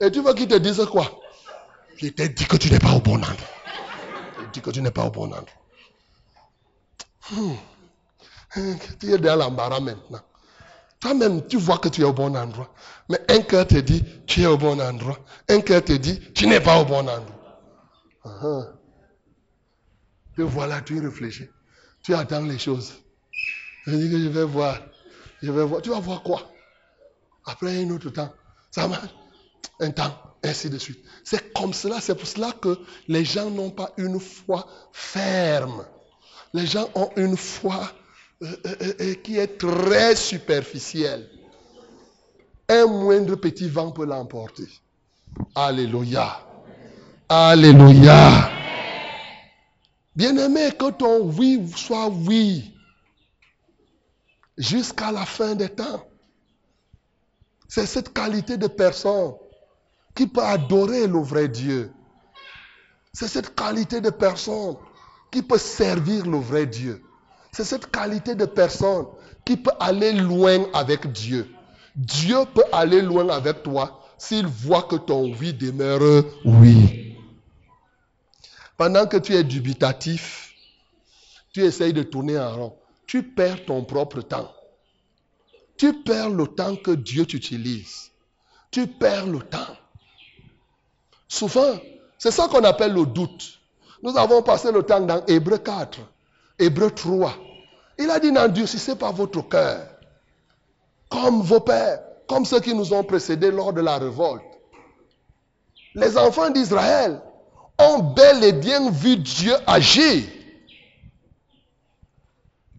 Et 0.00 0.10
tu 0.10 0.20
veux 0.20 0.34
qu'il 0.34 0.48
te 0.48 0.56
dise 0.56 0.84
quoi? 0.86 1.21
Je 1.96 2.08
t'ai 2.08 2.28
dit 2.28 2.46
que 2.46 2.56
tu 2.56 2.70
n'es 2.70 2.78
pas 2.78 2.92
au 2.92 3.00
bon 3.00 3.16
endroit. 3.16 3.34
Je 4.38 4.50
dit 4.52 4.60
que 4.60 4.70
tu 4.70 4.82
n'es 4.82 4.90
pas 4.90 5.04
au 5.04 5.10
bon 5.10 5.26
endroit. 5.26 5.46
Hmm. 7.30 7.54
Tu 8.98 9.12
es 9.12 9.18
dans 9.18 9.36
l'embarras 9.36 9.80
maintenant. 9.80 10.20
Toi-même, 11.00 11.46
tu 11.48 11.56
vois 11.56 11.78
que 11.78 11.88
tu 11.88 12.02
es 12.02 12.04
au 12.04 12.12
bon 12.12 12.36
endroit. 12.36 12.72
Mais 13.08 13.18
un 13.28 13.40
cœur 13.42 13.66
te 13.66 13.76
dit, 13.76 14.04
tu 14.26 14.42
es 14.42 14.46
au 14.46 14.56
bon 14.56 14.80
endroit. 14.80 15.18
Un 15.48 15.60
cœur 15.60 15.82
te 15.84 15.92
dit, 15.92 16.20
tu 16.32 16.46
n'es 16.46 16.60
pas 16.60 16.80
au 16.80 16.84
bon 16.84 17.08
endroit. 17.08 17.42
Uh 18.24 18.64
Te 20.36 20.42
voilà, 20.42 20.80
tu 20.80 21.00
réfléchis. 21.00 21.48
Tu 22.02 22.14
attends 22.14 22.42
les 22.42 22.58
choses. 22.58 22.94
Je 23.86 23.96
dis 23.96 24.10
que 24.10 24.18
je 24.18 24.28
vais 24.28 24.44
voir. 24.44 24.78
Je 25.42 25.50
vais 25.50 25.64
voir. 25.64 25.82
Tu 25.82 25.90
vas 25.90 26.00
voir 26.00 26.22
quoi? 26.22 26.50
Après 27.46 27.82
un 27.82 27.90
autre 27.90 28.10
temps. 28.10 28.32
Ça 28.70 28.86
marche. 28.86 29.10
Un 29.80 29.90
temps. 29.90 30.31
Ainsi 30.44 30.70
de 30.70 30.78
suite. 30.78 30.98
C'est 31.24 31.52
comme 31.52 31.72
cela. 31.72 32.00
C'est 32.00 32.14
pour 32.14 32.26
cela 32.26 32.52
que 32.52 32.78
les 33.08 33.24
gens 33.24 33.50
n'ont 33.50 33.70
pas 33.70 33.92
une 33.96 34.18
foi 34.18 34.66
ferme. 34.92 35.84
Les 36.52 36.66
gens 36.66 36.88
ont 36.94 37.10
une 37.16 37.36
foi 37.36 37.90
euh, 38.42 38.56
euh, 38.66 38.94
euh, 39.00 39.14
qui 39.14 39.38
est 39.38 39.58
très 39.58 40.16
superficielle. 40.16 41.28
Un 42.68 42.86
moindre 42.86 43.36
petit 43.36 43.68
vent 43.68 43.92
peut 43.92 44.04
l'emporter. 44.04 44.66
Alléluia. 45.54 46.40
Alléluia. 47.28 48.50
Bien-aimé, 50.14 50.70
que 50.78 50.90
ton 50.90 51.22
oui 51.22 51.62
soit 51.74 52.08
oui 52.08 52.74
jusqu'à 54.58 55.10
la 55.12 55.24
fin 55.24 55.54
des 55.54 55.68
temps. 55.68 56.04
C'est 57.68 57.86
cette 57.86 58.12
qualité 58.12 58.56
de 58.56 58.66
personne 58.66 59.32
qui 60.14 60.26
peut 60.26 60.42
adorer 60.42 61.06
le 61.06 61.20
vrai 61.20 61.48
Dieu. 61.48 61.92
C'est 63.12 63.28
cette 63.28 63.54
qualité 63.54 64.00
de 64.00 64.10
personne 64.10 64.76
qui 65.30 65.42
peut 65.42 65.58
servir 65.58 66.26
le 66.26 66.38
vrai 66.38 66.66
Dieu. 66.66 67.02
C'est 67.52 67.64
cette 67.64 67.90
qualité 67.90 68.34
de 68.34 68.46
personne 68.46 69.06
qui 69.44 69.56
peut 69.56 69.72
aller 69.80 70.12
loin 70.12 70.66
avec 70.72 71.10
Dieu. 71.12 71.50
Dieu 71.94 72.38
peut 72.54 72.64
aller 72.72 73.02
loin 73.02 73.28
avec 73.28 73.62
toi 73.62 74.00
s'il 74.16 74.46
voit 74.46 74.82
que 74.82 74.96
ton 74.96 75.34
oui 75.34 75.52
demeure 75.52 76.24
oui. 76.44 77.16
Pendant 78.76 79.06
que 79.06 79.16
tu 79.16 79.34
es 79.34 79.44
dubitatif, 79.44 80.54
tu 81.52 81.62
essayes 81.62 81.92
de 81.92 82.02
tourner 82.02 82.38
en 82.38 82.54
rond. 82.54 82.76
Tu 83.06 83.22
perds 83.22 83.66
ton 83.66 83.84
propre 83.84 84.22
temps. 84.22 84.50
Tu 85.76 85.92
perds 86.02 86.30
le 86.30 86.46
temps 86.46 86.76
que 86.76 86.92
Dieu 86.92 87.26
t'utilise. 87.26 88.10
Tu 88.70 88.86
perds 88.86 89.26
le 89.26 89.40
temps. 89.40 89.76
Souvent, 91.32 91.78
c'est 92.18 92.30
ça 92.30 92.46
qu'on 92.46 92.62
appelle 92.62 92.92
le 92.92 93.06
doute. 93.06 93.58
Nous 94.02 94.14
avons 94.18 94.42
passé 94.42 94.70
le 94.70 94.82
temps 94.82 95.00
dans 95.00 95.24
Hébreu 95.24 95.56
4, 95.56 95.98
Hébreu 96.58 96.90
3. 96.90 97.32
Il 97.98 98.10
a 98.10 98.20
dit 98.20 98.30
n'endurcissez 98.30 98.96
pas 98.96 99.12
votre 99.12 99.40
cœur, 99.48 99.80
comme 101.08 101.40
vos 101.40 101.60
pères, 101.60 102.00
comme 102.28 102.44
ceux 102.44 102.60
qui 102.60 102.74
nous 102.74 102.92
ont 102.92 103.02
précédés 103.02 103.50
lors 103.50 103.72
de 103.72 103.80
la 103.80 103.96
révolte. 103.96 104.44
Les 105.94 106.18
enfants 106.18 106.50
d'Israël 106.50 107.18
ont 107.78 108.00
bel 108.00 108.44
et 108.44 108.52
bien 108.52 108.90
vu 108.90 109.16
Dieu 109.16 109.54
agir. 109.66 110.24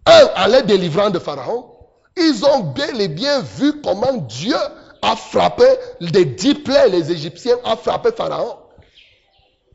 Un, 0.06 0.44
en 0.44 0.48
les 0.48 0.62
délivrant 0.62 1.10
de 1.10 1.18
Pharaon, 1.18 1.72
ils 2.16 2.46
ont 2.46 2.60
bel 2.60 3.02
et 3.02 3.08
bien 3.08 3.42
vu 3.42 3.82
comment 3.82 4.14
Dieu 4.14 4.58
a 5.04 5.16
frappé 5.16 5.66
les 6.00 6.26
dix 6.26 6.56
plaies, 6.56 6.90
les 6.90 7.12
Égyptiens, 7.12 7.58
a 7.64 7.76
frappé 7.76 8.10
Pharaon. 8.12 8.58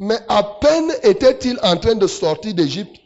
Mais 0.01 0.18
à 0.29 0.43
peine 0.43 0.91
était-il 1.03 1.59
en 1.62 1.76
train 1.76 1.95
de 1.95 2.07
sortir 2.07 2.55
d'Égypte 2.55 2.97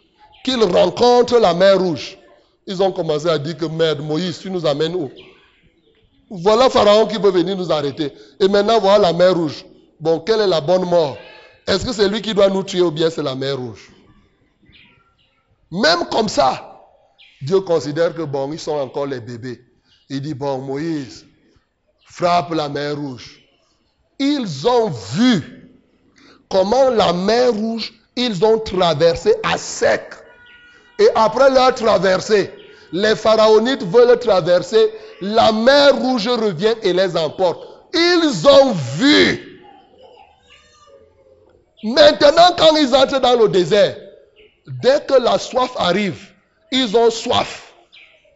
qu'ils 0.45 0.63
rencontrent 0.63 1.39
la 1.39 1.53
mer 1.53 1.79
rouge. 1.79 2.19
Ils 2.67 2.83
ont 2.83 2.93
commencé 2.93 3.29
à 3.29 3.39
dire 3.39 3.57
que 3.57 3.65
merde, 3.65 4.01
Moïse, 4.01 4.39
tu 4.39 4.51
nous 4.51 4.65
amènes 4.65 4.95
où? 4.95 5.11
Voilà 6.31 6.71
Pharaon 6.71 7.07
qui 7.07 7.19
veut 7.19 7.31
venir 7.31 7.57
nous 7.57 7.73
arrêter. 7.73 8.13
Et 8.41 8.49
maintenant, 8.49 8.79
voilà 8.79 9.11
la 9.11 9.13
mer 9.13 9.35
rouge. 9.35 9.65
Bon, 10.01 10.21
quelle 10.21 10.41
est 10.41 10.47
la 10.47 10.61
bonne 10.61 10.89
mort? 10.89 11.17
Est-ce 11.67 11.85
que 11.85 11.93
c'est 11.93 12.09
lui 12.09 12.23
qui 12.23 12.35
doit 12.35 12.49
nous 12.49 12.63
tuer 12.63 12.81
ou 12.83 12.91
bien 12.91 13.11
c'est 13.11 13.23
la 13.23 13.35
mer 13.35 13.59
rouge? 13.59 13.91
Même 15.71 16.07
comme 16.11 16.29
ça, 16.29 16.81
Dieu 17.41 17.61
considère 17.61 18.15
que 18.15 18.23
bon, 18.23 18.53
ils 18.53 18.59
sont 18.59 18.73
encore 18.73 19.07
les 19.07 19.21
bébés. 19.21 19.61
Il 20.09 20.21
dit, 20.21 20.35
bon, 20.35 20.59
Moïse, 20.59 21.27
frappe 22.13 22.53
la 22.55 22.69
mer 22.69 22.97
rouge. 22.97 23.41
Ils 24.19 24.69
ont 24.69 24.91
vu 24.91 25.71
comment 26.51 26.91
la 26.91 27.13
mer 27.15 27.53
rouge, 27.53 27.93
ils 28.17 28.45
ont 28.45 28.59
traversé 28.59 29.35
à 29.43 29.57
sec. 29.57 30.13
Et 30.99 31.09
après 31.15 31.51
leur 31.51 31.75
traversée, 31.75 32.53
les 32.93 33.17
pharaonites 33.17 33.83
veulent 33.85 34.19
traverser, 34.19 34.93
la 35.23 35.53
mer 35.53 35.97
rouge 35.97 36.29
revient 36.29 36.75
et 36.83 36.93
les 36.93 37.17
emporte. 37.17 37.67
Ils 37.95 38.47
ont 38.47 38.73
vu. 38.99 39.63
Maintenant, 41.83 42.55
quand 42.59 42.77
ils 42.77 42.95
entrent 42.95 43.21
dans 43.21 43.39
le 43.41 43.49
désert, 43.49 43.97
dès 44.67 45.01
que 45.07 45.15
la 45.15 45.39
soif 45.39 45.73
arrive, 45.79 46.21
ils 46.71 46.95
ont 46.95 47.11
soif. 47.11 47.72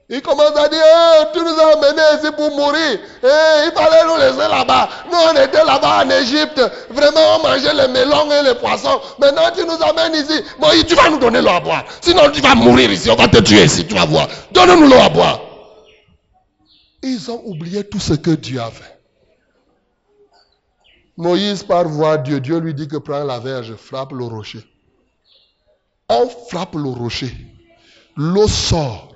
Ils 0.09 0.22
commencent 0.22 0.57
à 0.57 0.68
dire, 0.68 1.32
tu 1.34 1.40
nous 1.40 1.59
as 1.59 1.72
amenés 1.72 2.22
ici 2.22 2.30
pour 2.36 2.50
mourir. 2.57 3.00
Eh, 3.24 3.66
il 3.66 3.72
fallait 3.74 4.04
nous 4.07 4.16
laisser 4.16 4.48
là-bas. 4.48 4.88
Nous, 5.11 5.18
on 5.18 5.32
était 5.32 5.64
là-bas 5.64 6.04
en 6.04 6.11
Égypte. 6.11 6.62
Vraiment, 6.90 7.36
on 7.36 7.42
mangeait 7.42 7.74
les 7.74 7.88
mélons 7.88 8.30
et 8.30 8.44
les 8.44 8.54
poissons. 8.54 9.00
Maintenant, 9.18 9.50
tu 9.52 9.64
nous 9.64 9.82
amènes 9.82 10.14
ici. 10.14 10.40
Bon, 10.61 10.68
tu 10.86 10.94
vas 10.94 11.11
nous 11.11 11.18
donner 11.18 11.42
l'eau 11.42 11.50
à 11.50 11.61
boire. 11.61 11.84
Sinon, 12.00 12.30
tu 12.32 12.40
vas 12.40 12.54
mourir 12.54 12.92
ici. 12.92 13.11
On 13.11 13.16
va 13.16 13.26
te 13.26 13.38
tuer 13.38 13.64
ici. 13.64 13.84
Tu 13.84 13.94
vas 13.94 14.07
voir. 14.07 14.28
Donne-nous 14.52 14.86
l'eau 14.86 15.00
à 15.00 15.09
boire. 15.09 15.40
Ils 17.02 17.28
ont 17.32 17.42
oublié 17.44 17.82
tout 17.82 18.00
ce 18.00 18.14
que 18.14 18.30
Dieu 18.30 18.61
a 18.61 18.70
fait. 18.70 19.00
Moïse, 21.16 21.64
par 21.64 21.88
voie 21.88 22.18
Dieu, 22.18 22.38
Dieu 22.38 22.59
lui 22.59 22.74
dit 22.74 22.86
que 22.86 22.96
prends 22.96 23.24
la 23.24 23.40
verge, 23.40 23.74
frappe 23.74 24.12
le 24.12 24.24
rocher. 24.24 24.64
On 26.09 26.28
frappe 26.28 26.76
le 26.76 26.90
rocher. 26.90 27.34
L'eau 28.16 28.46
sort. 28.46 29.16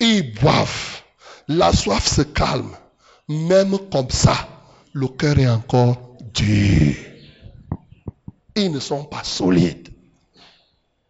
Ils 0.00 0.34
boivent. 0.34 1.02
La 1.48 1.72
soif 1.72 2.06
se 2.06 2.22
calme. 2.22 2.76
Même 3.28 3.78
comme 3.90 4.10
ça, 4.10 4.48
le 4.92 5.08
cœur 5.08 5.38
est 5.38 5.48
encore 5.48 6.16
dur. 6.34 6.94
Ils 8.54 8.70
ne 8.70 8.80
sont 8.80 9.04
pas 9.04 9.24
solides. 9.24 9.88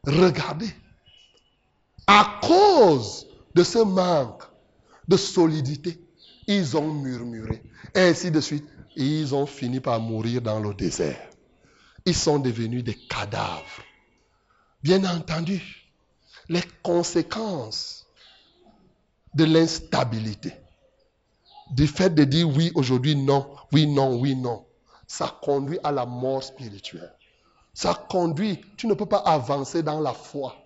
Regardez. 0.07 0.71
À 2.07 2.39
cause 2.43 3.27
de 3.55 3.63
ce 3.63 3.79
manque 3.79 4.43
de 5.07 5.17
solidité, 5.17 5.99
ils 6.47 6.77
ont 6.77 6.93
murmuré. 6.93 7.63
Ainsi 7.95 8.31
de 8.31 8.41
suite. 8.41 8.67
Ils 8.97 9.33
ont 9.35 9.47
fini 9.47 9.79
par 9.79 10.01
mourir 10.01 10.43
dans 10.43 10.59
le 10.59 10.75
désert. 10.75 11.31
Ils 12.05 12.17
sont 12.17 12.39
devenus 12.39 12.83
des 12.83 12.95
cadavres. 12.95 13.83
Bien 14.83 15.05
entendu, 15.05 15.63
les 16.49 16.63
conséquences 16.83 17.98
de 19.35 19.45
l'instabilité, 19.45 20.53
du 21.71 21.87
fait 21.87 22.11
de 22.11 22.25
dire 22.25 22.49
oui 22.49 22.73
aujourd'hui, 22.75 23.15
non, 23.15 23.47
oui, 23.73 23.87
non, 23.87 24.17
oui, 24.19 24.35
non, 24.35 24.65
ça 25.07 25.35
conduit 25.43 25.79
à 25.85 25.93
la 25.93 26.07
mort 26.07 26.43
spirituelle. 26.43 27.13
Ça 27.75 27.95
conduit, 27.95 28.61
tu 28.77 28.87
ne 28.87 28.95
peux 28.95 29.07
pas 29.07 29.19
avancer 29.19 29.83
dans 29.83 30.01
la 30.01 30.13
foi 30.13 30.57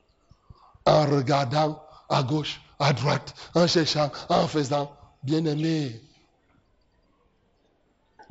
en 0.86 1.04
regardant 1.04 1.82
à 2.08 2.22
gauche, 2.22 2.60
à 2.78 2.92
droite, 2.92 3.34
en 3.54 3.66
cherchant, 3.66 4.10
en 4.28 4.46
faisant. 4.46 4.90
Bien-aimé, 5.22 6.00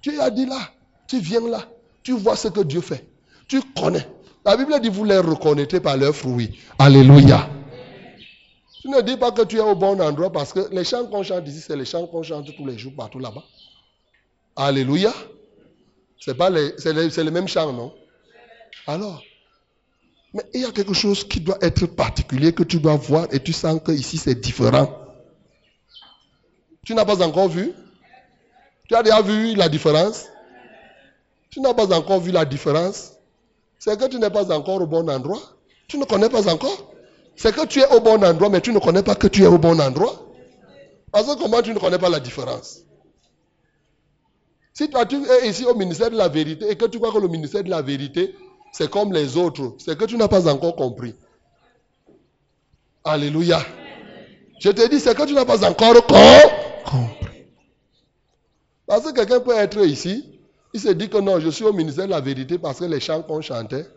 tu 0.02 0.20
as 0.20 0.30
dit 0.30 0.46
là, 0.46 0.60
tu 1.08 1.20
viens 1.20 1.48
là, 1.48 1.64
tu 2.04 2.14
vois 2.14 2.36
ce 2.36 2.50
que 2.50 2.62
Dieu 2.62 2.82
fait. 2.82 3.08
Tu 3.48 3.62
connais. 3.62 4.06
La 4.44 4.58
Bible 4.58 4.78
dit 4.82 4.90
vous 4.90 5.06
les 5.06 5.20
reconnaîtrez 5.20 5.80
par 5.80 5.96
leurs 5.96 6.16
fruits. 6.16 6.60
Alléluia. 6.80 7.48
Tu 8.82 8.90
ne 8.90 9.00
dis 9.02 9.16
pas 9.16 9.32
que 9.32 9.44
tu 9.44 9.58
es 9.58 9.62
au 9.62 9.76
bon 9.76 10.02
endroit 10.02 10.32
parce 10.32 10.54
que 10.54 10.68
les 10.72 10.84
chants 10.84 11.06
qu'on 11.06 11.22
chante 11.22 11.48
ici, 11.48 11.62
c'est 11.62 11.76
les 11.76 11.86
chants 11.86 12.08
qu'on 12.08 12.24
chante 12.24 12.48
tous 12.56 12.66
les 12.66 12.80
jours 12.80 12.94
partout 12.98 13.20
là-bas. 13.20 13.44
Alléluia. 14.56 15.14
C'est 16.20 16.34
pas 16.34 16.50
les, 16.50 16.74
c'est 16.80 16.94
les, 16.94 17.32
mêmes 17.32 17.48
chants, 17.48 17.72
non? 17.72 17.94
Alors, 18.88 19.22
mais 20.34 20.44
il 20.54 20.62
y 20.62 20.66
a 20.66 20.72
quelque 20.72 20.94
chose 20.94 21.24
qui 21.24 21.42
doit 21.42 21.58
être 21.62 21.86
particulier 21.86 22.54
que 22.54 22.64
tu 22.64 22.80
dois 22.80 22.96
voir 22.96 23.28
et 23.32 23.40
tu 23.40 23.54
sens 23.54 23.80
que 23.84 23.92
ici 23.92 24.18
c'est 24.18 24.36
différent. 24.36 24.90
Tu 26.84 26.96
n'as 26.96 27.06
pas 27.06 27.24
encore 27.24 27.50
vu? 27.50 27.74
Tu 28.88 28.96
as 28.96 29.04
déjà 29.04 29.22
vu 29.22 29.54
la 29.56 29.70
différence? 29.70 30.26
Tu 31.52 31.60
n'as 31.62 31.74
pas 31.76 31.94
encore 31.96 32.20
vu 32.20 32.32
la 32.32 32.46
différence? 32.46 33.14
C'est 33.78 34.00
que 34.00 34.08
tu 34.08 34.18
n'es 34.18 34.30
pas 34.32 34.52
encore 34.52 34.82
au 34.82 34.88
bon 34.88 35.08
endroit? 35.08 35.42
Tu 35.88 36.00
ne 36.00 36.06
connais 36.06 36.30
pas 36.30 36.52
encore? 36.52 36.91
C'est 37.42 37.56
que 37.56 37.66
tu 37.66 37.80
es 37.80 37.88
au 37.88 38.00
bon 38.00 38.24
endroit, 38.24 38.50
mais 38.50 38.62
tu 38.62 38.72
ne 38.72 38.78
connais 38.78 39.02
pas 39.02 39.16
que 39.16 39.26
tu 39.26 39.42
es 39.42 39.48
au 39.48 39.58
bon 39.58 39.82
endroit. 39.82 40.14
Parce 41.12 41.26
que 41.26 41.42
comment 41.42 41.64
tu 41.64 41.74
ne 41.74 41.80
connais 41.80 41.98
pas 41.98 42.08
la 42.08 42.20
différence 42.20 42.82
Si 44.74 44.88
toi 44.92 45.08
tu 45.08 45.16
es 45.16 45.50
ici 45.50 45.66
au 45.66 45.74
ministère 45.74 46.12
de 46.12 46.18
la 46.18 46.28
vérité 46.28 46.70
et 46.70 46.76
que 46.76 46.86
tu 46.86 47.00
crois 47.00 47.12
que 47.12 47.18
le 47.18 47.28
ministère 47.28 47.64
de 47.64 47.72
la 47.72 47.82
vérité, 47.82 48.36
c'est 48.72 48.92
comme 48.92 49.12
les 49.12 49.38
autres, 49.38 49.74
c'est 49.80 49.98
que 49.98 50.06
tu 50.06 50.18
n'as 50.18 50.28
pas 50.28 50.48
encore 50.48 50.76
compris. 50.76 51.16
Alléluia. 53.04 53.60
Je 54.60 54.70
te 54.70 54.88
dis, 54.88 55.00
c'est 55.00 55.18
que 55.18 55.26
tu 55.26 55.34
n'as 55.34 55.44
pas 55.44 55.68
encore 55.68 56.06
compris. 56.06 57.48
Parce 58.86 59.04
que 59.04 59.16
quelqu'un 59.16 59.40
peut 59.40 59.58
être 59.58 59.84
ici, 59.84 60.40
il 60.76 60.80
se 60.80 60.90
dit 60.90 61.10
que 61.10 61.18
non, 61.18 61.40
je 61.40 61.50
suis 61.50 61.66
au 61.66 61.74
ministère 61.74 62.06
de 62.06 62.12
la 62.12 62.22
vérité 62.22 62.60
parce 62.60 62.78
que 62.78 62.86
les 62.86 63.00
chants 63.00 63.24
qu'on 63.24 63.42
chantait, 63.42 63.88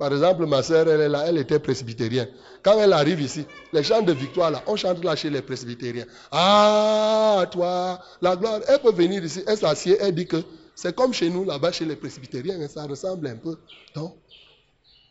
par 0.00 0.14
exemple, 0.14 0.46
ma 0.46 0.62
soeur, 0.62 0.88
elle 0.88 1.36
était 1.36 1.58
presbytérienne. 1.58 2.28
Quand 2.62 2.80
elle 2.80 2.94
arrive 2.94 3.20
ici, 3.20 3.44
les 3.70 3.82
chants 3.82 4.00
de 4.00 4.14
victoire, 4.14 4.50
là, 4.50 4.62
on 4.66 4.74
chante 4.74 5.04
là 5.04 5.14
chez 5.14 5.28
les 5.28 5.42
presbytériens. 5.42 6.06
Ah, 6.32 7.44
toi, 7.50 8.00
la 8.22 8.34
gloire. 8.34 8.60
Elle 8.66 8.78
peut 8.78 8.92
venir 8.92 9.22
ici, 9.22 9.42
elle 9.46 9.58
s'assied, 9.58 9.98
elle 10.00 10.14
dit 10.14 10.26
que 10.26 10.38
c'est 10.74 10.96
comme 10.96 11.12
chez 11.12 11.28
nous, 11.28 11.44
là-bas, 11.44 11.70
chez 11.72 11.84
les 11.84 11.96
presbytériens, 11.96 12.66
ça 12.68 12.84
ressemble 12.84 13.26
un 13.26 13.36
peu. 13.36 13.58
Non 13.94 14.14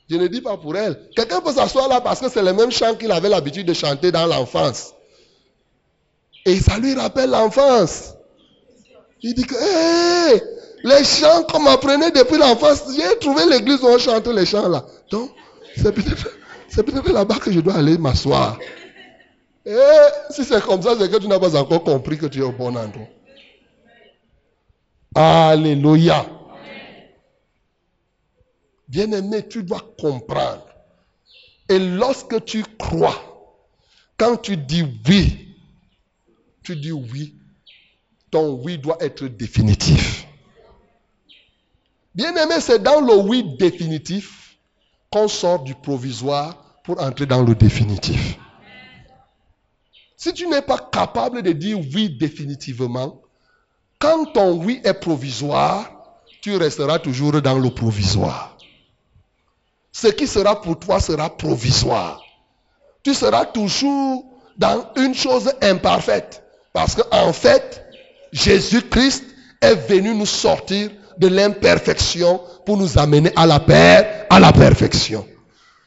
Je 0.10 0.16
ne 0.16 0.26
dis 0.26 0.42
pas 0.42 0.58
pour 0.58 0.76
elle. 0.76 1.00
Quelqu'un 1.16 1.40
peut 1.40 1.54
s'asseoir 1.54 1.88
là 1.88 2.02
parce 2.02 2.20
que 2.20 2.28
c'est 2.28 2.42
le 2.42 2.54
même 2.54 2.72
chant 2.72 2.96
qu'il 2.96 3.12
avait 3.12 3.30
l'habitude 3.30 3.68
de 3.68 3.74
chanter 3.76 4.12
dans 4.12 4.26
l'enfance. 4.26 4.96
Et 6.48 6.60
ça 6.60 6.80
lui 6.80 6.96
rappelle 6.96 7.30
l'enfance. 7.30 8.16
Il 9.22 9.36
dit 9.36 9.46
que, 9.46 9.54
les 10.84 11.04
chants 11.04 11.44
qu'on 11.44 11.60
m'apprenait 11.60 12.12
depuis 12.12 12.38
l'enfance, 12.38 12.84
j'ai 12.96 13.18
trouvé 13.20 13.46
l'église 13.46 13.82
où 13.82 13.88
on 13.88 13.98
chante 13.98 14.28
les 14.28 14.46
chants 14.46 14.70
là. 14.70 14.86
Donc, 15.12 15.32
c'est 15.76 15.94
peut-être 15.94 17.12
là-bas 17.12 17.36
que 17.36 17.52
je 17.52 17.60
dois 17.60 17.76
aller 17.76 17.98
m'asseoir. 17.98 18.58
Et 19.66 19.78
si 20.30 20.44
c'est 20.44 20.62
comme 20.64 20.82
ça, 20.82 20.96
c'est 20.98 21.12
que 21.12 21.18
tu 21.18 21.28
n'as 21.28 21.40
pas 21.40 21.56
encore 21.56 21.84
compris 21.84 22.18
que 22.18 22.26
tu 22.26 22.40
es 22.40 22.44
au 22.44 22.52
bon 22.52 22.76
endroit. 22.76 23.08
Alléluia. 25.16 26.26
Bien-aimé, 28.88 29.48
tu 29.48 29.64
dois 29.64 29.82
comprendre. 30.00 30.66
Et 31.68 31.78
lorsque 31.78 32.44
tu 32.46 32.64
crois, 32.80 33.22
quand 34.18 34.38
tu 34.38 34.58
dis 34.58 34.84
oui, 35.08 35.56
tu 36.64 36.76
dis 36.76 36.92
oui 36.92 37.36
ton 38.32 38.54
oui 38.54 38.78
doit 38.78 38.98
être 39.02 39.26
définitif. 39.26 40.26
Bien 42.16 42.36
aimé, 42.36 42.56
c'est 42.60 42.82
dans 42.82 43.02
le 43.02 43.16
oui 43.16 43.56
définitif 43.58 44.58
qu'on 45.12 45.28
sort 45.28 45.64
du 45.64 45.76
provisoire 45.76 46.82
pour 46.84 47.02
entrer 47.02 47.26
dans 47.26 47.44
le 47.44 47.56
définitif. 47.56 48.38
Si 50.18 50.34
tu 50.34 50.48
n'es 50.48 50.62
pas 50.62 50.90
capable 50.92 51.42
de 51.42 51.52
dire 51.52 51.80
oui 51.94 52.10
définitivement, 52.10 53.22
quand 54.00 54.26
ton 54.34 54.54
oui 54.54 54.82
est 54.84 54.94
provisoire, 54.94 55.92
tu 56.42 56.56
resteras 56.56 57.00
toujours 57.00 57.42
dans 57.42 57.58
le 57.58 57.70
provisoire. 57.70 58.58
Ce 59.92 60.08
qui 60.08 60.28
sera 60.28 60.62
pour 60.62 60.80
toi 60.80 61.00
sera 61.00 61.30
provisoire. 61.36 62.22
Tu 63.04 63.14
seras 63.14 63.46
toujours 63.46 64.26
dans 64.58 64.92
une 64.96 65.14
chose 65.14 65.54
imparfaite. 65.62 66.44
Parce 66.74 66.96
qu'en 66.96 67.28
en 67.28 67.34
fait, 67.34 67.86
Jésus-Christ 68.32 69.26
est 69.62 69.76
venu 69.76 70.16
nous 70.16 70.26
sortir 70.26 70.92
de 71.20 71.28
l'imperfection 71.28 72.42
pour 72.66 72.78
nous 72.78 72.98
amener 72.98 73.32
à 73.36 73.46
la 73.46 73.60
paix, 73.60 74.26
à 74.30 74.40
la 74.40 74.52
perfection. 74.52 75.26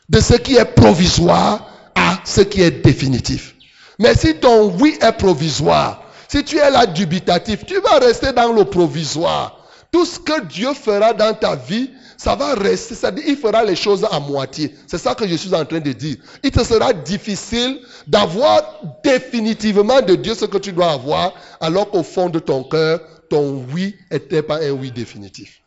De 0.08 0.20
ce 0.20 0.34
qui 0.34 0.56
est 0.56 0.64
provisoire 0.64 1.68
à 1.94 2.20
ce 2.24 2.42
qui 2.42 2.62
est 2.62 2.84
définitif. 2.84 3.54
Mais 3.98 4.14
si 4.14 4.34
ton 4.36 4.72
oui 4.80 4.96
est 5.00 5.12
provisoire, 5.12 6.02
si 6.28 6.44
tu 6.44 6.58
es 6.58 6.70
là 6.70 6.86
dubitatif, 6.86 7.64
tu 7.66 7.78
vas 7.80 7.98
rester 7.98 8.32
dans 8.32 8.52
le 8.52 8.64
provisoire. 8.64 9.58
Tout 9.90 10.06
ce 10.06 10.18
que 10.18 10.44
Dieu 10.46 10.72
fera 10.72 11.12
dans 11.12 11.34
ta 11.34 11.54
vie, 11.54 11.90
ça 12.16 12.34
va 12.34 12.54
rester, 12.54 12.94
c'est-à-dire 12.94 13.24
il 13.26 13.36
fera 13.36 13.62
les 13.64 13.76
choses 13.76 14.06
à 14.10 14.18
moitié. 14.20 14.74
C'est 14.86 14.96
ça 14.96 15.14
que 15.14 15.26
je 15.28 15.34
suis 15.34 15.54
en 15.54 15.64
train 15.64 15.80
de 15.80 15.92
dire. 15.92 16.16
Il 16.42 16.50
te 16.50 16.64
sera 16.64 16.92
difficile 16.92 17.80
d'avoir 18.06 18.62
définitivement 19.04 20.00
de 20.00 20.14
Dieu 20.14 20.34
ce 20.34 20.46
que 20.46 20.58
tu 20.58 20.72
dois 20.72 20.92
avoir, 20.92 21.34
alors 21.60 21.90
qu'au 21.90 22.02
fond 22.02 22.30
de 22.30 22.38
ton 22.38 22.64
cœur, 22.64 23.00
ton 23.32 23.64
oui 23.72 23.96
n'était 24.10 24.42
pas 24.42 24.62
un 24.62 24.72
oui 24.72 24.90
définitif. 24.90 25.62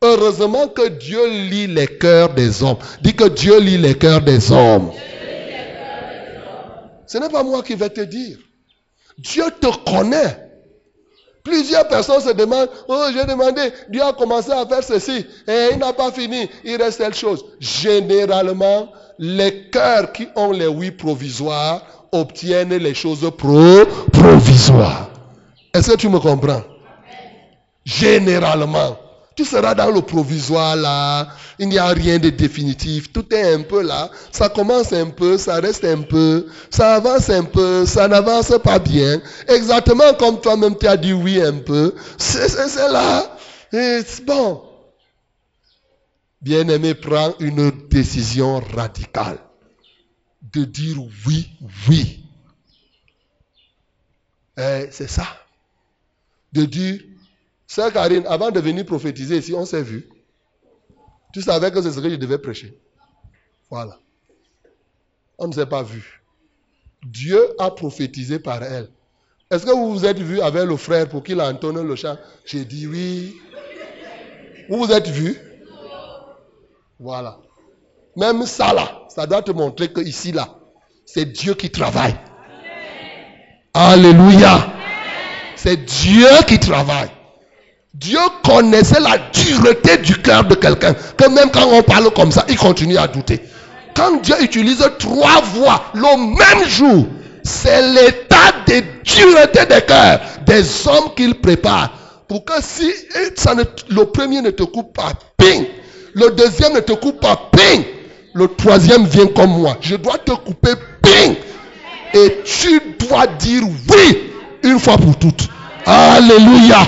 Heureusement 0.00 0.68
que 0.68 0.88
Dieu 0.88 1.28
lit 1.28 1.66
les 1.66 1.86
cœurs 1.86 2.32
des 2.32 2.62
hommes. 2.62 2.78
Dis 3.02 3.14
que 3.14 3.28
Dieu 3.28 3.60
lit 3.60 3.76
les 3.76 3.94
cœurs 3.94 4.22
des 4.22 4.50
hommes. 4.50 4.90
Ce 7.06 7.18
n'est 7.18 7.28
pas 7.28 7.42
moi 7.42 7.62
qui 7.62 7.74
vais 7.74 7.90
te 7.90 8.00
dire. 8.00 8.38
Dieu 9.18 9.44
te 9.60 9.66
connaît. 9.90 10.48
Plusieurs 11.44 11.88
personnes 11.88 12.22
se 12.22 12.32
demandent, 12.32 12.70
oh 12.88 13.06
j'ai 13.12 13.26
demandé, 13.26 13.70
Dieu 13.90 14.02
a 14.02 14.14
commencé 14.14 14.50
à 14.50 14.64
faire 14.66 14.82
ceci 14.82 15.26
et 15.46 15.68
il 15.72 15.78
n'a 15.78 15.92
pas 15.92 16.12
fini, 16.12 16.48
il 16.64 16.76
reste 16.76 16.98
telle 16.98 17.14
chose. 17.14 17.44
Généralement, 17.58 18.90
les 19.18 19.68
cœurs 19.68 20.12
qui 20.12 20.26
ont 20.36 20.52
les 20.52 20.68
oui 20.68 20.90
provisoires 20.90 21.82
obtiennent 22.12 22.76
les 22.76 22.94
choses 22.94 23.30
pro 23.36 23.84
provisoires. 24.10 25.10
Est-ce 25.74 25.90
que 25.92 25.96
tu 25.96 26.08
me 26.08 26.18
comprends? 26.18 26.62
Généralement. 27.90 28.96
Tu 29.34 29.44
seras 29.44 29.74
dans 29.74 29.90
le 29.90 30.00
provisoire 30.00 30.76
là. 30.76 31.28
Il 31.58 31.68
n'y 31.68 31.78
a 31.78 31.86
rien 31.86 32.18
de 32.18 32.30
définitif. 32.30 33.12
Tout 33.12 33.34
est 33.34 33.52
un 33.54 33.62
peu 33.62 33.82
là. 33.82 34.10
Ça 34.30 34.48
commence 34.48 34.92
un 34.92 35.10
peu, 35.10 35.36
ça 35.38 35.56
reste 35.56 35.84
un 35.84 36.02
peu. 36.02 36.46
Ça 36.70 36.94
avance 36.94 37.28
un 37.30 37.42
peu, 37.44 37.84
ça 37.86 38.06
n'avance 38.06 38.52
pas 38.62 38.78
bien. 38.78 39.20
Exactement 39.48 40.14
comme 40.14 40.40
toi-même 40.40 40.78
tu 40.78 40.86
as 40.86 40.96
dit 40.96 41.12
oui 41.12 41.42
un 41.42 41.58
peu. 41.58 41.94
C'est 42.16 42.76
là. 42.92 43.36
C'est 43.72 44.24
bon. 44.24 44.62
Bien-aimé, 46.40 46.94
prends 46.94 47.34
une 47.40 47.72
décision 47.88 48.60
radicale. 48.60 49.38
De 50.42 50.64
dire 50.64 50.96
oui, 51.26 51.50
oui. 51.88 52.24
Eh, 54.56 54.88
c'est 54.90 55.10
ça. 55.10 55.26
De 56.52 56.64
dire 56.64 57.00
Sœur 57.70 57.92
Karine, 57.92 58.24
avant 58.26 58.50
de 58.50 58.58
venir 58.58 58.84
prophétiser 58.84 59.38
ici, 59.38 59.54
on 59.54 59.64
s'est 59.64 59.84
vu. 59.84 60.08
Tu 61.32 61.40
savais 61.40 61.70
que 61.70 61.80
c'est 61.80 61.92
ce 61.92 62.00
que 62.00 62.10
je 62.10 62.16
devais 62.16 62.38
prêcher. 62.38 62.76
Voilà. 63.70 63.96
On 65.38 65.46
ne 65.46 65.52
s'est 65.52 65.66
pas 65.66 65.84
vu. 65.84 66.20
Dieu 67.06 67.40
a 67.60 67.70
prophétisé 67.70 68.40
par 68.40 68.60
elle. 68.64 68.88
Est-ce 69.52 69.64
que 69.64 69.70
vous 69.70 69.92
vous 69.92 70.04
êtes 70.04 70.18
vu 70.18 70.40
avec 70.40 70.64
le 70.64 70.76
frère 70.76 71.08
pour 71.08 71.22
qu'il 71.22 71.40
entonne 71.40 71.80
le 71.80 71.94
chant? 71.94 72.16
J'ai 72.44 72.64
dit 72.64 72.88
oui. 72.88 73.36
Vous 74.68 74.78
vous 74.78 74.90
êtes 74.90 75.06
vu? 75.06 75.38
Voilà. 76.98 77.38
Même 78.16 78.46
ça 78.46 78.74
là, 78.74 79.02
ça 79.08 79.28
doit 79.28 79.42
te 79.42 79.52
montrer 79.52 79.92
que 79.92 80.00
ici 80.00 80.32
là, 80.32 80.58
c'est 81.06 81.26
Dieu 81.26 81.54
qui 81.54 81.70
travaille. 81.70 82.16
Alléluia. 83.74 84.72
C'est 85.54 85.76
Dieu 85.76 86.26
qui 86.48 86.58
travaille. 86.58 87.10
Dieu 87.94 88.18
connaissait 88.44 89.00
la 89.00 89.18
dureté 89.32 89.96
du 89.98 90.14
cœur 90.16 90.44
de 90.44 90.54
quelqu'un. 90.54 90.94
Que 91.16 91.28
même 91.28 91.50
quand 91.50 91.66
on 91.72 91.82
parle 91.82 92.10
comme 92.12 92.30
ça, 92.30 92.44
il 92.48 92.56
continue 92.56 92.96
à 92.96 93.08
douter. 93.08 93.40
Quand 93.94 94.22
Dieu 94.22 94.36
utilise 94.42 94.82
trois 94.98 95.40
voix 95.54 95.86
le 95.94 96.16
même 96.16 96.68
jour, 96.68 97.06
c'est 97.42 97.82
l'état 97.92 98.52
de 98.68 98.82
dureté 99.02 99.66
des 99.66 99.80
cœurs 99.82 100.20
des 100.46 100.86
hommes 100.86 101.14
qu'il 101.16 101.34
prépare. 101.34 101.90
Pour 102.28 102.44
que 102.44 102.52
si 102.60 102.92
ça 103.34 103.54
le 103.54 104.04
premier 104.04 104.40
ne 104.40 104.50
te 104.50 104.62
coupe 104.62 104.94
pas, 104.94 105.12
ping. 105.36 105.66
Le 106.14 106.30
deuxième 106.30 106.74
ne 106.74 106.80
te 106.80 106.92
coupe 106.92 107.20
pas, 107.20 107.50
ping. 107.50 107.84
Le 108.34 108.46
troisième 108.46 109.04
vient 109.04 109.26
comme 109.26 109.50
moi. 109.50 109.76
Je 109.80 109.96
dois 109.96 110.18
te 110.18 110.30
couper, 110.30 110.74
ping. 111.02 111.34
Et 112.14 112.38
tu 112.44 112.80
dois 113.00 113.26
dire 113.26 113.64
oui 113.88 114.30
une 114.62 114.78
fois 114.78 114.96
pour 114.96 115.16
toutes. 115.18 115.48
Alléluia 115.86 116.78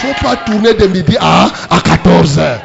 faut 0.00 0.24
pas 0.24 0.36
tourner 0.36 0.74
de 0.74 0.86
midi 0.86 1.16
à, 1.20 1.50
à 1.70 1.80
14 1.80 2.38
heures. 2.38 2.62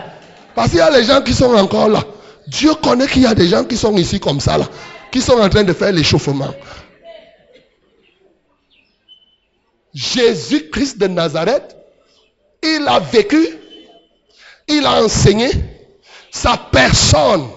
Parce 0.56 0.70
qu'il 0.70 0.80
y 0.80 0.82
a 0.82 0.90
les 0.90 1.04
gens 1.04 1.22
qui 1.22 1.34
sont 1.34 1.54
encore 1.54 1.90
là. 1.90 2.02
Dieu 2.48 2.74
connaît 2.76 3.08
qu'il 3.08 3.24
y 3.24 3.26
a 3.26 3.36
des 3.36 3.48
gens 3.48 3.64
qui 3.64 3.76
sont 3.76 3.96
ici 3.98 4.20
comme 4.20 4.40
ça, 4.40 4.58
là, 4.58 4.66
qui 5.12 5.22
sont 5.22 5.40
en 5.40 5.50
train 5.50 5.64
de 5.64 5.74
faire 5.74 5.92
l'échauffement. 5.92 6.54
Jésus-Christ 9.94 10.98
de 10.98 11.08
Nazareth, 11.08 11.76
il 12.64 12.86
a 12.88 13.00
vécu, 13.00 13.48
il 14.68 14.86
a 14.86 15.04
enseigné, 15.04 15.50
sa 16.32 16.58
personne 16.58 17.48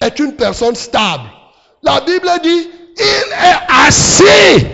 est 0.00 0.18
une 0.18 0.34
personne 0.34 0.74
stable. 0.74 1.24
La 1.82 2.00
Bible 2.00 2.30
dit, 2.42 2.68
il 2.98 3.32
est 3.32 3.86
assis 3.86 4.66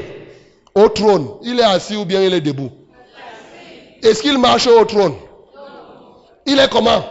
au 0.74 0.88
trône. 0.88 1.28
Il 1.42 1.58
est 1.60 1.64
assis 1.64 1.96
ou 1.96 2.04
bien 2.04 2.22
il 2.22 2.34
est 2.34 2.40
debout. 2.40 2.70
Est-ce 4.04 4.22
qu'il 4.22 4.38
marche 4.38 4.66
au 4.66 4.84
trône? 4.84 5.16
Il 6.46 6.58
est 6.58 6.70
comment? 6.70 7.04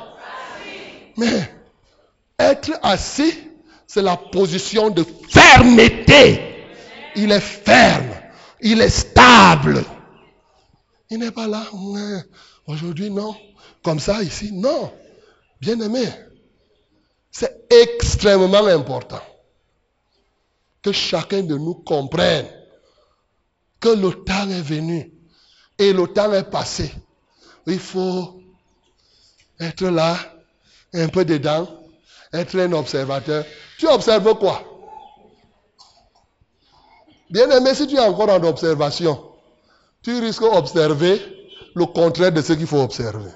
Mais 1.17 1.49
être 2.37 2.71
assis, 2.83 3.33
c'est 3.87 4.03
la 4.03 4.15
position 4.15 4.91
de 4.91 5.03
fermeté. 5.27 6.39
Il 7.15 7.31
est 7.31 7.39
ferme. 7.39 8.11
Il 8.61 8.79
est 8.79 8.89
stable. 8.89 9.83
Il 11.09 11.19
n'est 11.19 11.31
pas 11.31 11.47
là. 11.47 11.63
Aujourd'hui, 12.67 13.09
non. 13.09 13.35
Comme 13.83 13.99
ça, 13.99 14.21
ici, 14.21 14.51
non. 14.53 14.91
Bien 15.59 15.79
aimé. 15.79 16.05
C'est 17.31 17.65
extrêmement 17.71 18.67
important 18.67 19.21
que 20.83 20.91
chacun 20.91 21.41
de 21.41 21.57
nous 21.57 21.73
comprenne 21.73 22.45
que 23.79 23.89
le 23.89 24.11
temps 24.11 24.49
est 24.49 24.61
venu 24.61 25.11
et 25.77 25.93
le 25.93 26.07
temps 26.07 26.31
est 26.33 26.49
passé. 26.49 26.93
Il 27.65 27.79
faut 27.79 28.39
être 29.59 29.85
là, 29.85 30.17
un 30.93 31.07
peu 31.07 31.25
dedans, 31.25 31.67
être 32.31 32.59
un 32.59 32.71
observateur. 32.73 33.45
Tu 33.77 33.87
observes 33.87 34.37
quoi? 34.37 34.61
Bien 37.29 37.49
aimé, 37.49 37.73
si 37.73 37.87
tu 37.87 37.95
es 37.95 37.99
encore 37.99 38.29
en 38.29 38.43
observation, 38.43 39.31
tu 40.03 40.19
risques 40.19 40.41
d'observer 40.41 41.19
le 41.73 41.85
contraire 41.85 42.31
de 42.31 42.41
ce 42.41 42.53
qu'il 42.53 42.67
faut 42.67 42.81
observer. 42.81 43.31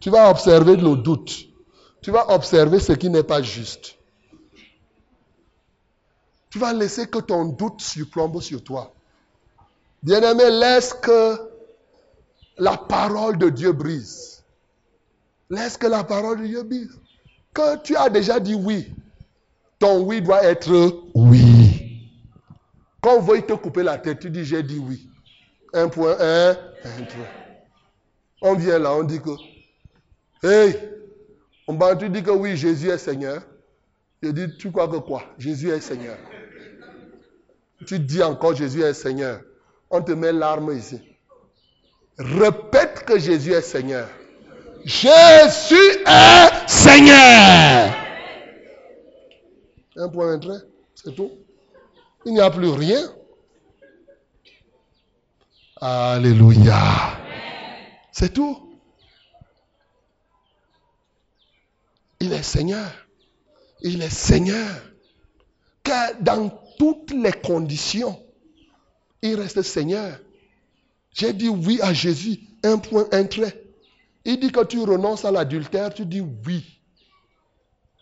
Tu 0.00 0.10
vas 0.10 0.30
observer 0.30 0.76
le 0.76 0.96
doute. 0.96 1.46
Tu 2.02 2.10
vas 2.10 2.30
observer 2.32 2.80
ce 2.80 2.92
qui 2.92 3.10
n'est 3.10 3.22
pas 3.22 3.42
juste. 3.42 3.96
Tu 6.50 6.58
vas 6.58 6.72
laisser 6.72 7.08
que 7.08 7.18
ton 7.18 7.44
doute 7.44 7.80
surplombe 7.80 8.40
sur 8.40 8.62
toi. 8.64 8.92
Bien-aimé, 10.02 10.50
laisse 10.50 10.94
que 10.94 11.36
la 12.58 12.76
parole 12.76 13.38
de 13.38 13.48
Dieu 13.48 13.72
brise. 13.72 14.44
Laisse 15.50 15.76
que 15.76 15.86
la 15.86 16.04
parole 16.04 16.40
de 16.42 16.46
Dieu 16.46 16.62
brise. 16.62 16.98
Que 17.54 17.78
tu 17.78 17.96
as 17.96 18.08
déjà 18.08 18.38
dit 18.38 18.54
oui, 18.54 18.94
ton 19.78 20.02
oui 20.02 20.22
doit 20.22 20.44
être 20.44 21.02
oui. 21.14 22.10
Quand 23.00 23.16
on 23.16 23.20
veut 23.20 23.42
te 23.42 23.52
couper 23.54 23.82
la 23.82 23.98
tête, 23.98 24.20
tu 24.20 24.30
dis 24.30 24.44
j'ai 24.44 24.62
dit 24.62 24.78
oui. 24.78 25.08
Un 25.72 25.88
point, 25.88 26.16
un, 26.20 26.50
un 26.50 27.04
point. 27.04 27.26
On 28.40 28.54
vient 28.54 28.78
là, 28.78 28.94
on 28.94 29.02
dit 29.02 29.20
que, 29.20 29.30
hey, 30.46 30.76
on 31.66 31.96
tu 31.96 32.08
dis 32.08 32.22
que 32.22 32.30
oui, 32.30 32.56
Jésus 32.56 32.88
est 32.88 32.98
Seigneur. 32.98 33.42
Je 34.22 34.30
dis, 34.30 34.56
tu 34.56 34.70
crois 34.72 34.88
que 34.88 34.96
quoi? 34.96 35.22
Jésus 35.38 35.70
est 35.70 35.80
Seigneur. 35.80 36.16
Tu 37.86 37.98
dis 38.00 38.22
encore 38.22 38.54
Jésus 38.54 38.82
est 38.82 38.94
Seigneur 38.94 39.40
on 39.90 40.02
te 40.02 40.12
met 40.12 40.32
l'arme 40.32 40.76
ici. 40.76 41.00
Répète 42.18 43.04
que 43.04 43.18
Jésus 43.18 43.52
est 43.52 43.62
Seigneur. 43.62 44.08
Jésus 44.84 46.02
est 46.06 46.68
Seigneur. 46.68 47.94
Un 49.96 50.08
point, 50.08 50.38
trait, 50.38 50.58
c'est 50.94 51.14
tout. 51.14 51.32
Il 52.24 52.34
n'y 52.34 52.40
a 52.40 52.50
plus 52.50 52.70
rien. 52.70 53.00
Alléluia. 55.80 57.18
C'est 58.12 58.32
tout. 58.32 58.68
Il 62.20 62.32
est 62.32 62.42
Seigneur. 62.42 62.90
Il 63.80 64.02
est 64.02 64.10
Seigneur. 64.10 64.68
Car 65.84 66.10
dans 66.20 66.48
toutes 66.78 67.12
les 67.12 67.32
conditions, 67.32 68.20
il 69.22 69.34
reste 69.34 69.62
Seigneur. 69.62 70.18
J'ai 71.12 71.32
dit 71.32 71.48
oui 71.48 71.80
à 71.82 71.92
Jésus, 71.92 72.38
un 72.62 72.78
point, 72.78 73.06
un 73.12 73.24
trait. 73.24 73.64
Il 74.24 74.38
dit 74.40 74.52
que 74.52 74.64
tu 74.64 74.80
renonces 74.80 75.24
à 75.24 75.30
l'adultère, 75.30 75.92
tu 75.92 76.04
dis 76.04 76.20
oui. 76.20 76.64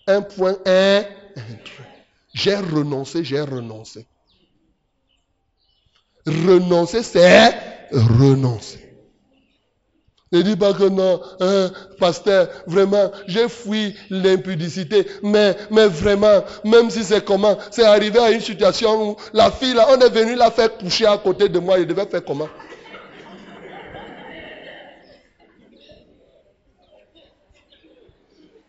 Un 0.06 0.22
point, 0.22 0.56
un, 0.66 1.02
trait. 1.02 2.06
J'ai 2.34 2.56
renoncé, 2.56 3.24
j'ai 3.24 3.40
renoncé. 3.40 4.06
Renoncer, 6.26 7.02
c'est 7.02 7.54
renoncer. 7.92 8.85
Ne 10.32 10.42
dis 10.42 10.56
pas 10.56 10.72
que 10.72 10.88
non, 10.88 11.20
hein, 11.38 11.70
pasteur, 12.00 12.48
vraiment, 12.66 13.12
j'ai 13.28 13.48
fui 13.48 13.94
l'impudicité, 14.10 15.06
mais, 15.22 15.56
mais 15.70 15.86
vraiment, 15.86 16.42
même 16.64 16.90
si 16.90 17.04
c'est 17.04 17.24
comment, 17.24 17.56
c'est 17.70 17.84
arrivé 17.84 18.18
à 18.18 18.32
une 18.32 18.40
situation 18.40 19.10
où 19.10 19.16
la 19.32 19.52
fille, 19.52 19.74
là, 19.74 19.86
on 19.88 20.00
est 20.00 20.10
venu 20.10 20.34
la 20.34 20.50
faire 20.50 20.76
coucher 20.76 21.06
à 21.06 21.16
côté 21.16 21.48
de 21.48 21.60
moi, 21.60 21.78
je 21.78 21.84
devais 21.84 22.06
faire 22.06 22.24
comment? 22.24 22.48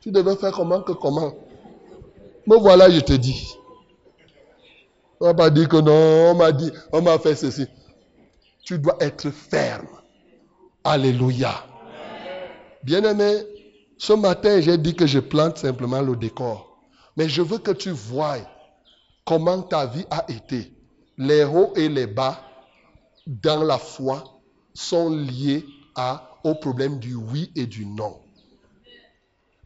Tu 0.01 0.11
devais 0.11 0.35
faire 0.35 0.51
comment 0.51 0.81
que 0.83 0.91
comment? 0.91 1.33
Me 2.45 2.55
voilà, 2.55 2.89
je 2.89 2.99
te 2.99 3.13
dis. 3.13 3.57
On 5.19 5.25
va 5.25 5.33
pas 5.33 5.49
dire 5.49 5.67
que 5.67 5.77
non, 5.77 6.31
on 6.31 6.35
m'a 6.35 6.51
dit, 6.51 6.71
on 6.93 7.01
m'a 7.01 7.17
fait 7.17 7.35
ceci. 7.35 7.67
tu 8.63 8.77
dois 8.77 8.95
être 8.99 9.31
ferme. 9.31 9.87
Alléluia. 10.89 11.53
Bien-aimé, 12.81 13.43
ce 13.97 14.13
matin, 14.13 14.61
j'ai 14.61 14.77
dit 14.77 14.95
que 14.95 15.05
je 15.05 15.19
plante 15.19 15.57
simplement 15.57 15.99
le 15.99 16.15
décor. 16.15 16.79
Mais 17.17 17.27
je 17.27 17.41
veux 17.41 17.57
que 17.57 17.71
tu 17.71 17.89
voies 17.89 18.37
comment 19.25 19.61
ta 19.63 19.85
vie 19.85 20.05
a 20.09 20.23
été. 20.31 20.71
Les 21.17 21.43
hauts 21.43 21.73
et 21.75 21.89
les 21.89 22.07
bas 22.07 22.39
dans 23.25 23.65
la 23.65 23.77
foi 23.77 24.23
sont 24.73 25.09
liés 25.09 25.65
à, 25.97 26.29
au 26.45 26.55
problème 26.55 26.99
du 26.99 27.15
oui 27.15 27.51
et 27.57 27.65
du 27.65 27.85
non. 27.85 28.21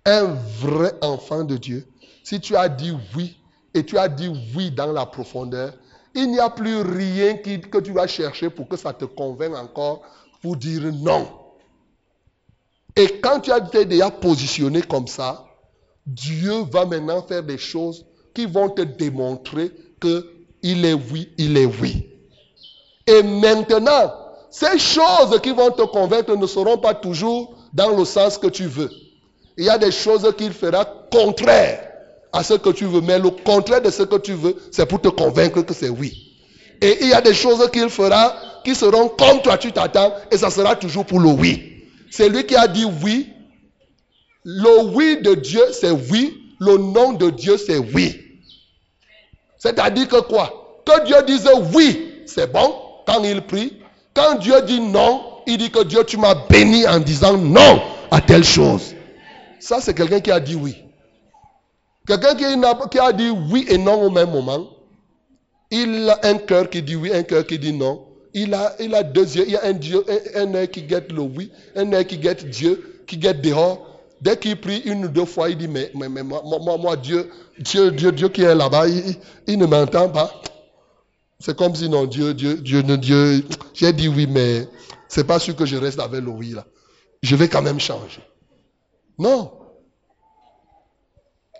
Un 0.05 0.24
vrai 0.24 0.91
enfant 1.03 1.43
de 1.43 1.55
Dieu, 1.55 1.88
si 2.24 2.41
tu 2.41 2.55
as 2.55 2.67
dit 2.67 2.97
oui 3.15 3.38
et 3.76 3.86
tu 3.86 3.95
as 3.99 4.09
dit 4.09 4.34
oui 4.55 4.72
dans 4.72 4.91
la 4.91 5.05
profondeur, 5.05 5.72
il 6.15 6.32
n'y 6.32 6.39
a 6.39 6.49
plus 6.49 6.82
rien 6.82 7.38
que 7.38 7.78
tu 7.78 7.91
vas 7.91 8.07
chercher 8.07 8.49
pour 8.49 8.67
que 8.67 8.76
ça 8.76 8.91
te 8.91 9.05
convainque 9.05 9.55
encore 9.55 10.01
pour 10.41 10.57
dire 10.57 10.81
non. 10.93 11.27
Et 12.95 13.19
quand 13.19 13.39
tu 13.39 13.51
as 13.51 13.59
déjà 13.59 14.11
positionné 14.11 14.81
comme 14.81 15.07
ça, 15.07 15.45
Dieu 16.05 16.63
va 16.71 16.85
maintenant 16.85 17.21
faire 17.21 17.43
des 17.43 17.57
choses 17.57 18.05
qui 18.33 18.45
vont 18.45 18.69
te 18.69 18.81
démontrer 18.81 19.71
que 19.99 20.27
il 20.63 20.85
est 20.85 20.93
oui, 20.93 21.29
il 21.37 21.57
est 21.57 21.65
oui. 21.65 22.07
Et 23.07 23.23
maintenant, 23.23 24.13
ces 24.49 24.77
choses 24.77 25.39
qui 25.41 25.51
vont 25.51 25.71
te 25.71 25.83
convaincre 25.83 26.35
ne 26.35 26.47
seront 26.47 26.77
pas 26.77 26.93
toujours 26.93 27.55
dans 27.73 27.95
le 27.95 28.05
sens 28.05 28.37
que 28.37 28.47
tu 28.47 28.65
veux. 28.65 28.91
Il 29.57 29.65
y 29.65 29.69
a 29.69 29.77
des 29.77 29.91
choses 29.91 30.31
qu'il 30.37 30.53
fera 30.53 30.85
contraire 31.11 31.87
à 32.33 32.43
ce 32.43 32.53
que 32.53 32.69
tu 32.69 32.85
veux, 32.85 33.01
mais 33.01 33.19
le 33.19 33.29
contraire 33.29 33.81
de 33.81 33.89
ce 33.89 34.03
que 34.03 34.17
tu 34.17 34.33
veux, 34.33 34.55
c'est 34.71 34.85
pour 34.85 35.01
te 35.01 35.09
convaincre 35.09 35.61
que 35.61 35.73
c'est 35.73 35.89
oui. 35.89 36.37
Et 36.81 36.97
il 37.01 37.09
y 37.09 37.13
a 37.13 37.21
des 37.21 37.33
choses 37.33 37.69
qu'il 37.71 37.89
fera 37.89 38.35
qui 38.64 38.76
seront 38.76 39.09
comme 39.09 39.41
toi 39.41 39.57
tu 39.57 39.72
t'attends, 39.72 40.14
et 40.32 40.38
ça 40.38 40.49
sera 40.49 40.76
toujours 40.76 41.05
pour 41.05 41.20
le 41.20 41.30
oui. 41.30 41.86
C'est 42.09 42.30
lui 42.30 42.45
qui 42.45 42.55
a 42.55 42.68
dit 42.68 42.86
oui. 43.03 43.30
Le 44.43 44.84
oui 44.93 45.22
de 45.22 45.36
Dieu, 45.36 45.62
c'est 45.72 45.91
oui. 45.91 46.38
Le 46.59 46.78
non 46.78 47.14
de 47.14 47.30
Dieu, 47.30 47.57
c'est 47.57 47.78
oui. 47.78 48.20
C'est-à-dire 49.57 50.07
que 50.07 50.22
quoi? 50.22 50.82
Que 50.86 51.05
Dieu 51.05 51.16
dise 51.26 51.49
oui, 51.74 52.24
c'est 52.26 52.51
bon 52.51 52.76
quand 53.05 53.24
il 53.24 53.41
prie. 53.41 53.78
Quand 54.14 54.39
Dieu 54.39 54.62
dit 54.64 54.82
non, 54.82 55.22
il 55.47 55.57
dit 55.57 55.72
que 55.72 55.84
Dieu, 55.84 56.03
tu 56.03 56.18
m'as 56.18 56.36
béni 56.49 56.88
en 56.88 56.99
disant 56.99 57.38
non 57.38 57.82
à 58.09 58.22
telle 58.22 58.43
chose. 58.43 58.93
Ça, 59.59 59.80
c'est 59.80 59.93
quelqu'un 59.93 60.20
qui 60.20 60.32
a 60.32 60.39
dit 60.39 60.55
oui. 60.55 60.76
Quelqu'un 62.07 62.36
qui, 62.36 62.99
a 62.99 63.14
dit 63.14 63.30
oui 63.30 63.66
et 63.70 63.78
non 63.78 64.01
au 64.01 64.09
même 64.09 64.32
moment, 64.32 64.68
il 65.70 66.09
a 66.09 66.20
un 66.24 66.38
cœur 66.39 66.70
qui 66.70 66.82
dit 66.82 66.95
oui, 66.95 67.12
un 67.14 67.24
cœur 67.24 67.45
qui 67.45 67.59
dit 67.59 67.72
non. 67.74 68.05
Il 68.34 68.53
a, 68.53 68.75
il 68.79 68.95
a 68.95 69.03
deux 69.03 69.36
yeux. 69.36 69.43
Il 69.45 69.51
y 69.51 69.57
a 69.57 69.65
un 69.65 69.73
Dieu, 69.73 70.03
un, 70.36 70.53
œil 70.53 70.69
qui 70.69 70.84
guette 70.84 71.11
le 71.11 71.21
oui, 71.21 71.51
un 71.75 71.91
œil 71.93 72.05
qui 72.05 72.17
guette 72.17 72.49
Dieu, 72.49 73.01
qui 73.07 73.17
guette 73.17 73.41
dehors. 73.41 73.88
Dès 74.21 74.38
qu'il 74.38 74.59
prie 74.59 74.79
une 74.86 75.05
ou 75.05 75.07
deux 75.07 75.25
fois, 75.25 75.49
il 75.49 75.57
dit, 75.57 75.67
mais, 75.67 75.91
mais, 75.95 76.23
moi, 76.23 76.41
moi, 76.43 76.95
Dieu, 76.95 77.29
Dieu, 77.57 77.91
Dieu, 77.91 78.11
Dieu 78.11 78.29
qui 78.29 78.43
est 78.43 78.53
là-bas, 78.55 78.88
il, 78.88 79.57
ne 79.57 79.65
m'entend 79.65 80.09
pas. 80.09 80.32
C'est 81.39 81.57
comme 81.57 81.73
si 81.75 81.89
non, 81.89 82.05
Dieu, 82.05 82.34
Dieu, 82.36 82.55
Dieu, 82.57 82.84
Dieu, 82.84 83.43
j'ai 83.73 83.91
dit 83.93 84.07
oui, 84.07 84.27
mais 84.27 84.67
c'est 85.07 85.23
pas 85.23 85.39
sûr 85.39 85.55
que 85.55 85.65
je 85.65 85.75
reste 85.75 85.99
avec 85.99 86.21
le 86.21 86.29
oui 86.29 86.51
là. 86.51 86.65
Je 87.23 87.36
vais 87.36 87.49
quand 87.49 87.63
même 87.63 87.79
changer. 87.79 88.21
Non. 89.17 89.51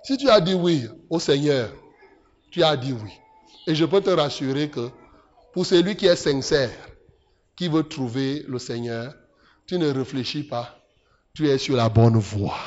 Si 0.04 0.18
tu 0.18 0.30
as 0.30 0.40
dit 0.40 0.54
oui 0.54 0.88
au 1.10 1.20
Seigneur, 1.20 1.70
tu 2.52 2.64
as 2.64 2.78
dit 2.78 2.94
oui. 2.94 3.12
Et 3.66 3.74
je 3.74 3.86
peux 3.86 4.02
te 4.02 4.10
rassurer 4.10 4.70
que 4.70 4.90
pour 5.54 5.66
celui 5.66 5.96
qui 5.96 6.06
est 6.06 6.16
sincère, 6.16 6.72
qui 7.56 7.68
veut 7.68 7.84
trouver 7.84 8.44
le 8.48 8.60
Seigneur, 8.60 9.14
tu 9.68 9.78
ne 9.78 9.90
réfléchis 9.92 10.44
pas. 10.44 10.78
Tu 11.34 11.48
es 11.48 11.58
sur 11.58 11.76
la 11.76 11.90
bonne 11.90 12.18
voie. 12.18 12.58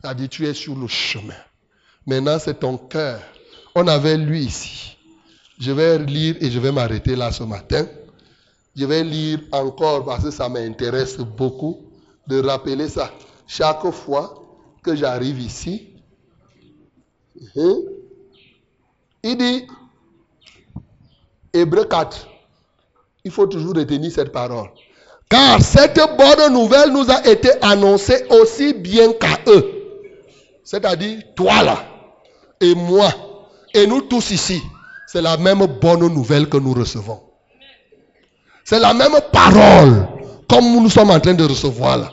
C'est-à-dire, 0.00 0.28
tu 0.28 0.46
es 0.46 0.54
sur 0.54 0.76
le 0.76 0.86
chemin. 0.86 1.34
Maintenant, 2.06 2.38
c'est 2.38 2.60
ton 2.60 2.76
cœur. 2.76 3.20
On 3.74 3.86
avait 3.86 4.16
lu 4.16 4.38
ici. 4.38 4.96
Je 5.58 5.72
vais 5.72 5.98
lire 5.98 6.36
et 6.40 6.50
je 6.50 6.58
vais 6.58 6.72
m'arrêter 6.72 7.16
là 7.16 7.32
ce 7.32 7.42
matin. 7.42 7.86
Je 8.76 8.84
vais 8.84 9.02
lire 9.02 9.40
encore 9.50 10.04
parce 10.04 10.24
que 10.24 10.30
ça 10.30 10.48
m'intéresse 10.48 11.18
beaucoup 11.18 11.90
de 12.26 12.40
rappeler 12.40 12.88
ça. 12.88 13.12
Chaque 13.46 13.90
fois 13.90 14.44
que 14.82 14.94
j'arrive 14.94 15.40
ici, 15.40 15.88
hein, 17.56 17.76
il 19.22 19.36
dit, 19.36 19.66
Hébreu 21.52 21.84
4, 21.84 22.28
il 23.24 23.30
faut 23.30 23.46
toujours 23.46 23.74
retenir 23.74 24.10
cette 24.12 24.32
parole. 24.32 24.68
Car 25.28 25.60
cette 25.60 26.00
bonne 26.16 26.52
nouvelle 26.52 26.90
nous 26.90 27.10
a 27.10 27.26
été 27.26 27.50
annoncée 27.62 28.26
aussi 28.30 28.72
bien 28.72 29.12
qu'à 29.12 29.38
eux. 29.46 29.64
C'est-à-dire, 30.64 31.20
toi 31.34 31.62
là, 31.62 31.84
et 32.60 32.74
moi, 32.74 33.10
et 33.74 33.86
nous 33.86 34.02
tous 34.02 34.30
ici, 34.30 34.62
c'est 35.06 35.22
la 35.22 35.36
même 35.36 35.64
bonne 35.80 36.06
nouvelle 36.12 36.48
que 36.48 36.56
nous 36.56 36.74
recevons. 36.74 37.20
C'est 38.64 38.78
la 38.78 38.92
même 38.92 39.16
parole, 39.32 40.08
comme 40.48 40.64
nous 40.82 40.90
sommes 40.90 41.10
en 41.10 41.20
train 41.20 41.34
de 41.34 41.44
recevoir 41.44 41.98
là. 41.98 42.10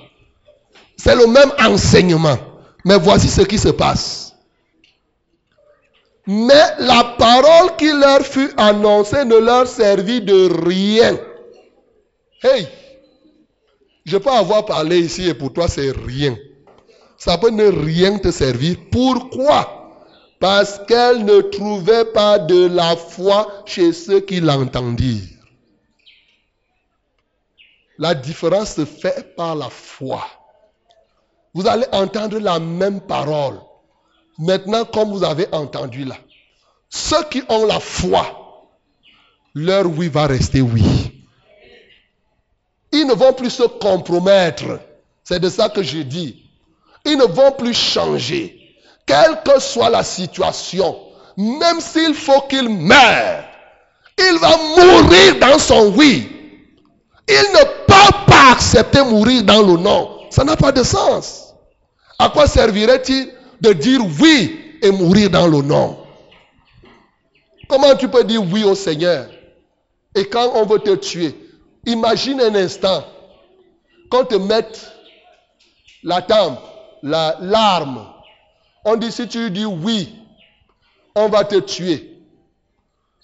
C'est 0.98 1.16
le 1.16 1.28
même 1.28 1.52
enseignement. 1.60 2.38
Mais 2.86 2.98
voici 2.98 3.28
ce 3.28 3.42
qui 3.42 3.58
se 3.58 3.70
passe. 3.70 4.25
Mais 6.28 6.76
la 6.80 7.16
parole 7.18 7.76
qui 7.78 7.92
leur 7.92 8.22
fut 8.22 8.52
annoncée 8.58 9.26
ne 9.26 9.38
leur 9.38 9.68
servit 9.68 10.22
de 10.22 10.66
rien. 10.66 11.18
Hey, 12.42 12.68
je 14.06 14.18
peux 14.18 14.32
avoir 14.32 14.66
parlé 14.66 15.00
ici 15.00 15.28
et 15.28 15.34
pour 15.34 15.54
toi 15.54 15.68
c'est 15.68 15.92
rien. 15.92 16.36
Ça 17.18 17.38
peut 17.38 17.50
ne 17.50 17.68
rien 17.68 18.18
te 18.18 18.32
servir. 18.32 18.76
Pourquoi? 18.92 19.82
Parce 20.40 20.80
qu'elle 20.88 21.26
ne 21.26 21.42
trouvait 21.42 22.06
pas 22.06 22.40
de 22.40 22.68
la 22.68 22.96
foi 22.96 23.64
chez 23.66 23.94
ceux 23.94 24.20
qui 24.20 24.40
l'entendirent. 24.40 25.30
La 27.98 28.14
différence 28.14 28.76
se 28.76 28.86
fait 28.86 29.36
par 29.36 29.56
la 29.56 29.70
foi. 29.70 30.26
Vous 31.54 31.68
allez 31.68 31.86
entendre 31.94 32.38
la 32.40 32.60
même 32.60 33.00
parole. 33.00 33.60
Maintenant, 34.38 34.86
comme 34.86 35.12
vous 35.12 35.24
avez 35.24 35.48
entendu 35.54 36.04
là, 36.04 36.16
ceux 36.90 37.24
qui 37.30 37.42
ont 37.50 37.66
la 37.66 37.80
foi, 37.80 38.70
leur 39.54 39.86
oui 39.88 40.10
va 40.10 40.28
rester 40.28 40.62
oui. 40.62 40.84
Ils 42.92 43.08
ne 43.08 43.14
vont 43.14 43.34
plus 43.34 43.50
se 43.50 43.64
compromettre. 43.64 44.80
C'est 45.24 45.40
de 45.40 45.50
ça 45.50 45.70
que 45.70 45.84
je 45.84 46.00
dis. 46.00 46.44
Ils 47.06 47.18
ne 47.18 47.26
vont 47.26 47.52
plus 47.52 47.74
changer. 47.74 48.60
Quelle 49.06 49.42
que 49.44 49.60
soit 49.60 49.90
la 49.90 50.04
situation, 50.04 50.98
même 51.38 51.80
s'il 51.80 52.14
faut 52.14 52.42
qu'il 52.42 52.70
meure, 52.70 53.44
il 54.18 54.40
va 54.40 54.58
mourir 54.58 55.40
dans 55.40 55.60
son 55.60 55.94
oui. 55.96 56.30
Il 57.28 57.34
ne 57.54 57.64
peut 57.86 58.18
pas 58.28 58.52
accepter 58.52 59.04
mourir 59.04 59.44
dans 59.44 59.62
le 59.62 59.78
non. 59.78 60.20
Ça 60.30 60.44
n'a 60.44 60.56
pas 60.56 60.72
de 60.72 60.84
sens. 60.84 61.54
À 62.18 62.30
quoi 62.30 62.48
servirait-il 62.48 63.35
de 63.62 63.74
dire 63.74 64.02
oui 64.22 64.60
et 64.82 64.92
mourir 64.92 65.30
dans 65.30 65.48
le 65.48 65.62
non 65.62 65.98
Comment 67.68 67.96
tu 67.96 68.08
peux 68.08 68.24
dire 68.24 68.44
oui 68.44 68.64
au 68.64 68.76
Seigneur 68.76 69.28
et 70.14 70.26
quand 70.26 70.52
on 70.56 70.66
veut 70.66 70.80
te 70.80 70.96
tuer? 70.96 71.34
Imagine 71.86 72.42
un 72.42 72.56
instant 72.56 73.04
qu'on 74.10 74.26
te 74.26 74.36
mette 74.36 74.92
la 76.04 76.22
tempe, 76.22 76.60
la 77.04 77.38
larme. 77.42 78.08
On 78.86 78.96
dit 78.96 79.12
si 79.12 79.28
tu 79.28 79.52
dis 79.52 79.66
oui, 79.66 80.16
on 81.16 81.28
va 81.28 81.44
te 81.44 81.56
tuer. 81.56 82.22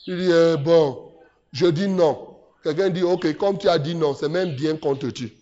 Tu 0.03 0.15
dis 0.17 0.29
eh, 0.32 0.57
bon, 0.57 1.11
je 1.51 1.67
dis 1.67 1.88
non. 1.88 2.27
Quelqu'un 2.63 2.89
dit 2.89 3.03
ok, 3.03 3.36
comme 3.38 3.57
tu 3.57 3.69
as 3.69 3.79
dit 3.79 3.95
non, 3.95 4.13
c'est 4.13 4.29
même 4.29 4.55
bien 4.55 4.75
qu'on 4.75 4.95
te 4.95 5.07
tue. 5.07 5.34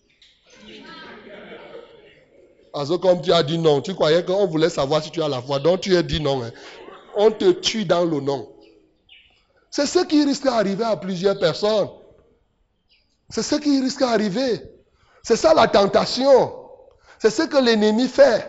Comme 2.74 3.22
tu 3.22 3.32
as 3.34 3.44
dit 3.44 3.58
non, 3.58 3.82
tu 3.82 3.96
croyais 3.96 4.24
qu'on 4.24 4.46
voulait 4.48 4.70
savoir 4.70 5.04
si 5.04 5.12
tu 5.12 5.22
as 5.22 5.28
la 5.28 5.42
foi. 5.42 5.60
Donc 5.60 5.82
tu 5.82 5.96
as 5.96 6.04
dit 6.04 6.22
non. 6.22 6.44
Hein. 6.44 6.52
On 7.16 7.32
te 7.32 7.52
tue 7.52 7.86
dans 7.86 8.06
le 8.06 8.20
non. 8.20 8.50
C'est 9.72 9.86
ce 9.86 10.00
qui 10.00 10.24
risque 10.24 10.44
d'arriver 10.44 10.84
à 10.84 10.96
plusieurs 10.96 11.40
personnes. 11.40 11.90
C'est 13.30 13.44
ce 13.44 13.56
qui 13.56 13.82
risque 13.82 14.00
d'arriver. 14.00 14.62
C'est 15.24 15.36
ça 15.36 15.54
la 15.54 15.68
tentation. 15.68 16.54
C'est 17.20 17.30
ce 17.30 17.44
que 17.44 17.58
l'ennemi 17.58 18.08
fait. 18.08 18.48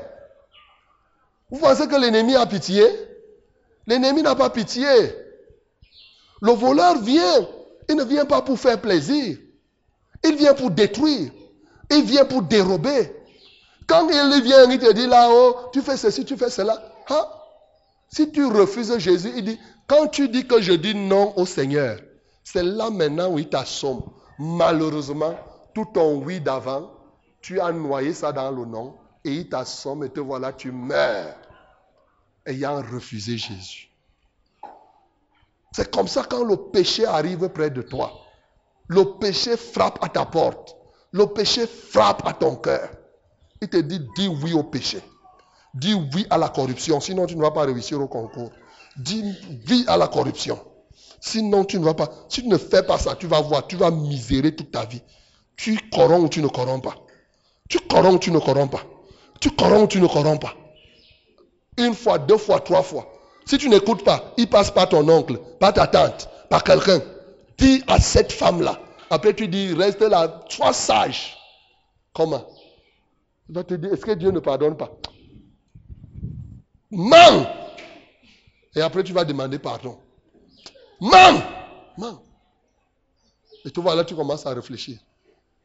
Vous 1.50 1.58
pensez 1.58 1.88
que 1.88 1.96
l'ennemi 1.96 2.36
a 2.36 2.46
pitié? 2.46 2.84
L'ennemi 3.86 4.22
n'a 4.22 4.34
pas 4.34 4.50
pitié. 4.50 4.86
Le 6.40 6.52
voleur 6.52 7.00
vient. 7.02 7.48
Il 7.88 7.96
ne 7.96 8.04
vient 8.04 8.24
pas 8.24 8.40
pour 8.42 8.58
faire 8.58 8.80
plaisir. 8.80 9.36
Il 10.24 10.36
vient 10.36 10.54
pour 10.54 10.70
détruire. 10.70 11.32
Il 11.90 12.04
vient 12.04 12.24
pour 12.24 12.42
dérober. 12.42 13.12
Quand 13.86 14.08
il 14.08 14.42
vient, 14.42 14.70
il 14.70 14.78
te 14.78 14.92
dit 14.92 15.06
là-haut, 15.06 15.70
tu 15.72 15.82
fais 15.82 15.96
ceci, 15.96 16.24
tu 16.24 16.36
fais 16.36 16.50
cela. 16.50 16.80
Si 18.08 18.30
tu 18.30 18.44
refuses 18.44 18.96
Jésus, 18.98 19.32
il 19.36 19.44
dit, 19.44 19.60
quand 19.86 20.08
tu 20.08 20.28
dis 20.28 20.46
que 20.46 20.60
je 20.60 20.72
dis 20.72 20.94
non 20.94 21.32
au 21.36 21.46
Seigneur, 21.46 21.98
C'est 22.42 22.62
là 22.62 22.90
maintenant 22.90 23.30
où 23.30 23.38
il 23.38 23.48
t'assomme. 23.48 24.02
Malheureusement, 24.38 25.34
tout 25.74 25.86
ton 25.92 26.16
oui 26.22 26.40
d'avant, 26.40 26.90
tu 27.40 27.60
as 27.60 27.70
noyé 27.72 28.12
ça 28.12 28.32
dans 28.32 28.50
le 28.50 28.64
nom 28.64 28.96
et 29.24 29.32
il 29.32 29.48
t'assomme 29.48 30.04
et 30.04 30.10
te 30.10 30.20
voilà, 30.20 30.52
tu 30.52 30.72
meurs 30.72 31.36
ayant 32.46 32.82
refusé 32.82 33.36
Jésus. 33.36 33.90
C'est 35.72 35.90
comme 35.90 36.08
ça 36.08 36.24
quand 36.28 36.42
le 36.42 36.56
péché 36.56 37.06
arrive 37.06 37.48
près 37.50 37.70
de 37.70 37.82
toi. 37.82 38.12
Le 38.88 39.18
péché 39.18 39.56
frappe 39.56 40.02
à 40.02 40.08
ta 40.08 40.24
porte. 40.24 40.76
Le 41.12 41.26
péché 41.26 41.66
frappe 41.66 42.26
à 42.26 42.32
ton 42.32 42.56
cœur. 42.56 42.90
Il 43.62 43.68
te 43.68 43.76
dit, 43.76 44.00
dis 44.16 44.28
oui 44.28 44.52
au 44.54 44.62
péché. 44.62 45.00
Dis 45.74 45.94
oui 45.94 46.26
à 46.30 46.38
la 46.38 46.48
corruption, 46.48 47.00
sinon 47.00 47.26
tu 47.26 47.36
ne 47.36 47.42
vas 47.42 47.50
pas 47.50 47.64
réussir 47.64 48.00
au 48.00 48.08
concours. 48.08 48.50
Dis 48.96 49.22
oui 49.68 49.84
à 49.86 49.96
la 49.96 50.08
corruption. 50.08 50.58
Sinon 51.20 51.64
tu 51.64 51.78
ne 51.78 51.84
vas 51.84 51.94
pas. 51.94 52.08
Si 52.28 52.42
tu 52.42 52.48
ne 52.48 52.56
fais 52.56 52.82
pas 52.82 52.98
ça, 52.98 53.14
tu 53.14 53.26
vas 53.26 53.40
voir, 53.40 53.66
tu 53.66 53.76
vas 53.76 53.90
misérer 53.90 54.54
toute 54.56 54.72
ta 54.72 54.84
vie. 54.84 55.02
Tu 55.56 55.78
corromps 55.92 56.24
ou 56.24 56.28
tu 56.28 56.40
ne 56.40 56.48
corromps 56.48 56.80
pas. 56.82 56.96
Tu 57.68 57.78
corromps 57.80 58.14
ou 58.14 58.18
tu 58.18 58.30
ne 58.30 58.38
corromps 58.38 58.70
pas. 58.70 58.82
Tu 59.40 59.50
corromps 59.50 59.84
ou 59.84 59.86
tu 59.86 60.00
ne 60.00 60.06
corromps 60.06 60.40
pas. 60.40 60.54
Une 61.78 61.94
fois, 61.94 62.18
deux 62.18 62.38
fois, 62.38 62.60
trois 62.60 62.82
fois. 62.82 63.06
Si 63.44 63.58
tu 63.58 63.68
n'écoutes 63.68 64.04
pas, 64.04 64.32
il 64.36 64.48
passe 64.48 64.70
par 64.70 64.88
ton 64.88 65.06
oncle, 65.08 65.38
par 65.58 65.72
ta 65.72 65.86
tante, 65.86 66.28
par 66.48 66.64
quelqu'un. 66.64 67.00
Dis 67.58 67.82
à 67.86 68.00
cette 68.00 68.32
femme-là. 68.32 68.80
Après 69.10 69.34
tu 69.34 69.48
dis, 69.48 69.74
reste 69.74 70.00
là, 70.00 70.42
sois 70.48 70.72
sage. 70.72 71.36
Comment? 72.14 72.46
Il 73.50 73.54
va 73.54 73.64
te 73.64 73.74
dire, 73.74 73.92
est-ce 73.92 74.06
que 74.06 74.12
Dieu 74.12 74.30
ne 74.30 74.38
pardonne 74.38 74.76
pas? 74.76 74.96
Man 76.92 77.48
Et 78.76 78.80
après 78.80 79.02
tu 79.02 79.12
vas 79.12 79.24
demander 79.24 79.58
pardon. 79.58 79.98
Man 81.00 81.42
Man 81.98 82.18
Et 83.64 83.72
tu 83.72 83.80
vois 83.80 83.96
là, 83.96 84.04
tu 84.04 84.14
commences 84.14 84.46
à 84.46 84.54
réfléchir. 84.54 85.00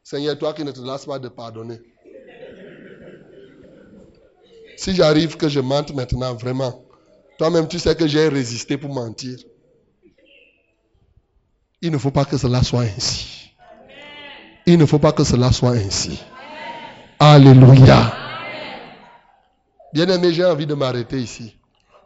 Seigneur, 0.04 0.36
toi 0.40 0.56
qui 0.56 0.64
ne 0.64 0.72
te 0.72 0.80
lasses 0.82 1.06
pas 1.06 1.20
de 1.20 1.28
pardonner. 1.30 1.80
Si 4.78 4.96
j'arrive 4.96 5.38
que 5.38 5.48
je 5.48 5.60
mente 5.60 5.94
maintenant, 5.94 6.34
vraiment, 6.34 6.84
toi-même 7.38 7.68
tu 7.68 7.78
sais 7.78 7.96
que 7.96 8.08
j'ai 8.08 8.28
résisté 8.30 8.80
pour 8.80 8.92
mentir. 8.92 9.38
Il 11.82 11.92
ne 11.92 12.00
faut 12.00 12.10
pas 12.10 12.26
que 12.26 12.38
cela 12.38 12.64
soit 12.64 12.82
ainsi. 12.82 13.52
Il 14.66 14.80
ne 14.80 14.88
faut 14.88 14.98
pas 14.98 15.12
que 15.12 15.24
cela 15.24 15.52
soit 15.52 15.74
ainsi. 15.74 16.20
Alléluia. 17.20 18.14
Bien-aimé, 19.94 20.34
j'ai 20.34 20.44
envie 20.44 20.66
de 20.66 20.74
m'arrêter 20.74 21.18
ici. 21.18 21.56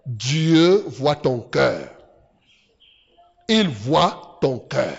Dieu 0.06 0.84
voit 0.88 1.16
ton 1.16 1.40
cœur. 1.40 1.90
Il 3.48 3.68
voit 3.68 4.38
ton 4.40 4.60
cœur. 4.60 4.98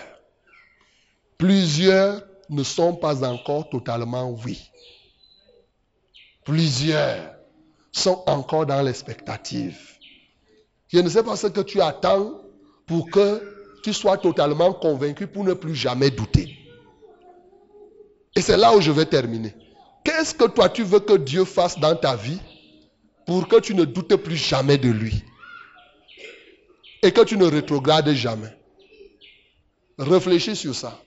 Plusieurs 1.37 2.21
ne 2.49 2.63
sont 2.63 2.93
pas 2.93 3.23
encore 3.23 3.69
totalement 3.69 4.31
oui. 4.45 4.69
Plusieurs 6.43 7.35
sont 7.93 8.21
encore 8.27 8.65
dans 8.65 8.81
l'expectative. 8.81 9.79
Je 10.89 10.99
ne 10.99 11.07
sais 11.07 11.23
pas 11.23 11.37
ce 11.37 11.47
que 11.47 11.61
tu 11.61 11.81
attends 11.81 12.41
pour 12.85 13.09
que 13.09 13.79
tu 13.81 13.93
sois 13.93 14.17
totalement 14.17 14.73
convaincu 14.73 15.27
pour 15.27 15.45
ne 15.45 15.53
plus 15.53 15.75
jamais 15.75 16.11
douter. 16.11 16.57
Et 18.35 18.41
c'est 18.41 18.57
là 18.57 18.75
où 18.75 18.81
je 18.81 18.91
vais 18.91 19.05
terminer. 19.05 19.55
Qu'est-ce 20.03 20.33
que 20.33 20.45
toi 20.45 20.69
tu 20.69 20.83
veux 20.83 20.99
que 20.99 21.13
Dieu 21.13 21.45
fasse 21.45 21.79
dans 21.79 21.95
ta 21.95 22.15
vie 22.15 22.39
pour 23.25 23.47
que 23.47 23.59
tu 23.59 23.75
ne 23.75 23.85
doutes 23.85 24.15
plus 24.15 24.35
jamais 24.35 24.77
de 24.77 24.89
lui 24.89 25.23
et 27.03 27.11
que 27.11 27.21
tu 27.21 27.37
ne 27.37 27.45
rétrogrades 27.45 28.11
jamais? 28.13 28.55
Réfléchis 29.97 30.55
sur 30.55 30.73
ça. 30.73 30.99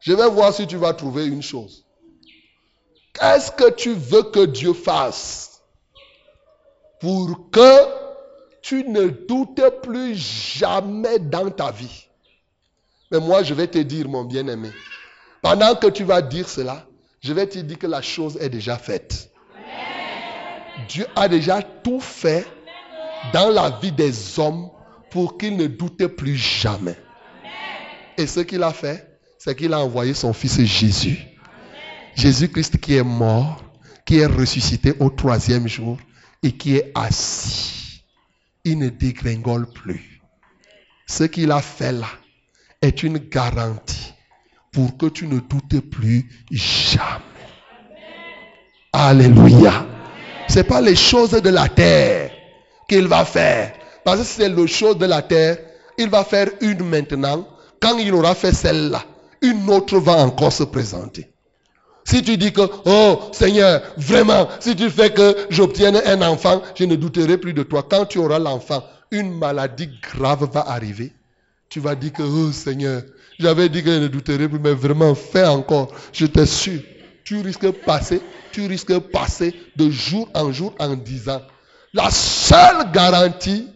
Je 0.00 0.12
vais 0.12 0.28
voir 0.28 0.54
si 0.54 0.66
tu 0.66 0.76
vas 0.76 0.94
trouver 0.94 1.26
une 1.26 1.42
chose. 1.42 1.84
Qu'est-ce 3.12 3.50
que 3.50 3.70
tu 3.70 3.92
veux 3.94 4.24
que 4.24 4.44
Dieu 4.44 4.72
fasse 4.72 5.62
pour 7.00 7.50
que 7.50 7.78
tu 8.62 8.84
ne 8.84 9.08
doutes 9.08 9.80
plus 9.82 10.14
jamais 10.14 11.18
dans 11.18 11.50
ta 11.50 11.70
vie? 11.70 12.08
Mais 13.10 13.20
moi, 13.20 13.42
je 13.42 13.54
vais 13.54 13.68
te 13.68 13.78
dire, 13.78 14.08
mon 14.08 14.24
bien-aimé, 14.24 14.70
pendant 15.40 15.74
que 15.76 15.86
tu 15.86 16.04
vas 16.04 16.20
dire 16.20 16.48
cela, 16.48 16.86
je 17.26 17.32
vais 17.32 17.46
te 17.48 17.58
dire 17.58 17.76
que 17.76 17.88
la 17.88 18.02
chose 18.02 18.38
est 18.40 18.48
déjà 18.48 18.78
faite. 18.78 19.30
Dieu 20.88 21.06
a 21.16 21.26
déjà 21.28 21.60
tout 21.60 21.98
fait 21.98 22.46
dans 23.32 23.50
la 23.50 23.70
vie 23.82 23.90
des 23.90 24.38
hommes 24.38 24.70
pour 25.10 25.36
qu'ils 25.36 25.56
ne 25.56 25.66
doutent 25.66 26.06
plus 26.06 26.36
jamais. 26.36 26.96
Et 28.16 28.28
ce 28.28 28.40
qu'il 28.40 28.62
a 28.62 28.72
fait, 28.72 29.18
c'est 29.38 29.56
qu'il 29.56 29.72
a 29.72 29.80
envoyé 29.80 30.14
son 30.14 30.32
fils 30.32 30.60
Jésus. 30.60 31.18
Jésus-Christ 32.14 32.78
qui 32.78 32.94
est 32.94 33.02
mort, 33.02 33.64
qui 34.04 34.18
est 34.18 34.26
ressuscité 34.26 34.94
au 35.00 35.10
troisième 35.10 35.66
jour 35.66 35.98
et 36.44 36.52
qui 36.52 36.76
est 36.76 36.92
assis. 36.94 38.04
Il 38.62 38.78
ne 38.78 38.88
dégringole 38.88 39.66
plus. 39.72 40.22
Ce 41.08 41.24
qu'il 41.24 41.50
a 41.50 41.60
fait 41.60 41.92
là 41.92 42.08
est 42.82 43.02
une 43.02 43.18
garantie 43.18 44.15
pour 44.76 44.98
que 44.98 45.06
tu 45.06 45.26
ne 45.26 45.38
doutes 45.38 45.80
plus 45.90 46.28
jamais. 46.50 47.24
Alléluia. 48.92 49.86
Ce 50.48 50.56
n'est 50.56 50.64
pas 50.64 50.82
les 50.82 50.94
choses 50.94 51.30
de 51.30 51.48
la 51.48 51.66
terre 51.70 52.30
qu'il 52.86 53.08
va 53.08 53.24
faire. 53.24 53.72
Parce 54.04 54.18
que 54.18 54.26
c'est 54.26 54.50
les 54.50 54.66
choses 54.66 54.98
de 54.98 55.06
la 55.06 55.22
terre, 55.22 55.56
il 55.96 56.10
va 56.10 56.24
faire 56.24 56.50
une 56.60 56.82
maintenant. 56.82 57.48
Quand 57.80 57.96
il 57.96 58.12
aura 58.12 58.34
fait 58.34 58.52
celle-là, 58.52 59.02
une 59.40 59.70
autre 59.70 59.96
va 59.98 60.18
encore 60.18 60.52
se 60.52 60.64
présenter. 60.64 61.30
Si 62.04 62.22
tu 62.22 62.36
dis 62.36 62.52
que, 62.52 62.68
oh 62.84 63.30
Seigneur, 63.32 63.80
vraiment, 63.96 64.46
si 64.60 64.76
tu 64.76 64.90
fais 64.90 65.08
que 65.08 65.46
j'obtienne 65.48 66.02
un 66.04 66.20
enfant, 66.20 66.60
je 66.74 66.84
ne 66.84 66.96
douterai 66.96 67.38
plus 67.38 67.54
de 67.54 67.62
toi. 67.62 67.82
Quand 67.82 68.04
tu 68.04 68.18
auras 68.18 68.38
l'enfant, 68.38 68.84
une 69.10 69.38
maladie 69.38 69.88
grave 70.02 70.50
va 70.52 70.68
arriver. 70.68 71.14
Tu 71.70 71.80
vas 71.80 71.94
dire 71.94 72.12
que, 72.12 72.22
oh 72.22 72.52
Seigneur, 72.52 73.02
j'avais 73.38 73.68
dit 73.68 73.82
que 73.82 73.90
je 73.90 73.98
ne 74.00 74.08
douterai 74.08 74.48
plus, 74.48 74.58
mais 74.58 74.74
vraiment, 74.74 75.14
fais 75.14 75.46
encore. 75.46 75.92
Je 76.12 76.26
t'assure. 76.26 76.80
Tu 77.24 77.40
risques 77.40 77.62
de 77.64 77.70
passer, 77.70 78.20
tu 78.52 78.66
risques 78.66 78.92
de 78.92 78.98
passer 78.98 79.54
de 79.76 79.90
jour 79.90 80.28
en 80.34 80.52
jour 80.52 80.74
en 80.78 80.94
disant, 80.94 81.42
la 81.92 82.10
seule 82.10 82.92
garantie 82.92 83.68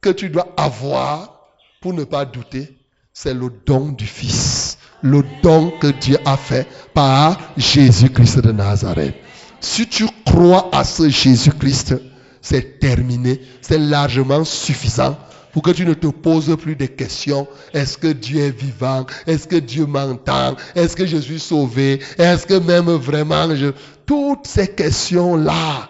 que 0.00 0.10
tu 0.10 0.28
dois 0.28 0.54
avoir 0.56 1.50
pour 1.80 1.92
ne 1.92 2.04
pas 2.04 2.24
douter, 2.24 2.78
c'est 3.12 3.34
le 3.34 3.50
don 3.66 3.88
du 3.88 4.06
Fils 4.06 4.78
le 5.04 5.22
don 5.42 5.70
que 5.70 5.88
Dieu 5.88 6.18
a 6.24 6.36
fait 6.36 6.66
par 6.94 7.38
Jésus-Christ 7.58 8.40
de 8.40 8.52
Nazareth. 8.52 9.14
Si 9.60 9.86
tu 9.86 10.06
crois 10.24 10.70
à 10.72 10.82
ce 10.82 11.10
Jésus-Christ, 11.10 11.94
c'est 12.40 12.80
terminé, 12.80 13.40
c'est 13.60 13.78
largement 13.78 14.44
suffisant 14.44 15.18
pour 15.54 15.62
que 15.62 15.70
tu 15.70 15.86
ne 15.86 15.94
te 15.94 16.08
poses 16.08 16.56
plus 16.56 16.74
de 16.74 16.86
questions. 16.86 17.46
Est-ce 17.72 17.96
que 17.96 18.08
Dieu 18.08 18.40
est 18.40 18.50
vivant? 18.50 19.06
Est-ce 19.24 19.46
que 19.46 19.54
Dieu 19.54 19.86
m'entend? 19.86 20.56
Est-ce 20.74 20.96
que 20.96 21.06
je 21.06 21.16
suis 21.16 21.38
sauvé? 21.38 22.00
Est-ce 22.18 22.44
que 22.44 22.54
même 22.54 22.86
vraiment 22.86 23.54
je... 23.54 23.68
Toutes 24.04 24.48
ces 24.48 24.66
questions-là 24.66 25.88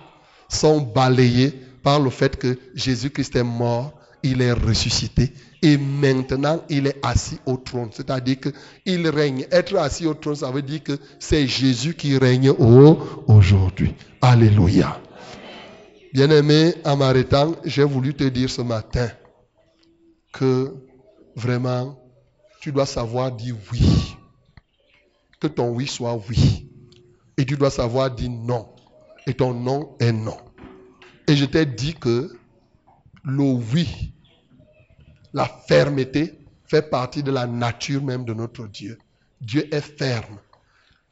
sont 0.51 0.83
balayées 0.83 1.55
par 1.83 1.99
le 1.99 2.11
fait 2.11 2.37
que 2.37 2.59
Jésus-Christ 2.75 3.37
est 3.37 3.43
mort, 3.43 3.95
il 4.23 4.43
est 4.43 4.53
ressuscité 4.53 5.33
et 5.63 5.79
maintenant, 5.79 6.63
il 6.69 6.87
est 6.87 6.99
assis 7.03 7.39
au 7.47 7.57
trône. 7.57 7.89
C'est-à-dire 7.91 8.37
qu'il 8.85 9.09
règne. 9.09 9.47
Être 9.51 9.79
assis 9.79 10.07
au 10.07 10.13
trône, 10.13 10.37
ça 10.37 10.51
veut 10.51 10.61
dire 10.61 10.83
que 10.83 10.99
c'est 11.19 11.47
Jésus 11.47 11.95
qui 11.95 12.19
règne 12.19 12.51
aujourd'hui. 12.51 13.95
Alléluia. 14.21 15.01
Bien-aimé, 16.13 16.75
en 16.85 16.99
m'arrêtant, 16.99 17.55
j'ai 17.65 17.85
voulu 17.85 18.13
te 18.13 18.25
dire 18.25 18.51
ce 18.51 18.61
matin 18.61 19.09
que 20.35 20.75
vraiment, 21.37 21.99
tu 22.61 22.73
dois 22.73 22.87
savoir 22.87 23.33
dire 23.33 23.57
oui. 23.73 24.17
Que 25.41 25.47
ton 25.47 25.71
oui 25.71 25.87
soit 25.87 26.19
oui. 26.29 26.69
Et 27.39 27.47
tu 27.47 27.57
dois 27.57 27.71
savoir 27.71 28.11
dire 28.11 28.31
non. 28.31 28.69
Et 29.27 29.35
ton 29.35 29.55
non 29.55 29.97
est 30.01 30.13
non. 30.13 30.37
Et 31.27 31.37
je 31.37 31.47
t'ai 31.47 31.65
dit 31.65 31.95
que 31.95 32.31
le 33.25 33.43
oui 33.43 34.13
la 35.33 35.47
fermeté 35.47 36.39
fait 36.67 36.91
partie 36.91 37.23
de 37.23 37.31
la 37.31 37.47
nature 37.47 38.03
même 38.03 38.25
de 38.25 38.35
notre 38.35 38.67
Dieu. 38.67 38.99
Dieu 39.41 39.73
est 39.75 39.81
ferme. 39.81 40.39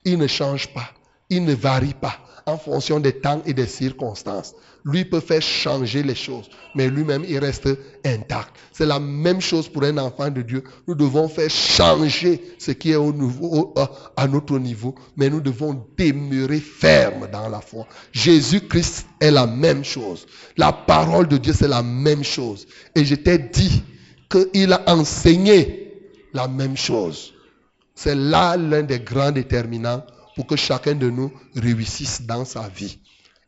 Il 0.04 0.18
ne 0.18 0.26
change 0.26 0.72
pas. 0.74 0.90
Il 1.30 1.44
ne 1.44 1.54
varie 1.54 1.94
pas 1.94 2.18
en 2.46 2.58
fonction 2.58 3.00
des 3.00 3.20
temps 3.20 3.42
et 3.46 3.54
des 3.54 3.66
circonstances. 3.66 4.54
Lui 4.84 5.04
peut 5.04 5.20
faire 5.20 5.42
changer 5.42 6.02
les 6.02 6.14
choses, 6.14 6.50
mais 6.74 6.88
lui-même, 6.88 7.24
il 7.28 7.38
reste 7.38 7.68
intact. 8.04 8.50
C'est 8.72 8.86
la 8.86 8.98
même 8.98 9.40
chose 9.40 9.68
pour 9.68 9.84
un 9.84 9.96
enfant 9.98 10.30
de 10.30 10.42
Dieu. 10.42 10.64
Nous 10.88 10.94
devons 10.94 11.28
faire 11.28 11.50
changer 11.50 12.42
ce 12.59 12.72
qui 12.72 12.90
est 12.90 12.96
au 12.96 13.12
niveau, 13.12 13.74
à 14.16 14.26
notre 14.26 14.59
niveau, 14.59 14.94
mais 15.16 15.30
nous 15.30 15.40
devons 15.40 15.86
demeurer 15.96 16.59
fermes 16.60 17.28
dans 17.30 17.48
la 17.48 17.60
foi. 17.60 17.86
Jésus-Christ 18.12 19.06
est 19.20 19.30
la 19.30 19.46
même 19.46 19.84
chose. 19.84 20.26
La 20.56 20.72
parole 20.72 21.28
de 21.28 21.36
Dieu, 21.36 21.52
c'est 21.52 21.68
la 21.68 21.82
même 21.82 22.24
chose. 22.24 22.66
Et 22.96 23.04
je 23.04 23.14
t'ai 23.14 23.38
dit, 23.38 23.82
qu'il 24.32 24.72
a 24.72 24.82
enseigné 24.86 25.92
la 26.32 26.48
même 26.48 26.76
chose. 26.76 27.34
C'est 27.94 28.14
là 28.14 28.56
l'un 28.56 28.82
des 28.82 29.00
grands 29.00 29.32
déterminants 29.32 30.04
pour 30.34 30.46
que 30.46 30.56
chacun 30.56 30.94
de 30.94 31.10
nous 31.10 31.30
réussisse 31.54 32.22
dans 32.22 32.44
sa 32.44 32.68
vie. 32.68 32.98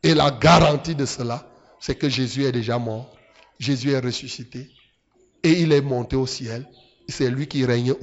Et 0.05 0.13
la 0.13 0.29
garantie 0.29 0.93
de 0.93 1.03
cela, 1.03 1.43
c'est 1.79 1.95
que 1.95 2.07
Jésus 2.07 2.45
est 2.45 2.51
déjà 2.51 2.77
mort, 2.77 3.11
Jésus 3.59 3.91
est 3.91 3.99
ressuscité 3.99 4.69
et 5.41 5.63
il 5.63 5.73
est 5.73 5.81
monté 5.81 6.15
au 6.15 6.27
ciel. 6.27 6.67
C'est 7.09 7.31
lui 7.31 7.47
qui 7.47 7.65
règne 7.65 7.95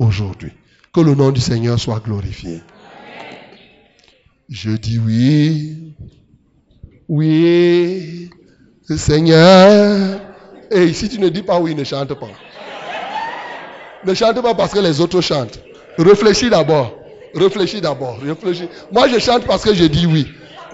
aujourd'hui. 0.00 0.52
Que 0.90 1.00
le 1.00 1.14
nom 1.14 1.30
du 1.30 1.42
Seigneur 1.42 1.78
soit 1.78 2.00
glorifié. 2.00 2.62
Je 4.48 4.70
dis 4.70 4.98
oui, 4.98 5.94
oui, 7.10 8.30
Seigneur. 8.96 10.20
Et 10.70 10.94
si 10.94 11.10
tu 11.10 11.20
ne 11.20 11.28
dis 11.28 11.42
pas 11.42 11.60
oui, 11.60 11.74
ne 11.74 11.84
chante 11.84 12.14
pas. 12.14 12.30
Ne 14.06 14.14
chante 14.14 14.40
pas 14.40 14.54
parce 14.54 14.72
que 14.72 14.78
les 14.78 14.98
autres 14.98 15.20
chantent. 15.20 15.60
Réfléchis 15.98 16.48
d'abord. 16.48 16.96
Réfléchis 17.34 17.82
d'abord. 17.82 18.18
Réfléchis. 18.18 18.68
Moi, 18.90 19.08
je 19.08 19.18
chante 19.18 19.44
parce 19.44 19.62
que 19.62 19.74
je 19.74 19.84
dis 19.84 20.06
oui. 20.06 20.26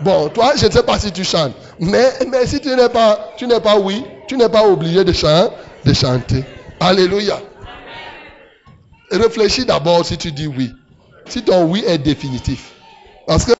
Bon, 0.03 0.29
toi, 0.31 0.53
je 0.57 0.67
ne 0.67 0.71
sais 0.71 0.83
pas 0.83 0.99
si 0.99 1.13
tu 1.13 1.25
chantes. 1.25 1.53
Mais, 1.79 2.11
mais 2.31 2.47
si 2.47 2.61
tu 2.61 2.69
n'es 2.69 2.89
pas, 2.89 3.35
tu 3.37 3.47
n'es 3.47 3.61
pas 3.61 3.79
oui, 3.79 4.03
tu 4.27 4.37
n'es 4.37 4.49
pas 4.49 4.67
obligé 4.67 5.05
de, 5.05 5.13
chanter, 5.13 5.55
de 5.85 5.93
chanter. 5.93 6.45
Alléluia. 6.81 7.39
Réfléchis 9.11 9.67
d'abord 9.67 10.05
si 10.07 10.17
tu 10.17 10.33
dis 10.33 10.47
oui. 10.47 10.73
Si 11.29 11.43
ton 11.43 11.65
oui 11.65 11.85
est 11.87 11.99
définitif. 11.99 12.73
Parce 13.27 13.45
que 13.45 13.53